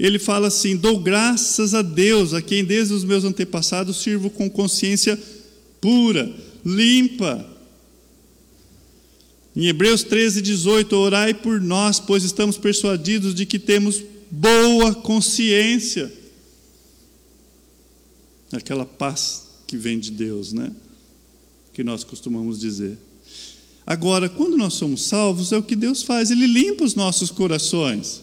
ele 0.00 0.18
fala 0.18 0.48
assim: 0.48 0.76
Dou 0.76 0.98
graças 0.98 1.74
a 1.74 1.82
Deus, 1.82 2.34
a 2.34 2.42
quem 2.42 2.64
desde 2.64 2.92
os 2.92 3.04
meus 3.04 3.22
antepassados 3.22 4.02
sirvo 4.02 4.30
com 4.30 4.50
consciência 4.50 5.16
pura, 5.80 6.34
limpa 6.64 7.53
em 9.56 9.66
Hebreus 9.66 10.02
13, 10.02 10.42
18, 10.42 10.92
orai 10.96 11.32
por 11.32 11.60
nós, 11.60 12.00
pois 12.00 12.24
estamos 12.24 12.58
persuadidos 12.58 13.34
de 13.34 13.46
que 13.46 13.58
temos 13.58 14.02
boa 14.30 14.94
consciência. 14.94 16.12
Aquela 18.52 18.84
paz 18.84 19.44
que 19.66 19.76
vem 19.76 19.98
de 19.98 20.10
Deus, 20.10 20.52
né? 20.52 20.72
Que 21.72 21.84
nós 21.84 22.02
costumamos 22.02 22.58
dizer. 22.58 22.98
Agora, 23.86 24.28
quando 24.28 24.56
nós 24.56 24.74
somos 24.74 25.02
salvos, 25.02 25.52
é 25.52 25.56
o 25.56 25.62
que 25.62 25.76
Deus 25.76 26.02
faz, 26.02 26.30
Ele 26.30 26.46
limpa 26.46 26.84
os 26.84 26.94
nossos 26.94 27.30
corações. 27.30 28.22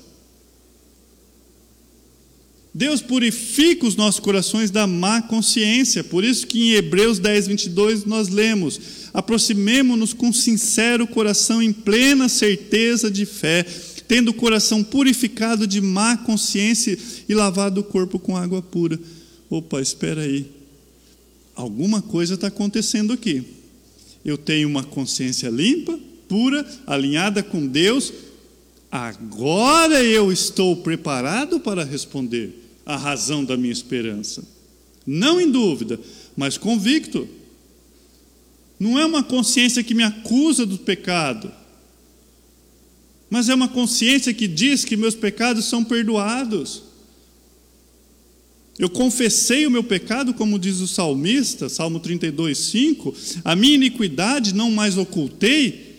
Deus 2.74 3.02
purifica 3.02 3.86
os 3.86 3.96
nossos 3.96 4.20
corações 4.20 4.72
da 4.72 4.88
má 4.88 5.22
consciência. 5.22 6.04
Por 6.04 6.24
isso 6.24 6.48
que 6.48 6.60
em 6.60 6.72
Hebreus 6.72 7.20
10, 7.20 7.48
22 7.48 8.06
nós 8.06 8.30
lemos: 8.30 8.80
aproximemo-nos 9.14 10.14
com 10.14 10.32
sincero 10.32 11.08
coração, 11.08 11.62
em 11.62 11.74
plena 11.74 12.30
certeza 12.30 13.10
de 13.10 13.26
fé, 13.26 13.66
tendo 14.08 14.30
o 14.30 14.34
coração 14.34 14.84
purificado 14.84 15.66
de 15.66 15.80
má 15.80 16.18
consciência 16.18 16.98
e 17.30 17.34
lavado 17.34 17.82
o 17.82 17.84
corpo 17.84 18.20
com 18.20 18.36
água 18.36 18.62
pura. 18.62 19.00
Opa, 19.50 19.82
espera 19.82 20.22
aí. 20.22 20.46
Alguma 21.56 22.02
coisa 22.02 22.36
está 22.36 22.48
acontecendo 22.48 23.14
aqui. 23.14 23.44
Eu 24.24 24.38
tenho 24.38 24.68
uma 24.68 24.84
consciência 24.84 25.50
limpa, 25.50 26.00
pura, 26.28 26.66
alinhada 26.88 27.44
com 27.44 27.66
Deus. 27.66 28.14
Agora 28.92 30.04
eu 30.04 30.32
estou 30.32 30.78
preparado 30.78 31.60
para 31.60 31.84
responder 31.84 32.62
a 32.86 32.98
razão 32.98 33.44
da 33.44 33.56
minha 33.56 33.72
esperança. 33.72 34.44
Não 35.06 35.40
em 35.40 35.50
dúvida, 35.50 36.00
mas 36.36 36.58
convicto. 36.58 37.28
Não 38.82 38.98
é 38.98 39.06
uma 39.06 39.22
consciência 39.22 39.84
que 39.84 39.94
me 39.94 40.02
acusa 40.02 40.66
do 40.66 40.76
pecado, 40.76 41.52
mas 43.30 43.48
é 43.48 43.54
uma 43.54 43.68
consciência 43.68 44.34
que 44.34 44.48
diz 44.48 44.84
que 44.84 44.98
meus 44.98 45.14
pecados 45.14 45.66
são 45.66 45.84
perdoados. 45.84 46.82
Eu 48.80 48.90
confessei 48.90 49.68
o 49.68 49.72
meu 49.72 49.84
pecado, 49.84 50.34
como 50.34 50.58
diz 50.58 50.80
o 50.80 50.88
salmista, 50.88 51.70
Salmo 51.70 52.00
32, 52.00 52.58
5. 52.58 53.16
A 53.46 53.56
minha 53.56 53.76
iniquidade 53.76 54.52
não 54.56 54.72
mais 54.72 54.98
ocultei, 54.98 55.91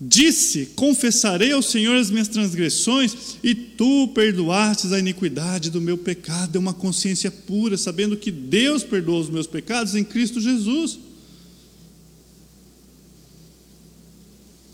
Disse: 0.00 0.70
Confessarei 0.74 1.52
ao 1.52 1.60
Senhor 1.60 1.94
as 1.94 2.10
minhas 2.10 2.28
transgressões, 2.28 3.36
e 3.42 3.54
tu 3.54 4.08
perdoastes 4.14 4.92
a 4.92 4.98
iniquidade 4.98 5.70
do 5.70 5.80
meu 5.80 5.98
pecado. 5.98 6.56
É 6.56 6.58
uma 6.58 6.72
consciência 6.72 7.30
pura, 7.30 7.76
sabendo 7.76 8.16
que 8.16 8.30
Deus 8.30 8.82
perdoou 8.82 9.20
os 9.20 9.28
meus 9.28 9.46
pecados 9.46 9.94
em 9.94 10.02
Cristo 10.02 10.40
Jesus. 10.40 10.98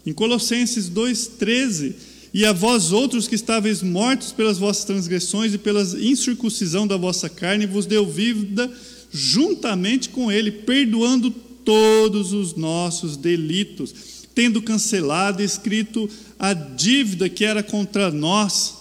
Em 0.07 0.12
Colossenses 0.12 0.89
2,13: 0.89 1.95
E 2.33 2.45
a 2.45 2.53
vós 2.53 2.93
outros 2.93 3.27
que 3.27 3.35
estáveis 3.35 3.83
mortos 3.83 4.31
pelas 4.31 4.59
vossas 4.59 4.85
transgressões 4.85 5.53
e 5.53 5.59
pela 5.59 5.83
incircuncisão 6.01 6.87
da 6.87 6.97
vossa 6.97 7.29
carne, 7.29 7.66
vos 7.66 7.85
deu 7.85 8.07
vida 8.09 8.72
juntamente 9.11 10.09
com 10.09 10.31
Ele, 10.31 10.53
perdoando 10.53 11.33
todos 11.64 12.33
os 12.33 12.55
nossos 12.55 13.16
delitos 13.16 13.93
tendo 14.37 14.61
cancelado 14.61 15.41
e 15.41 15.47
escrito 15.47 16.11
a 16.39 16.53
dívida 16.53 17.26
que 17.26 17.43
era 17.43 17.62
contra 17.62 18.11
nós, 18.11 18.74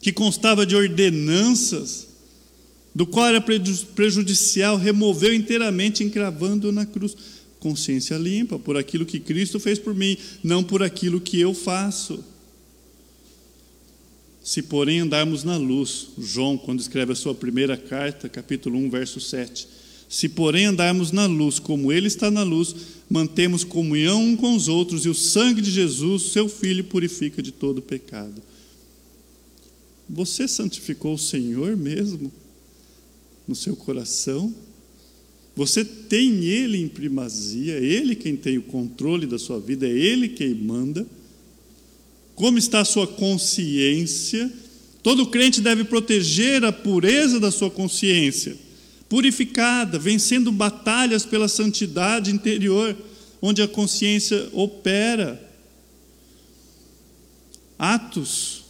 que 0.00 0.12
constava 0.12 0.64
de 0.64 0.76
ordenanças, 0.76 2.06
do 2.94 3.04
qual 3.04 3.26
era 3.26 3.40
prejudicial, 3.40 4.76
removeu 4.76 5.34
inteiramente, 5.34 6.04
encravando 6.04 6.70
na 6.70 6.86
cruz. 6.86 7.16
Consciência 7.58 8.16
limpa, 8.16 8.60
por 8.60 8.76
aquilo 8.76 9.04
que 9.04 9.18
Cristo 9.18 9.58
fez 9.58 9.76
por 9.76 9.92
mim, 9.92 10.16
não 10.44 10.62
por 10.62 10.84
aquilo 10.84 11.20
que 11.20 11.40
eu 11.40 11.52
faço. 11.52 12.22
Se, 14.40 14.62
porém, 14.62 15.00
andarmos 15.00 15.42
na 15.42 15.56
luz, 15.56 16.10
João, 16.16 16.56
quando 16.56 16.78
escreve 16.78 17.10
a 17.10 17.16
sua 17.16 17.34
primeira 17.34 17.76
carta, 17.76 18.28
capítulo 18.28 18.78
1, 18.78 18.88
verso 18.88 19.20
7, 19.20 19.66
se, 20.08 20.28
porém, 20.28 20.66
andarmos 20.66 21.10
na 21.10 21.26
luz, 21.26 21.58
como 21.58 21.92
Ele 21.92 22.06
está 22.06 22.30
na 22.30 22.42
luz, 22.42 22.74
mantemos 23.10 23.64
comunhão 23.64 24.36
com 24.36 24.54
os 24.54 24.68
outros, 24.68 25.04
e 25.04 25.08
o 25.08 25.14
sangue 25.14 25.60
de 25.60 25.70
Jesus, 25.70 26.30
seu 26.32 26.48
Filho, 26.48 26.84
purifica 26.84 27.42
de 27.42 27.50
todo 27.50 27.82
pecado. 27.82 28.40
Você 30.08 30.46
santificou 30.46 31.14
o 31.14 31.18
Senhor 31.18 31.76
mesmo 31.76 32.32
no 33.48 33.56
seu 33.56 33.74
coração? 33.74 34.54
Você 35.56 35.84
tem 35.84 36.44
Ele 36.44 36.78
em 36.78 36.86
primazia, 36.86 37.78
é 37.78 37.84
Ele 37.84 38.14
quem 38.14 38.36
tem 38.36 38.58
o 38.58 38.62
controle 38.62 39.26
da 39.26 39.38
sua 39.38 39.58
vida, 39.58 39.86
é 39.86 39.90
Ele 39.90 40.28
quem 40.28 40.54
manda. 40.54 41.04
Como 42.36 42.58
está 42.58 42.80
a 42.82 42.84
sua 42.84 43.06
consciência? 43.08 44.52
Todo 45.02 45.26
crente 45.26 45.60
deve 45.60 45.82
proteger 45.82 46.64
a 46.64 46.70
pureza 46.70 47.40
da 47.40 47.50
sua 47.50 47.70
consciência 47.70 48.65
purificada, 49.08 49.98
vencendo 49.98 50.50
batalhas 50.50 51.24
pela 51.24 51.48
santidade 51.48 52.30
interior, 52.30 52.96
onde 53.40 53.62
a 53.62 53.68
consciência 53.68 54.48
opera. 54.52 55.42
Atos 57.78 58.64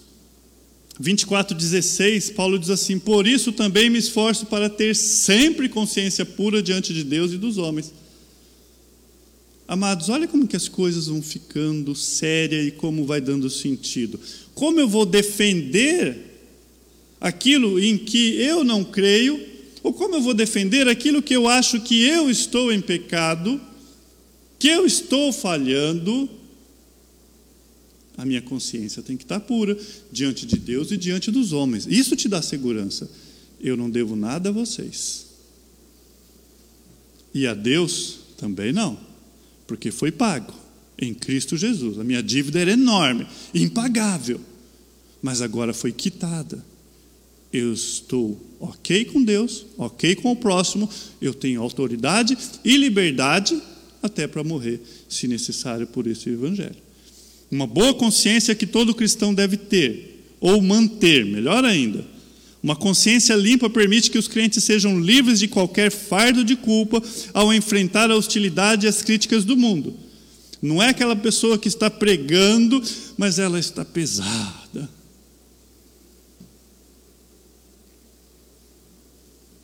24:16, 1.00 2.30
Paulo 2.30 2.58
diz 2.58 2.70
assim: 2.70 2.98
"Por 2.98 3.26
isso 3.26 3.52
também 3.52 3.90
me 3.90 3.98
esforço 3.98 4.46
para 4.46 4.68
ter 4.68 4.96
sempre 4.96 5.68
consciência 5.68 6.24
pura 6.24 6.62
diante 6.62 6.92
de 6.92 7.04
Deus 7.04 7.32
e 7.32 7.38
dos 7.38 7.58
homens." 7.58 7.92
Amados, 9.68 10.08
olha 10.08 10.28
como 10.28 10.46
que 10.46 10.56
as 10.56 10.68
coisas 10.68 11.06
vão 11.08 11.20
ficando 11.20 11.94
sérias 11.94 12.68
e 12.68 12.70
como 12.70 13.04
vai 13.04 13.20
dando 13.20 13.50
sentido. 13.50 14.18
Como 14.54 14.78
eu 14.78 14.88
vou 14.88 15.04
defender 15.04 16.16
aquilo 17.20 17.80
em 17.80 17.98
que 17.98 18.36
eu 18.40 18.62
não 18.62 18.84
creio 18.84 19.44
ou 19.86 19.92
como 19.92 20.16
eu 20.16 20.20
vou 20.20 20.34
defender 20.34 20.88
aquilo 20.88 21.22
que 21.22 21.32
eu 21.32 21.46
acho 21.46 21.80
que 21.80 22.04
eu 22.04 22.28
estou 22.28 22.72
em 22.72 22.80
pecado, 22.80 23.60
que 24.58 24.66
eu 24.66 24.84
estou 24.84 25.32
falhando? 25.32 26.28
A 28.18 28.24
minha 28.24 28.42
consciência 28.42 29.00
tem 29.00 29.16
que 29.16 29.22
estar 29.22 29.38
pura 29.38 29.78
diante 30.10 30.44
de 30.44 30.56
Deus 30.56 30.90
e 30.90 30.96
diante 30.96 31.30
dos 31.30 31.52
homens. 31.52 31.86
Isso 31.86 32.16
te 32.16 32.28
dá 32.28 32.42
segurança. 32.42 33.08
Eu 33.60 33.76
não 33.76 33.88
devo 33.88 34.16
nada 34.16 34.48
a 34.48 34.52
vocês. 34.52 35.26
E 37.32 37.46
a 37.46 37.54
Deus 37.54 38.18
também 38.36 38.72
não, 38.72 38.98
porque 39.68 39.92
foi 39.92 40.10
pago 40.10 40.52
em 40.98 41.14
Cristo 41.14 41.56
Jesus. 41.56 41.96
A 42.00 42.02
minha 42.02 42.24
dívida 42.24 42.58
era 42.58 42.72
enorme, 42.72 43.24
impagável, 43.54 44.40
mas 45.22 45.40
agora 45.40 45.72
foi 45.72 45.92
quitada 45.92 46.64
eu 47.56 47.72
estou 47.72 48.40
ok 48.60 49.06
com 49.06 49.22
Deus, 49.22 49.66
ok 49.78 50.14
com 50.16 50.32
o 50.32 50.36
próximo, 50.36 50.88
eu 51.20 51.32
tenho 51.32 51.62
autoridade 51.62 52.36
e 52.64 52.76
liberdade 52.76 53.60
até 54.02 54.26
para 54.26 54.44
morrer, 54.44 54.80
se 55.08 55.26
necessário, 55.26 55.86
por 55.86 56.06
esse 56.06 56.28
evangelho. 56.28 56.76
Uma 57.50 57.66
boa 57.66 57.94
consciência 57.94 58.54
que 58.54 58.66
todo 58.66 58.94
cristão 58.94 59.32
deve 59.32 59.56
ter, 59.56 60.24
ou 60.40 60.60
manter, 60.60 61.24
melhor 61.24 61.64
ainda. 61.64 62.04
Uma 62.62 62.76
consciência 62.76 63.34
limpa 63.34 63.70
permite 63.70 64.10
que 64.10 64.18
os 64.18 64.28
crentes 64.28 64.62
sejam 64.64 64.98
livres 64.98 65.38
de 65.38 65.48
qualquer 65.48 65.90
fardo 65.90 66.44
de 66.44 66.56
culpa 66.56 67.02
ao 67.32 67.54
enfrentar 67.54 68.10
a 68.10 68.16
hostilidade 68.16 68.86
e 68.86 68.88
as 68.88 69.02
críticas 69.02 69.44
do 69.44 69.56
mundo. 69.56 69.94
Não 70.60 70.82
é 70.82 70.88
aquela 70.88 71.14
pessoa 71.14 71.58
que 71.58 71.68
está 71.68 71.88
pregando, 71.88 72.82
mas 73.16 73.38
ela 73.38 73.58
está 73.58 73.84
pesada. 73.84 74.95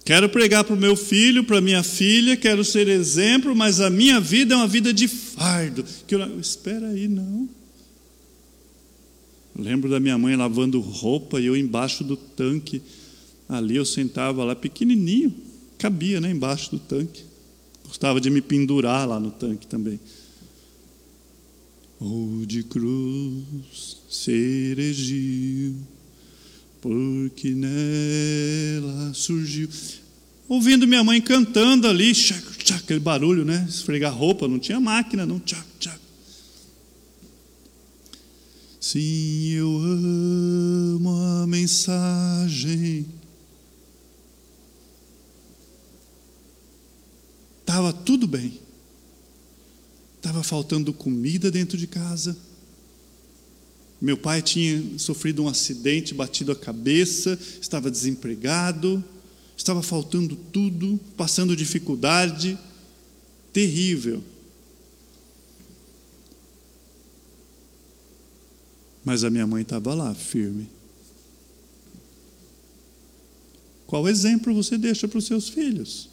Quero 0.05 0.29
pregar 0.29 0.65
para 0.65 0.75
o 0.75 0.79
meu 0.79 0.97
filho, 0.97 1.45
para 1.45 1.61
minha 1.61 1.83
filha, 1.83 2.37
quero 2.37 2.65
ser 2.65 2.89
exemplo, 2.89 3.55
mas 3.55 3.81
a 3.81 3.89
minha 3.89 4.19
vida 4.21 4.55
é 4.55 4.57
uma 4.57 4.67
vida 4.67 4.93
de 4.93 5.07
fardo. 5.07 5.85
Que 6.07 6.15
eu, 6.15 6.41
espera 6.41 6.89
aí, 6.89 7.07
não. 7.07 7.49
Lembro 9.57 9.89
da 9.89 10.01
minha 10.01 10.19
mãe 10.19 10.35
lavando 10.35 10.81
roupa 10.81 11.41
e 11.41 11.47
eu 11.47 11.57
embaixo 11.57 12.03
do 12.03 12.17
tanque. 12.17 12.83
Ali 13.49 13.77
eu 13.77 13.85
sentava 13.85 14.43
lá 14.45 14.57
pequenininho, 14.57 15.33
cabia, 15.79 16.21
né, 16.21 16.31
embaixo 16.31 16.71
do 16.73 16.79
tanque. 16.79 17.23
Gostava 17.87 18.21
de 18.21 18.31
me 18.31 18.41
pendurar 18.41 19.07
lá 19.07 19.21
no 19.21 19.31
tanque 19.31 19.67
também. 19.67 20.01
Ou 22.01 22.45
de 22.45 22.65
cruz 22.65 23.99
se 24.09 24.73
porque 26.83 27.55
nela 27.55 29.15
surgiu. 29.15 29.69
Ouvindo 30.49 30.87
minha 30.87 31.05
mãe 31.05 31.21
cantando 31.21 31.87
ali, 31.87 32.13
tchac, 32.13 32.43
tchac, 32.59 32.83
aquele 32.83 32.99
barulho, 32.99 33.45
né? 33.45 33.65
Esfregar 33.69 34.13
roupa, 34.13 34.49
não 34.49 34.59
tinha 34.59 34.81
máquina, 34.81 35.25
não, 35.25 35.39
tchac, 35.39 35.65
tchac. 35.79 35.99
Sim, 38.81 39.51
eu 39.51 39.79
amo 39.79 41.11
a 41.11 41.47
mensagem. 41.47 43.07
Estava 47.61 47.93
tudo 47.93 48.27
bem. 48.27 48.61
Estava 50.17 50.43
faltando 50.43 50.93
comida 50.93 51.49
dentro 51.49 51.79
de 51.79 51.87
casa 51.87 52.37
meu 54.03 54.17
pai 54.17 54.43
tinha 54.43 54.99
sofrido 54.99 55.45
um 55.45 55.49
acidente, 55.49 56.13
batido 56.13 56.51
a 56.51 56.57
cabeça, 56.57 57.39
estava 57.61 57.89
desempregado, 57.89 59.03
estava 59.57 59.81
faltando 59.81 60.35
tudo, 60.35 60.99
passando 61.17 61.55
dificuldade 61.55 62.59
terrível. 63.53 64.21
Mas 69.05 69.23
a 69.23 69.31
minha 69.31 69.47
mãe 69.47 69.63
estava 69.63 69.95
lá, 69.95 70.13
firme. 70.13 70.69
Qual 73.87 74.09
exemplo 74.09 74.53
você 74.53 74.77
deixa 74.77 75.07
para 75.07 75.19
os 75.19 75.27
seus 75.27 75.49
filhos? 75.49 76.09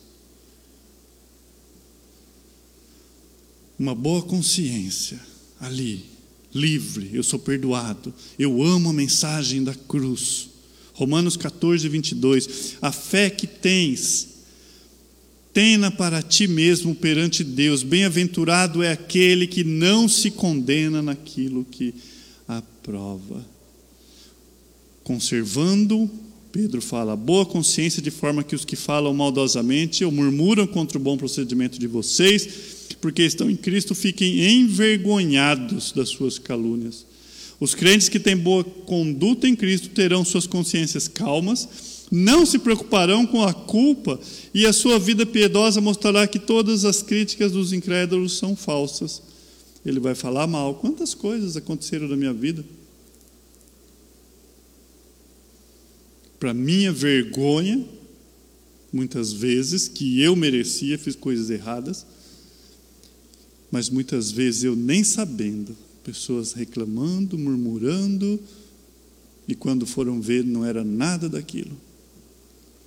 Uma 3.79 3.95
boa 3.95 4.21
consciência 4.21 5.19
ali 5.59 6.18
livre, 6.54 7.10
eu 7.14 7.24
sou 7.24 7.39
perdoado, 7.39 8.14
eu 8.38 8.64
amo 8.64 8.89
a 8.89 8.93
mensagem 8.93 9.64
da 9.64 9.74
cruz. 9.74 10.50
Romanos 10.93 11.38
14, 11.38 11.88
22. 11.88 12.76
A 12.82 12.91
fé 12.91 13.30
que 13.30 13.47
tens, 13.47 14.28
tenha 15.54 15.89
para 15.89 16.22
ti 16.22 16.47
mesmo 16.47 16.93
perante 16.93 17.43
Deus. 17.43 17.84
Bem-aventurado 17.84 18.84
é 18.84 18.91
aquele 18.91 19.47
que 19.47 19.64
não 19.64 20.10
se 20.10 20.30
condena 20.32 21.02
naquilo 21.02 21.64
que 21.64 21.93
aprova. 22.47 23.45
Conservando, 25.04 26.10
Pedro 26.52 26.82
fala, 26.82 27.16
boa 27.16 27.45
consciência, 27.45 28.02
de 28.02 28.12
forma 28.12 28.43
que 28.43 28.56
os 28.56 28.66
que 28.66 28.76
falam 28.76 29.14
maldosamente 29.14 30.04
ou 30.04 30.12
murmuram 30.12 30.66
contra 30.66 30.97
o 30.97 31.02
bom 31.02 31.18
procedimento 31.18 31.80
de 31.80 31.88
vocês 31.88 32.78
porque 33.02 33.24
estão 33.24 33.50
em 33.50 33.56
Cristo, 33.56 33.95
fiquem 33.95 34.60
envergonhados 34.60 35.91
das 35.91 36.10
suas 36.10 36.38
calúnias. 36.38 37.06
Os 37.60 37.76
crentes 37.76 38.08
que 38.08 38.20
têm 38.20 38.38
boa 38.38 38.64
conduta 38.64 39.47
em 39.47 39.56
Cristo 39.56 39.89
terão 39.89 40.24
suas 40.24 40.47
consciências 40.47 41.08
calmas, 41.08 41.68
não 42.12 42.45
se 42.45 42.58
preocuparão 42.58 43.26
com 43.26 43.43
a 43.43 43.54
culpa 43.54 44.20
e 44.54 44.66
a 44.66 44.74
sua 44.74 44.97
vida 44.97 45.26
piedosa 45.26 45.80
mostrará 45.80 46.26
que 46.26 46.39
todas 46.39 46.86
as 46.86 47.02
críticas 47.04 47.52
dos 47.52 47.74
incrédulos 47.74 48.38
são 48.38 48.56
falsas. 48.56 49.22
Ele 49.86 50.00
vai 50.00 50.16
falar 50.16 50.47
mal. 50.47 50.76
Quantas 50.76 51.14
coisas 51.14 51.56
aconteceram 51.56 52.08
na 52.08 52.16
minha 52.16 52.34
vida? 52.34 52.66
Para 56.39 56.53
minha 56.53 56.91
vergonha, 56.91 57.85
muitas 58.91 59.33
vezes, 59.33 59.87
que 59.87 60.21
eu 60.21 60.35
merecia, 60.35 60.97
fiz 60.97 61.15
coisas 61.15 61.49
erradas 61.49 62.05
mas 63.71 63.89
muitas 63.89 64.31
vezes 64.31 64.63
eu 64.63 64.75
nem 64.75 65.03
sabendo, 65.03 65.75
pessoas 66.03 66.53
reclamando, 66.53 67.37
murmurando, 67.37 68.39
e 69.47 69.55
quando 69.55 69.85
foram 69.85 70.21
ver 70.21 70.43
não 70.43 70.65
era 70.65 70.83
nada 70.83 71.29
daquilo. 71.29 71.77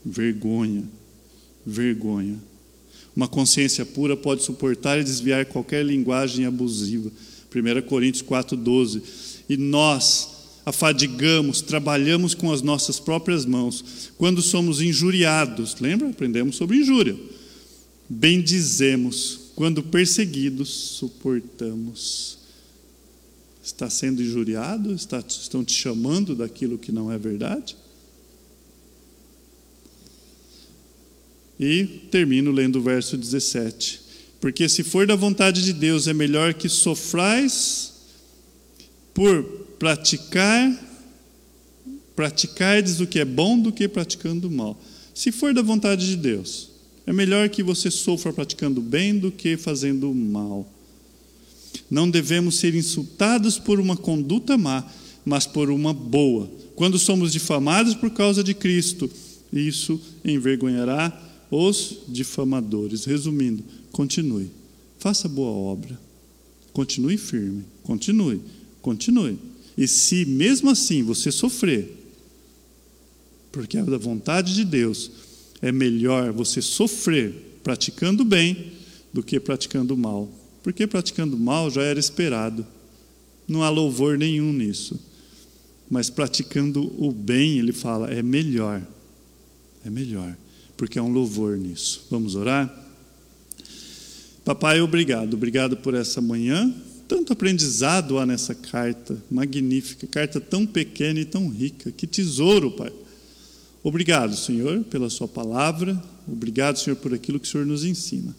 Vergonha, 0.04 0.84
vergonha. 1.64 2.38
Uma 3.14 3.28
consciência 3.28 3.84
pura 3.84 4.16
pode 4.16 4.42
suportar 4.42 4.98
e 4.98 5.04
desviar 5.04 5.46
qualquer 5.46 5.84
linguagem 5.84 6.46
abusiva. 6.46 7.10
1 7.54 7.86
Coríntios 7.86 8.22
4,12. 8.22 9.02
E 9.48 9.56
nós 9.56 10.31
afadigamos, 10.64 11.60
trabalhamos 11.60 12.34
com 12.34 12.52
as 12.52 12.62
nossas 12.62 13.00
próprias 13.00 13.44
mãos. 13.44 14.12
Quando 14.16 14.40
somos 14.40 14.80
injuriados, 14.80 15.76
lembra? 15.80 16.08
Aprendemos 16.08 16.56
sobre 16.56 16.78
injúria. 16.78 17.16
Bendizemos 18.08 19.40
quando 19.54 19.82
perseguidos, 19.82 20.68
suportamos. 20.68 22.38
Está 23.62 23.88
sendo 23.88 24.22
injuriado? 24.22 24.92
Está, 24.94 25.20
estão 25.20 25.64
te 25.64 25.72
chamando 25.72 26.34
daquilo 26.34 26.78
que 26.78 26.90
não 26.90 27.12
é 27.12 27.18
verdade? 27.18 27.76
E 31.60 31.84
termino 32.10 32.50
lendo 32.50 32.80
o 32.80 32.82
verso 32.82 33.16
17. 33.16 34.00
Porque 34.40 34.68
se 34.68 34.82
for 34.82 35.06
da 35.06 35.14
vontade 35.14 35.62
de 35.64 35.72
Deus, 35.72 36.08
é 36.08 36.12
melhor 36.12 36.54
que 36.54 36.68
sofrais 36.68 37.92
por 39.14 39.61
praticar, 39.82 40.80
praticardes 42.14 43.00
o 43.00 43.06
que 43.08 43.18
é 43.18 43.24
bom 43.24 43.58
do 43.58 43.72
que 43.72 43.88
praticando 43.88 44.46
o 44.46 44.50
mal. 44.50 44.80
Se 45.12 45.32
for 45.32 45.52
da 45.52 45.60
vontade 45.60 46.06
de 46.06 46.14
Deus, 46.14 46.70
é 47.04 47.12
melhor 47.12 47.48
que 47.48 47.64
você 47.64 47.90
sofra 47.90 48.32
praticando 48.32 48.80
bem 48.80 49.18
do 49.18 49.32
que 49.32 49.56
fazendo 49.56 50.14
mal. 50.14 50.72
Não 51.90 52.08
devemos 52.08 52.60
ser 52.60 52.76
insultados 52.76 53.58
por 53.58 53.80
uma 53.80 53.96
conduta 53.96 54.56
má, 54.56 54.88
mas 55.24 55.48
por 55.48 55.68
uma 55.68 55.92
boa. 55.92 56.48
Quando 56.76 56.96
somos 56.96 57.32
difamados 57.32 57.96
por 57.96 58.10
causa 58.10 58.44
de 58.44 58.54
Cristo, 58.54 59.10
isso 59.52 60.00
envergonhará 60.24 61.12
os 61.50 61.96
difamadores. 62.06 63.04
Resumindo, 63.04 63.64
continue. 63.90 64.48
Faça 65.00 65.28
boa 65.28 65.50
obra. 65.50 65.98
Continue 66.72 67.18
firme. 67.18 67.64
Continue. 67.82 68.40
Continue. 68.80 69.51
E 69.76 69.88
se 69.88 70.24
mesmo 70.24 70.70
assim 70.70 71.02
você 71.02 71.32
sofrer, 71.32 71.90
porque 73.50 73.76
é 73.76 73.82
da 73.82 73.98
vontade 73.98 74.54
de 74.54 74.64
Deus, 74.64 75.10
é 75.60 75.70
melhor 75.70 76.32
você 76.32 76.60
sofrer 76.60 77.60
praticando 77.62 78.24
bem 78.24 78.72
do 79.12 79.22
que 79.22 79.38
praticando 79.38 79.96
mal. 79.96 80.28
Porque 80.62 80.86
praticando 80.86 81.38
mal 81.38 81.70
já 81.70 81.82
era 81.82 81.98
esperado. 81.98 82.66
Não 83.46 83.62
há 83.62 83.68
louvor 83.68 84.16
nenhum 84.16 84.52
nisso. 84.52 84.98
Mas 85.90 86.08
praticando 86.08 86.82
o 86.98 87.12
bem, 87.12 87.58
ele 87.58 87.72
fala, 87.72 88.10
é 88.10 88.22
melhor. 88.22 88.82
É 89.84 89.90
melhor. 89.90 90.36
Porque 90.76 90.98
há 90.98 91.02
um 91.02 91.12
louvor 91.12 91.58
nisso. 91.58 92.06
Vamos 92.10 92.34
orar? 92.34 92.72
Papai, 94.44 94.80
obrigado. 94.80 95.34
Obrigado 95.34 95.76
por 95.76 95.94
essa 95.94 96.20
manhã. 96.20 96.74
Tanto 97.12 97.34
aprendizado 97.34 98.18
há 98.18 98.24
nessa 98.24 98.54
carta 98.54 99.22
magnífica, 99.30 100.06
carta 100.06 100.40
tão 100.40 100.64
pequena 100.64 101.20
e 101.20 101.26
tão 101.26 101.46
rica. 101.46 101.92
Que 101.92 102.06
tesouro, 102.06 102.70
Pai. 102.70 102.90
Obrigado, 103.82 104.34
Senhor, 104.34 104.82
pela 104.84 105.10
Sua 105.10 105.28
palavra. 105.28 106.02
Obrigado, 106.26 106.78
Senhor, 106.78 106.96
por 106.96 107.12
aquilo 107.12 107.38
que 107.38 107.46
o 107.46 107.50
Senhor 107.50 107.66
nos 107.66 107.84
ensina. 107.84 108.34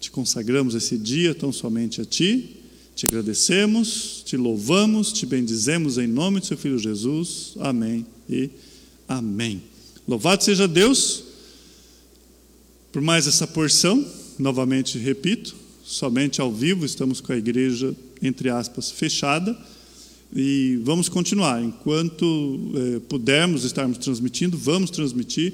Te 0.00 0.10
consagramos 0.10 0.74
esse 0.74 0.98
dia 0.98 1.32
tão 1.32 1.52
somente 1.52 2.00
a 2.00 2.04
Ti. 2.04 2.56
Te 2.96 3.06
agradecemos, 3.06 4.24
te 4.26 4.36
louvamos, 4.36 5.12
te 5.12 5.24
bendizemos 5.24 5.96
em 5.96 6.08
nome 6.08 6.40
de 6.40 6.48
Seu 6.48 6.58
Filho 6.58 6.80
Jesus. 6.80 7.54
Amém 7.60 8.04
e 8.28 8.50
amém. 9.06 9.62
Louvado 10.08 10.42
seja 10.42 10.66
Deus 10.66 11.22
por 12.90 13.00
mais 13.00 13.28
essa 13.28 13.46
porção. 13.46 14.04
Novamente 14.40 14.98
repito, 14.98 15.61
somente 15.92 16.40
ao 16.40 16.50
vivo 16.50 16.86
estamos 16.86 17.20
com 17.20 17.32
a 17.32 17.36
igreja, 17.36 17.94
entre 18.22 18.48
aspas, 18.48 18.90
fechada. 18.90 19.56
E 20.34 20.80
vamos 20.82 21.10
continuar. 21.10 21.62
Enquanto 21.62 22.58
eh, 22.74 23.00
pudermos 23.06 23.64
estarmos 23.64 23.98
transmitindo, 23.98 24.56
vamos 24.56 24.90
transmitir. 24.90 25.52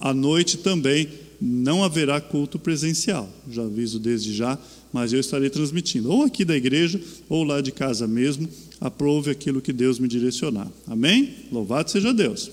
À 0.00 0.12
noite 0.12 0.58
também 0.58 1.08
não 1.40 1.84
haverá 1.84 2.20
culto 2.20 2.58
presencial. 2.58 3.30
Já 3.48 3.62
aviso 3.62 4.00
desde 4.00 4.34
já, 4.34 4.58
mas 4.92 5.12
eu 5.12 5.20
estarei 5.20 5.48
transmitindo, 5.48 6.10
ou 6.10 6.24
aqui 6.24 6.44
da 6.44 6.56
igreja, 6.56 7.00
ou 7.28 7.44
lá 7.44 7.60
de 7.60 7.70
casa 7.70 8.08
mesmo. 8.08 8.48
Aprove 8.80 9.30
aquilo 9.30 9.62
que 9.62 9.72
Deus 9.72 10.00
me 10.00 10.08
direcionar. 10.08 10.68
Amém? 10.86 11.32
Louvado 11.52 11.90
seja 11.90 12.12
Deus. 12.12 12.50